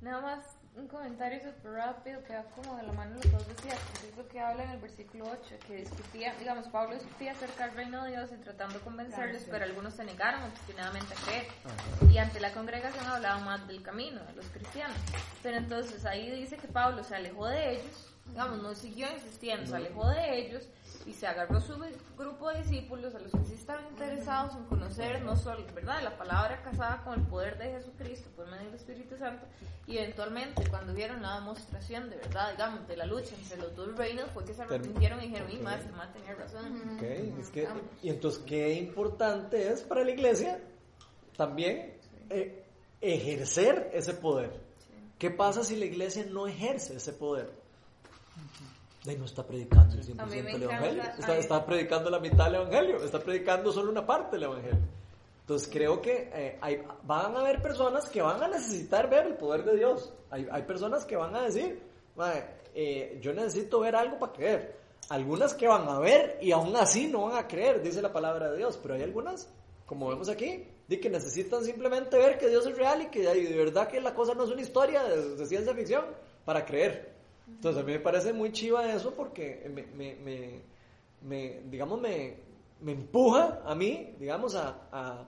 Nada 0.00 0.20
más 0.20 0.61
un 0.74 0.88
comentario 0.88 1.38
súper 1.40 1.72
rápido 1.72 2.22
que 2.24 2.34
va 2.34 2.44
como 2.44 2.76
de 2.76 2.84
la 2.84 2.92
mano 2.92 3.10
de 3.10 3.16
lo 3.16 3.20
que 3.22 3.36
vos 3.36 3.48
decías, 3.48 3.78
que 4.00 4.08
es 4.08 4.16
lo 4.16 4.26
que 4.26 4.40
habla 4.40 4.64
en 4.64 4.70
el 4.70 4.80
versículo 4.80 5.26
8, 5.30 5.56
que 5.66 5.76
discutía, 5.76 6.34
digamos, 6.38 6.66
Pablo 6.68 6.94
discutía 6.94 7.32
acerca 7.32 7.66
del 7.66 7.76
reino 7.76 8.04
de 8.04 8.12
Dios 8.12 8.30
y 8.32 8.36
tratando 8.42 8.78
de 8.78 8.80
convencerles, 8.80 9.32
Gracias. 9.32 9.50
pero 9.50 9.64
algunos 9.64 9.94
se 9.94 10.04
negaron 10.04 10.42
obstinadamente 10.44 11.12
a 11.12 11.16
creer. 11.26 11.46
Ajá. 11.64 12.10
Y 12.10 12.18
ante 12.18 12.40
la 12.40 12.52
congregación 12.52 13.04
hablaban 13.06 13.44
más 13.44 13.66
del 13.68 13.82
camino, 13.82 14.24
de 14.24 14.32
los 14.32 14.46
cristianos. 14.46 14.96
Pero 15.42 15.58
entonces 15.58 16.06
ahí 16.06 16.30
dice 16.30 16.56
que 16.56 16.68
Pablo 16.68 17.04
se 17.04 17.16
alejó 17.16 17.48
de 17.48 17.72
ellos, 17.72 18.08
digamos, 18.26 18.62
no 18.62 18.74
siguió 18.74 19.12
insistiendo, 19.12 19.66
se 19.66 19.76
alejó 19.76 20.08
de 20.08 20.38
ellos 20.38 20.68
y 21.06 21.12
se 21.12 21.26
agarró 21.26 21.60
su 21.60 21.74
grupo 22.16 22.50
de 22.50 22.62
discípulos 22.62 23.14
a 23.14 23.18
los 23.18 23.32
que 23.32 23.44
sí 23.44 23.54
estaban 23.54 23.86
interesados 23.88 24.54
en 24.54 24.64
conocer 24.64 25.22
no 25.22 25.36
solo, 25.36 25.64
¿verdad?, 25.74 26.02
la 26.02 26.16
palabra 26.16 26.62
casada 26.62 27.02
con 27.04 27.18
el 27.20 27.26
poder 27.26 27.58
de 27.58 27.72
Jesucristo 27.72 28.30
por 28.36 28.46
medio 28.46 28.66
del 28.66 28.74
Espíritu 28.74 29.16
Santo 29.16 29.46
y 29.86 29.98
eventualmente 29.98 30.68
cuando 30.68 30.94
vieron 30.94 31.22
la 31.22 31.36
demostración 31.36 32.08
de 32.08 32.16
verdad, 32.16 32.52
digamos, 32.52 32.86
de 32.86 32.96
la 32.96 33.06
lucha 33.06 33.34
entre 33.34 33.58
los 33.58 33.74
dos 33.74 33.96
reinos 33.96 34.30
fue 34.32 34.44
que 34.44 34.54
se 34.54 34.62
arrepintieron 34.62 35.20
y 35.20 35.26
dijeron, 35.26 35.50
y 35.50 35.58
más, 35.58 35.80
man 35.92 36.12
tenía 36.12 36.34
razón. 36.34 36.96
Ok, 36.96 37.02
es 37.02 37.50
que, 37.50 37.68
y 38.02 38.08
entonces, 38.10 38.42
qué 38.46 38.72
importante 38.74 39.72
es 39.72 39.82
para 39.82 40.04
la 40.04 40.10
iglesia 40.10 40.60
también 41.36 41.98
eh, 42.30 42.64
ejercer 43.00 43.90
ese 43.92 44.14
poder. 44.14 44.60
¿Qué 45.18 45.30
pasa 45.30 45.64
si 45.64 45.76
la 45.76 45.84
iglesia 45.84 46.26
no 46.28 46.46
ejerce 46.46 46.96
ese 46.96 47.12
poder? 47.12 47.52
De 49.04 49.16
no 49.16 49.24
está 49.24 49.44
predicando 49.44 49.96
el 49.96 50.04
100% 50.04 50.20
A 50.20 50.26
mí 50.26 50.42
me 50.42 50.52
el 50.52 50.62
encanta- 50.62 50.64
evangelio. 50.64 51.02
Está, 51.18 51.36
está 51.36 51.66
predicando 51.66 52.08
la 52.10 52.20
mitad 52.20 52.44
del 52.46 52.54
evangelio. 52.56 52.96
Está 53.02 53.18
predicando 53.18 53.72
solo 53.72 53.90
una 53.90 54.06
parte 54.06 54.36
del 54.36 54.44
evangelio. 54.44 54.78
Entonces 55.40 55.68
creo 55.72 56.00
que 56.00 56.30
eh, 56.32 56.58
hay- 56.60 56.82
van 57.02 57.34
a 57.36 57.40
haber 57.40 57.60
personas 57.60 58.08
que 58.08 58.22
van 58.22 58.40
a 58.42 58.46
necesitar 58.48 59.10
ver 59.10 59.26
el 59.26 59.34
poder 59.34 59.64
de 59.64 59.76
Dios. 59.76 60.12
Hay, 60.30 60.46
hay 60.50 60.62
personas 60.62 61.04
que 61.04 61.16
van 61.16 61.34
a 61.34 61.42
decir, 61.42 61.82
"Mae, 62.14 62.44
eh, 62.74 63.18
yo 63.20 63.32
necesito 63.32 63.80
ver 63.80 63.96
algo 63.96 64.18
para 64.20 64.32
creer. 64.32 64.76
Algunas 65.08 65.52
que 65.54 65.66
van 65.66 65.88
a 65.88 65.98
ver 65.98 66.38
y 66.40 66.52
aún 66.52 66.74
así 66.76 67.08
no 67.08 67.22
van 67.26 67.36
a 67.36 67.48
creer, 67.48 67.82
dice 67.82 68.00
la 68.00 68.12
palabra 68.12 68.52
de 68.52 68.58
Dios. 68.58 68.78
Pero 68.80 68.94
hay 68.94 69.02
algunas, 69.02 69.48
como 69.84 70.08
vemos 70.08 70.28
aquí, 70.28 70.64
de 70.86 71.00
que 71.00 71.10
necesitan 71.10 71.64
simplemente 71.64 72.16
ver 72.16 72.38
que 72.38 72.48
Dios 72.48 72.64
es 72.66 72.76
real 72.76 73.02
y 73.02 73.06
que 73.06 73.22
de 73.22 73.34
de 73.48 73.56
verdad 73.56 73.88
que 73.88 74.00
la 74.00 74.14
cosa 74.14 74.34
no 74.34 74.44
es 74.44 74.50
una 74.50 74.62
historia 74.62 75.02
de, 75.02 75.34
de 75.34 75.46
ciencia 75.46 75.74
ficción 75.74 76.04
para 76.44 76.64
creer. 76.64 77.11
Entonces 77.48 77.82
a 77.82 77.86
mí 77.86 77.92
me 77.92 78.00
parece 78.00 78.32
muy 78.32 78.52
chiva 78.52 78.92
eso 78.92 79.12
porque 79.14 79.70
me, 79.72 79.86
me- 79.86 80.16
me- 80.16 80.62
me, 81.22 81.60
digamos, 81.70 82.00
me, 82.00 82.36
empuja 82.86 83.60
a 83.64 83.74
mí, 83.74 84.14
digamos, 84.18 84.54
a, 84.56 84.76
a, 84.90 85.24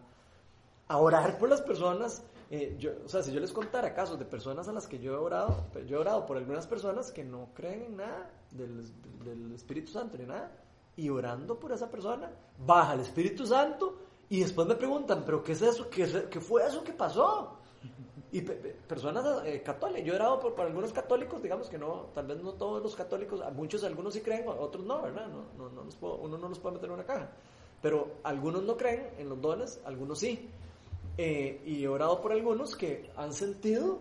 a 0.88 0.98
orar 0.98 1.38
por 1.38 1.48
las 1.48 1.60
personas. 1.62 2.22
Eh, 2.50 2.76
yo, 2.78 2.92
o 3.04 3.08
sea, 3.08 3.22
si 3.22 3.32
yo 3.32 3.40
les 3.40 3.52
contara 3.52 3.94
casos 3.94 4.18
de 4.18 4.24
personas 4.24 4.68
a 4.68 4.72
las 4.72 4.86
que 4.86 4.98
yo 4.98 5.14
he 5.14 5.16
orado, 5.16 5.64
yo 5.86 5.96
he 5.96 6.00
orado 6.00 6.26
por 6.26 6.36
algunas 6.36 6.66
personas 6.66 7.10
que 7.10 7.24
no 7.24 7.48
creen 7.54 7.82
en 7.84 7.96
nada 7.96 8.30
del, 8.50 8.84
del 9.24 9.52
Espíritu 9.54 9.92
Santo 9.92 10.18
ni 10.18 10.26
nada, 10.26 10.50
y 10.96 11.08
orando 11.08 11.58
por 11.58 11.72
esa 11.72 11.90
persona, 11.90 12.30
baja 12.58 12.94
el 12.94 13.00
Espíritu 13.00 13.46
Santo 13.46 13.98
y 14.28 14.40
después 14.40 14.66
me 14.68 14.74
preguntan, 14.76 15.22
¿pero 15.24 15.42
qué 15.42 15.52
es 15.52 15.62
eso? 15.62 15.88
¿Qué, 15.90 16.28
qué 16.30 16.40
fue 16.40 16.66
eso 16.66 16.84
que 16.84 16.92
pasó? 16.92 17.56
Y 18.34 18.40
pe- 18.40 18.54
pe- 18.56 18.74
personas 18.88 19.24
eh, 19.46 19.62
católicas, 19.62 20.04
yo 20.04 20.12
he 20.12 20.16
orado 20.16 20.40
por, 20.40 20.54
por 20.56 20.66
algunos 20.66 20.92
católicos, 20.92 21.40
digamos 21.40 21.68
que 21.68 21.78
no, 21.78 22.06
tal 22.14 22.26
vez 22.26 22.42
no 22.42 22.54
todos 22.54 22.82
los 22.82 22.96
católicos, 22.96 23.40
muchos, 23.54 23.84
algunos 23.84 24.12
sí 24.12 24.22
creen, 24.22 24.44
otros 24.48 24.84
no, 24.84 25.02
¿verdad? 25.02 25.28
No, 25.28 25.44
no, 25.56 25.70
no 25.70 25.88
puedo- 26.00 26.16
uno 26.16 26.36
no 26.36 26.48
los 26.48 26.58
puede 26.58 26.74
meter 26.74 26.88
en 26.88 26.94
una 26.94 27.04
caja. 27.04 27.30
Pero 27.80 28.14
algunos 28.24 28.64
no 28.64 28.76
creen 28.76 29.08
en 29.18 29.28
los 29.28 29.40
dones, 29.40 29.80
algunos 29.84 30.18
sí. 30.18 30.48
Eh, 31.16 31.62
y 31.64 31.84
he 31.84 31.88
orado 31.88 32.20
por 32.20 32.32
algunos 32.32 32.74
que 32.74 33.08
han 33.16 33.32
sentido 33.32 34.00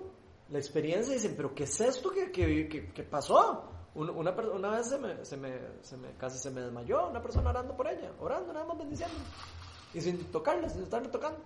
la 0.50 0.58
experiencia 0.58 1.12
y 1.14 1.18
dicen, 1.18 1.36
pero 1.38 1.54
¿qué 1.54 1.66
es 1.66 1.80
esto 1.82 2.10
que, 2.10 2.32
que, 2.32 2.68
que- 2.68 2.92
que 2.92 3.04
pasó? 3.04 3.66
Una, 3.94 4.32
una 4.32 4.70
vez 4.72 4.88
se 4.88 4.98
me, 4.98 5.24
se, 5.24 5.38
me, 5.38 5.60
se 5.82 5.96
me- 5.98 6.12
casi 6.18 6.40
se 6.40 6.50
me 6.50 6.62
desmayó 6.62 7.08
una 7.08 7.22
persona 7.22 7.52
orando 7.52 7.78
por 7.78 7.86
ella, 7.88 8.12
orando 8.20 8.52
nada 8.52 8.66
más 8.66 8.80
bendiciendo. 8.80 9.14
Y 9.94 10.02
sin 10.02 10.18
tocarla, 10.32 10.68
sin 10.70 10.82
estarme 10.82 11.10
tocando. 11.10 11.38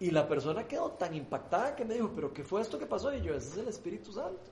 Y 0.00 0.10
la 0.10 0.26
persona 0.28 0.66
quedó 0.66 0.90
tan 0.92 1.14
impactada 1.14 1.74
que 1.76 1.84
me 1.84 1.94
dijo, 1.94 2.10
pero 2.14 2.32
¿qué 2.32 2.42
fue 2.42 2.60
esto 2.60 2.78
que 2.78 2.86
pasó? 2.86 3.14
Y 3.14 3.22
yo, 3.22 3.34
ese 3.34 3.50
es 3.50 3.56
el 3.58 3.68
Espíritu 3.68 4.12
Santo. 4.12 4.50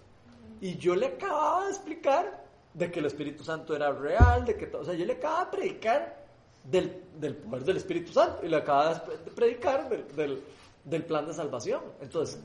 Y 0.60 0.76
yo 0.76 0.94
le 0.94 1.06
acababa 1.06 1.64
de 1.64 1.70
explicar 1.70 2.44
de 2.72 2.90
que 2.90 3.00
el 3.00 3.06
Espíritu 3.06 3.42
Santo 3.44 3.74
era 3.74 3.90
real, 3.92 4.44
de 4.44 4.56
que, 4.56 4.66
to- 4.66 4.80
o 4.80 4.84
sea, 4.84 4.94
yo 4.94 5.04
le 5.04 5.14
acababa 5.14 5.46
de 5.46 5.50
predicar 5.56 6.24
del, 6.64 7.02
del 7.18 7.36
poder 7.36 7.64
del 7.64 7.76
Espíritu 7.78 8.12
Santo 8.12 8.46
y 8.46 8.48
le 8.48 8.56
acababa 8.56 8.94
de 8.94 9.00
pre- 9.00 9.16
de 9.18 9.30
predicar 9.32 9.88
del, 9.88 10.06
del, 10.16 10.42
del 10.84 11.04
plan 11.04 11.26
de 11.26 11.34
salvación. 11.34 11.80
Entonces, 12.00 12.38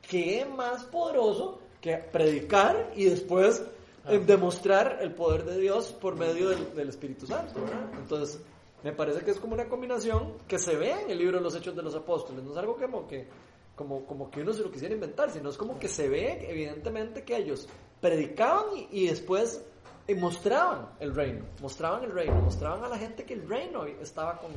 qué 0.00 0.44
más 0.44 0.84
poderoso 0.84 1.58
que 1.80 1.96
predicar 1.96 2.92
y 2.94 3.06
después 3.06 3.62
eh, 4.08 4.18
demostrar 4.20 4.98
el 5.00 5.12
poder 5.12 5.44
de 5.44 5.58
Dios 5.58 5.92
por 5.92 6.16
medio 6.16 6.48
del, 6.50 6.74
del 6.74 6.88
Espíritu 6.88 7.26
Santo, 7.26 7.60
¿verdad? 7.60 7.90
Entonces, 7.98 8.40
me 8.82 8.92
parece 8.92 9.24
que 9.24 9.30
es 9.30 9.38
como 9.38 9.54
una 9.54 9.68
combinación 9.68 10.38
que 10.48 10.58
se 10.58 10.76
ve 10.76 11.02
en 11.02 11.10
el 11.10 11.18
libro 11.18 11.38
de 11.38 11.44
los 11.44 11.54
Hechos 11.54 11.76
de 11.76 11.82
los 11.82 11.94
Apóstoles, 11.94 12.42
no 12.42 12.52
es 12.52 12.56
algo 12.56 12.76
como 12.76 13.06
que, 13.06 13.28
como, 13.76 14.04
como 14.06 14.30
que 14.30 14.40
uno 14.40 14.52
se 14.52 14.62
lo 14.62 14.70
quisiera 14.70 14.94
inventar, 14.94 15.30
sino 15.30 15.50
es 15.50 15.56
como 15.56 15.78
que 15.78 15.88
se 15.88 16.08
ve 16.08 16.50
evidentemente 16.50 17.24
que 17.24 17.36
ellos 17.36 17.68
predicaban 18.00 18.66
y, 18.90 19.06
después 19.06 19.64
eh, 20.08 20.14
mostraban 20.16 20.90
el 20.98 21.14
reino, 21.14 21.44
mostraban 21.60 22.02
el 22.04 22.12
reino, 22.12 22.34
mostraban 22.40 22.84
a 22.84 22.88
la 22.88 22.98
gente 22.98 23.24
que 23.24 23.34
el 23.34 23.48
reino 23.48 23.84
estaba 23.86 24.38
con, 24.38 24.50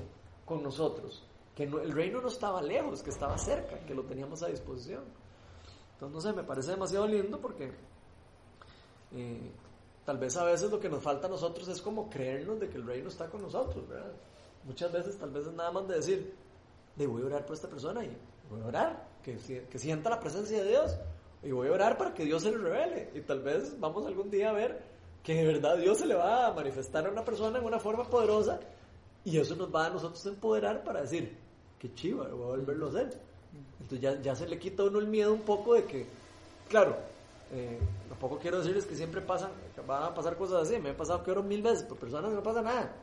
con 0.44 0.64
nosotros, 0.64 1.24
que 1.56 1.64
el 1.64 1.92
reino 1.92 2.20
no 2.22 2.28
estaba 2.28 2.62
lejos, 2.62 3.04
que 3.04 3.12
estaba 3.12 3.38
cerca, 3.38 3.80
que 3.86 3.94
lo 3.94 4.04
teníamos 4.04 4.42
a 4.42 4.48
disposición. 4.48 5.04
Entonces, 5.94 6.14
no 6.14 6.22
sé, 6.22 6.34
me 6.36 6.44
parece 6.44 6.72
demasiado 6.72 7.08
lindo 7.08 7.40
porque 7.40 7.72
eh, 9.14 9.52
tal 10.06 10.18
vez 10.18 10.38
a 10.38 10.44
veces 10.44 10.72
lo 10.72 10.80
que 10.80 10.90
nos 10.90 11.02
falta 11.02 11.28
a 11.28 11.30
nosotros 11.30 11.68
es 11.68 11.82
como 11.82 12.10
creernos 12.10 12.60
de 12.60 12.70
que 12.70 12.78
el 12.78 12.86
reino 12.86 13.10
está 13.10 13.28
con 13.28 13.42
nosotros, 13.42 13.88
¿verdad? 13.88 14.12
Muchas 14.64 14.92
veces 14.92 15.18
tal 15.18 15.32
vez 15.32 15.48
es 15.48 15.54
nada 15.54 15.72
más 15.72 15.88
de 15.88 15.96
decir, 15.96 16.36
de 16.96 17.08
voy 17.08 17.24
a 17.24 17.26
orar 17.26 17.46
por 17.46 17.56
esta 17.56 17.68
persona 17.68 18.04
y 18.04 18.16
voy 18.50 18.62
a 18.62 18.66
orar, 18.66 19.08
que, 19.24 19.38
que 19.70 19.80
sienta 19.80 20.10
la 20.10 20.20
presencia 20.20 20.64
de 20.64 20.70
Dios 20.70 20.96
y 21.44 21.52
voy 21.52 21.68
a 21.68 21.72
orar 21.72 21.98
para 21.98 22.14
que 22.14 22.24
Dios 22.24 22.44
se 22.44 22.52
le 22.52 22.58
revele 22.58 23.12
y 23.16 23.22
tal 23.22 23.42
vez 23.42 23.80
vamos 23.80 24.06
algún 24.06 24.30
día 24.30 24.50
a 24.50 24.54
ver 24.54 24.82
que 25.24 25.34
de 25.34 25.46
verdad 25.46 25.78
Dios 25.78 25.98
se 25.98 26.06
le 26.06 26.14
va 26.14 26.48
a 26.48 26.54
manifestar 26.54 27.08
a 27.08 27.10
una 27.10 27.26
persona 27.26 27.58
en 27.58 27.66
una 27.66 27.80
forma 27.80 28.04
poderosa 28.04 28.60
y 29.24 29.40
eso 29.40 29.56
nos 29.56 29.74
va 29.74 29.88
a 29.88 29.90
nosotros 29.90 30.24
empoderar 30.28 30.84
para 30.84 31.02
decir, 31.02 31.36
qué 31.80 31.92
chiva, 31.96 32.28
voy 32.28 32.44
a 32.44 32.58
volverlo 32.58 32.86
a 32.86 32.90
hacer. 32.90 33.20
Entonces 33.82 34.02
ya, 34.02 34.22
ya 34.22 34.36
se 34.36 34.48
le 34.48 34.60
quita 34.60 34.84
a 34.84 34.86
uno 34.86 35.00
el 35.00 35.08
miedo 35.08 35.34
un 35.34 35.42
poco 35.42 35.74
de 35.74 35.86
que, 35.86 36.06
claro, 36.70 36.96
eh, 37.52 37.80
tampoco 38.10 38.40
quiero 38.40 38.60
decirles 38.60 38.86
que 38.86 38.96
siempre 38.96 39.22
pasan, 39.22 39.52
van 39.88 40.04
a 40.04 40.14
pasar 40.14 40.36
cosas 40.38 40.68
así, 40.68 40.80
me 40.80 40.90
he 40.90 40.94
pasado 40.94 41.24
que 41.24 41.32
oro 41.32 41.44
mil 41.44 41.62
veces 41.62 41.84
por 41.84 41.98
personas 41.98 42.30
que 42.30 42.36
no 42.36 42.44
pasa 42.44 42.62
nada. 42.62 42.96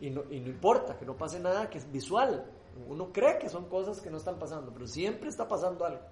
Y 0.00 0.10
no, 0.10 0.22
y 0.30 0.38
no 0.40 0.48
importa 0.48 0.96
que 0.96 1.04
no 1.04 1.16
pase 1.16 1.40
nada 1.40 1.68
que 1.68 1.78
es 1.78 1.90
visual. 1.90 2.44
Uno 2.88 3.12
cree 3.12 3.38
que 3.38 3.48
son 3.48 3.68
cosas 3.68 4.00
que 4.00 4.10
no 4.10 4.18
están 4.18 4.38
pasando, 4.38 4.72
pero 4.72 4.86
siempre 4.86 5.28
está 5.28 5.48
pasando 5.48 5.84
algo. 5.84 6.02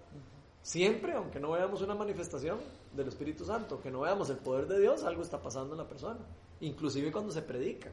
Siempre, 0.62 1.12
aunque 1.12 1.38
no 1.38 1.52
veamos 1.52 1.80
una 1.82 1.94
manifestación 1.94 2.58
del 2.92 3.06
Espíritu 3.06 3.44
Santo, 3.44 3.80
que 3.80 3.90
no 3.90 4.00
veamos 4.00 4.30
el 4.30 4.38
poder 4.38 4.66
de 4.66 4.80
Dios, 4.80 5.04
algo 5.04 5.22
está 5.22 5.40
pasando 5.40 5.74
en 5.74 5.78
la 5.78 5.86
persona. 5.86 6.18
Inclusive 6.60 7.12
cuando 7.12 7.30
se 7.30 7.42
predica. 7.42 7.92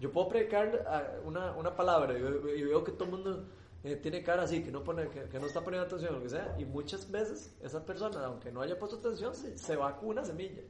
Yo 0.00 0.10
puedo 0.10 0.28
predicar 0.28 0.84
ah, 0.88 1.04
una, 1.24 1.52
una 1.52 1.76
palabra 1.76 2.18
y 2.18 2.62
veo 2.62 2.82
que 2.82 2.92
todo 2.92 3.04
el 3.04 3.10
mundo 3.10 3.44
eh, 3.84 3.96
tiene 3.96 4.22
cara 4.22 4.42
así, 4.42 4.62
que 4.62 4.70
no, 4.70 4.82
pone, 4.84 5.08
que, 5.08 5.22
que 5.24 5.38
no 5.40 5.46
está 5.46 5.62
poniendo 5.62 5.86
atención, 5.86 6.14
lo 6.14 6.22
que 6.22 6.28
sea. 6.28 6.54
Y 6.58 6.64
muchas 6.64 7.10
veces 7.10 7.54
esa 7.62 7.84
persona, 7.84 8.24
aunque 8.26 8.52
no 8.52 8.60
haya 8.60 8.78
puesto 8.78 8.96
atención, 8.98 9.34
se, 9.34 9.56
se 9.56 9.76
va 9.76 9.96
con 9.96 10.10
una 10.10 10.24
semilla 10.24 10.62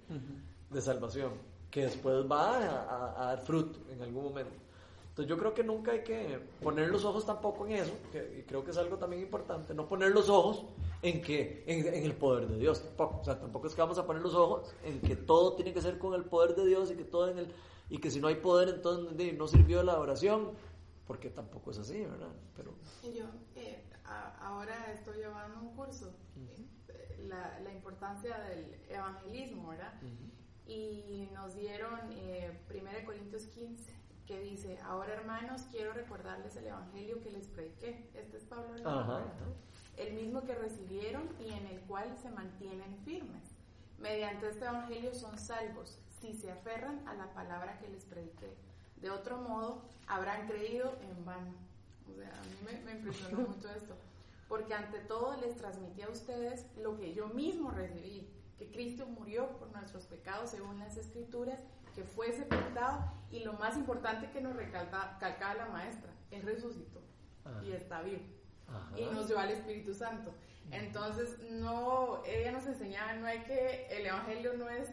de 0.71 0.81
salvación, 0.81 1.33
que 1.71 1.83
después 1.87 2.25
va 2.31 2.57
a, 2.59 2.81
a- 2.83 3.23
a 3.23 3.27
dar 3.27 3.41
fruto 3.41 3.79
en 3.91 4.01
algún 4.03 4.25
momento. 4.25 4.53
Entonces 5.09 5.29
yo 5.29 5.37
creo 5.37 5.53
que 5.53 5.65
nunca 5.65 5.91
hay 5.91 6.05
que 6.05 6.39
poner 6.63 6.89
los 6.89 7.05
ojos 7.05 7.27
tampoco 7.27 7.67
en 7.67 7.73
eso, 7.73 7.93
que, 8.13 8.39
y 8.39 8.43
creo 8.45 8.65
que 8.65 8.71
es 8.71 8.77
algo 8.79 8.97
también 8.97 9.23
importante, 9.23 9.75
no 9.75 9.89
poner 9.89 10.13
los 10.13 10.29
ojos 10.29 10.65
en 11.03 11.21
que 11.21 11.65
en, 11.67 11.85
en 11.93 12.05
el 12.05 12.13
poder 12.15 12.47
de 12.47 12.59
Dios, 12.59 12.81
tampoco, 12.85 13.19
o 13.21 13.25
sea, 13.25 13.39
tampoco 13.41 13.67
es 13.67 13.75
que 13.75 13.81
vamos 13.81 13.99
a 13.99 14.07
poner 14.07 14.23
los 14.23 14.35
ojos 14.35 14.73
en 14.85 15.01
que 15.01 15.17
todo 15.17 15.55
tiene 15.55 15.73
que 15.75 15.83
ser 15.83 15.99
con 15.99 16.15
el 16.15 16.25
poder 16.25 16.55
de 16.55 16.65
Dios 16.65 16.91
y 16.93 16.95
que 16.95 17.05
todo 17.05 17.29
en 17.29 17.39
el 17.39 17.49
y 17.93 17.99
que 17.99 18.09
si 18.09 18.21
no 18.21 18.29
hay 18.29 18.37
poder 18.37 18.69
entonces 18.69 19.37
no 19.37 19.49
sirvió 19.49 19.83
la 19.83 19.99
oración, 19.99 20.51
porque 21.11 21.29
tampoco 21.31 21.73
es 21.73 21.79
así, 21.79 22.05
¿verdad? 22.05 22.29
Pero 22.55 22.73
yo 23.13 23.25
eh, 23.57 23.83
a- 24.05 24.37
ahora 24.47 24.93
estoy 24.93 25.17
llevando 25.17 25.59
un 25.61 25.75
curso, 25.75 26.15
eh, 26.89 27.25
la, 27.27 27.59
la 27.59 27.73
importancia 27.73 28.39
del 28.39 28.77
evangelismo, 28.89 29.71
¿verdad? 29.71 29.93
Y 30.69 31.29
nos 31.35 31.57
dieron 31.57 31.99
eh, 32.13 32.57
1 32.71 32.91
Corintios 33.05 33.47
15, 33.47 33.93
que 34.25 34.39
dice, 34.41 34.79
ahora 34.85 35.15
hermanos, 35.15 35.63
quiero 35.73 35.93
recordarles 35.95 36.55
el 36.55 36.69
evangelio 36.69 37.21
que 37.21 37.33
les 37.33 37.49
prediqué. 37.49 38.09
Este 38.15 38.37
es 38.37 38.45
Pablo 38.45 38.73
Ajá, 38.89 39.25
el 39.97 40.13
mismo 40.15 40.45
que 40.45 40.55
recibieron 40.55 41.29
y 41.41 41.49
en 41.55 41.67
el 41.67 41.81
cual 41.89 42.17
se 42.23 42.31
mantienen 42.31 42.97
firmes. 43.05 43.43
Mediante 43.99 44.49
este 44.49 44.65
evangelio 44.65 45.13
son 45.13 45.37
salvos 45.37 45.99
si 46.21 46.35
se 46.35 46.53
aferran 46.53 47.03
a 47.09 47.15
la 47.15 47.35
palabra 47.35 47.81
que 47.81 47.89
les 47.89 48.05
prediqué. 48.05 48.55
De 49.01 49.11
otro 49.11 49.39
modo, 49.39 49.83
habrán 50.07 50.47
creído 50.47 50.97
en 51.03 51.25
vano. 51.25 51.55
O 52.11 52.15
sea, 52.19 52.29
a 52.29 52.43
mí 52.43 52.57
me, 52.65 52.81
me 52.85 52.99
impresionó 52.99 53.39
mucho 53.49 53.71
esto. 53.71 53.95
Porque 54.49 54.75
ante 54.75 54.99
todo 55.01 55.37
les 55.41 55.57
transmití 55.57 56.03
a 56.03 56.09
ustedes 56.09 56.67
lo 56.77 56.97
que 56.99 57.15
yo 57.15 57.29
mismo 57.29 57.71
recibí, 57.71 58.29
que 58.59 58.71
Cristo 58.71 59.07
murió 59.07 59.49
por 59.59 59.71
nuestros 59.73 60.05
pecados 60.07 60.51
según 60.51 60.79
las 60.81 60.97
escrituras, 60.97 61.61
que 61.95 62.03
fue 62.05 62.33
sepultado 62.33 63.13
y 63.31 63.41
lo 63.45 63.53
más 63.55 63.77
importante 63.77 64.31
que 64.31 64.41
nos 64.41 64.55
recalca- 64.57 65.15
recalcaba 65.15 65.55
la 65.55 65.67
maestra, 65.67 66.11
Él 66.31 66.43
resucitó 66.43 67.01
y 67.65 67.73
está 67.73 68.03
vivo 68.03 68.23
Ajá. 68.69 68.99
y 68.99 69.05
nos 69.07 69.27
dio 69.29 69.39
al 69.39 69.51
Espíritu 69.51 69.95
Santo. 69.95 70.33
Entonces, 70.71 71.39
no, 71.51 72.23
ella 72.25 72.53
nos 72.53 72.67
enseñaba, 72.67 73.15
no 73.15 73.27
hay 73.27 73.41
que, 73.45 73.87
el 73.91 74.07
Evangelio 74.07 74.53
no 74.55 74.69
es 74.69 74.89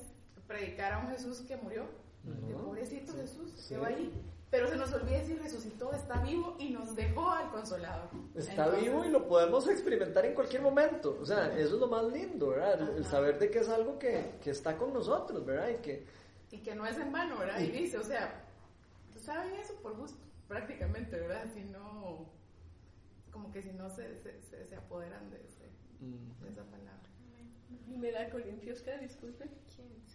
predicar 0.48 0.94
a 0.94 1.00
un 1.00 1.10
Jesús 1.10 1.42
que 1.42 1.58
murió, 1.58 1.86
Ujú. 2.28 2.64
pobrecito 2.66 3.14
Jesús, 3.14 3.52
Sí. 3.56 3.62
se 3.62 3.78
va 3.78 3.88
ahí. 3.88 4.12
Pero 4.50 4.68
se 4.70 4.78
nos 4.78 4.94
olvida 4.94 5.18
decir 5.20 5.42
resucitó, 5.42 5.92
está 5.92 6.22
vivo 6.24 6.56
y 6.58 6.70
nos 6.70 6.96
dejó 6.96 7.30
al 7.32 7.50
Consolador. 7.52 8.10
Está 8.34 8.64
Entonces, 8.66 8.84
vivo 8.86 9.04
y 9.04 9.10
lo 9.10 9.28
podemos 9.28 9.68
experimentar 9.68 10.26
en 10.26 10.34
cualquier 10.34 10.62
momento. 10.62 11.18
O 11.22 11.26
sea, 11.26 11.48
eso 11.58 11.76
es 11.76 11.82
lo 11.82 11.88
más 11.88 12.06
lindo, 12.06 12.48
¿verdad? 12.50 12.96
El, 12.96 13.04
saber 13.04 13.40
de 13.40 13.52
que 13.52 13.60
es 13.60 13.68
algo 13.68 14.00
que, 14.00 14.36
que 14.42 14.52
está 14.52 14.78
con 14.78 14.94
nosotros, 14.94 15.46
¿verdad? 15.46 15.70
Y 15.70 15.82
que, 15.82 16.06
Y 16.52 16.60
que 16.60 16.76
no 16.76 16.86
es 16.86 16.98
en 16.98 17.12
vano, 17.12 17.38
¿verdad? 17.40 17.60
Y 17.60 17.72
dice, 17.72 17.98
o 17.98 18.04
sea, 18.06 18.42
saben 19.20 19.54
eso 19.56 19.74
por 19.82 19.98
gusto, 19.98 20.18
prácticamente, 20.48 21.20
¿verdad? 21.20 21.46
Si 21.54 21.66
no, 21.66 22.26
como 23.34 23.52
que 23.52 23.62
si 23.62 23.74
no 23.74 23.90
se, 23.90 24.16
se, 24.16 24.42
se, 24.44 24.66
se 24.66 24.76
apoderan 24.78 25.30
de, 25.30 25.38
ese- 25.44 25.70
de 26.00 26.50
esa 26.50 26.64
palabra. 26.64 26.94
Primera 27.86 28.30
Corintios, 28.30 28.82
¿qué? 28.82 28.98
Disculpe. 29.00 29.46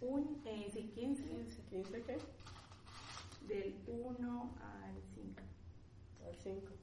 Un, 0.03 0.41
eh, 0.45 0.69
sí, 0.73 0.91
15, 0.93 1.23
15, 1.69 2.01
¿qué? 2.03 2.17
del 3.47 3.75
1 3.87 4.55
al 4.61 5.01
5. 5.15 5.41
Al 6.27 6.35
5. 6.35 6.82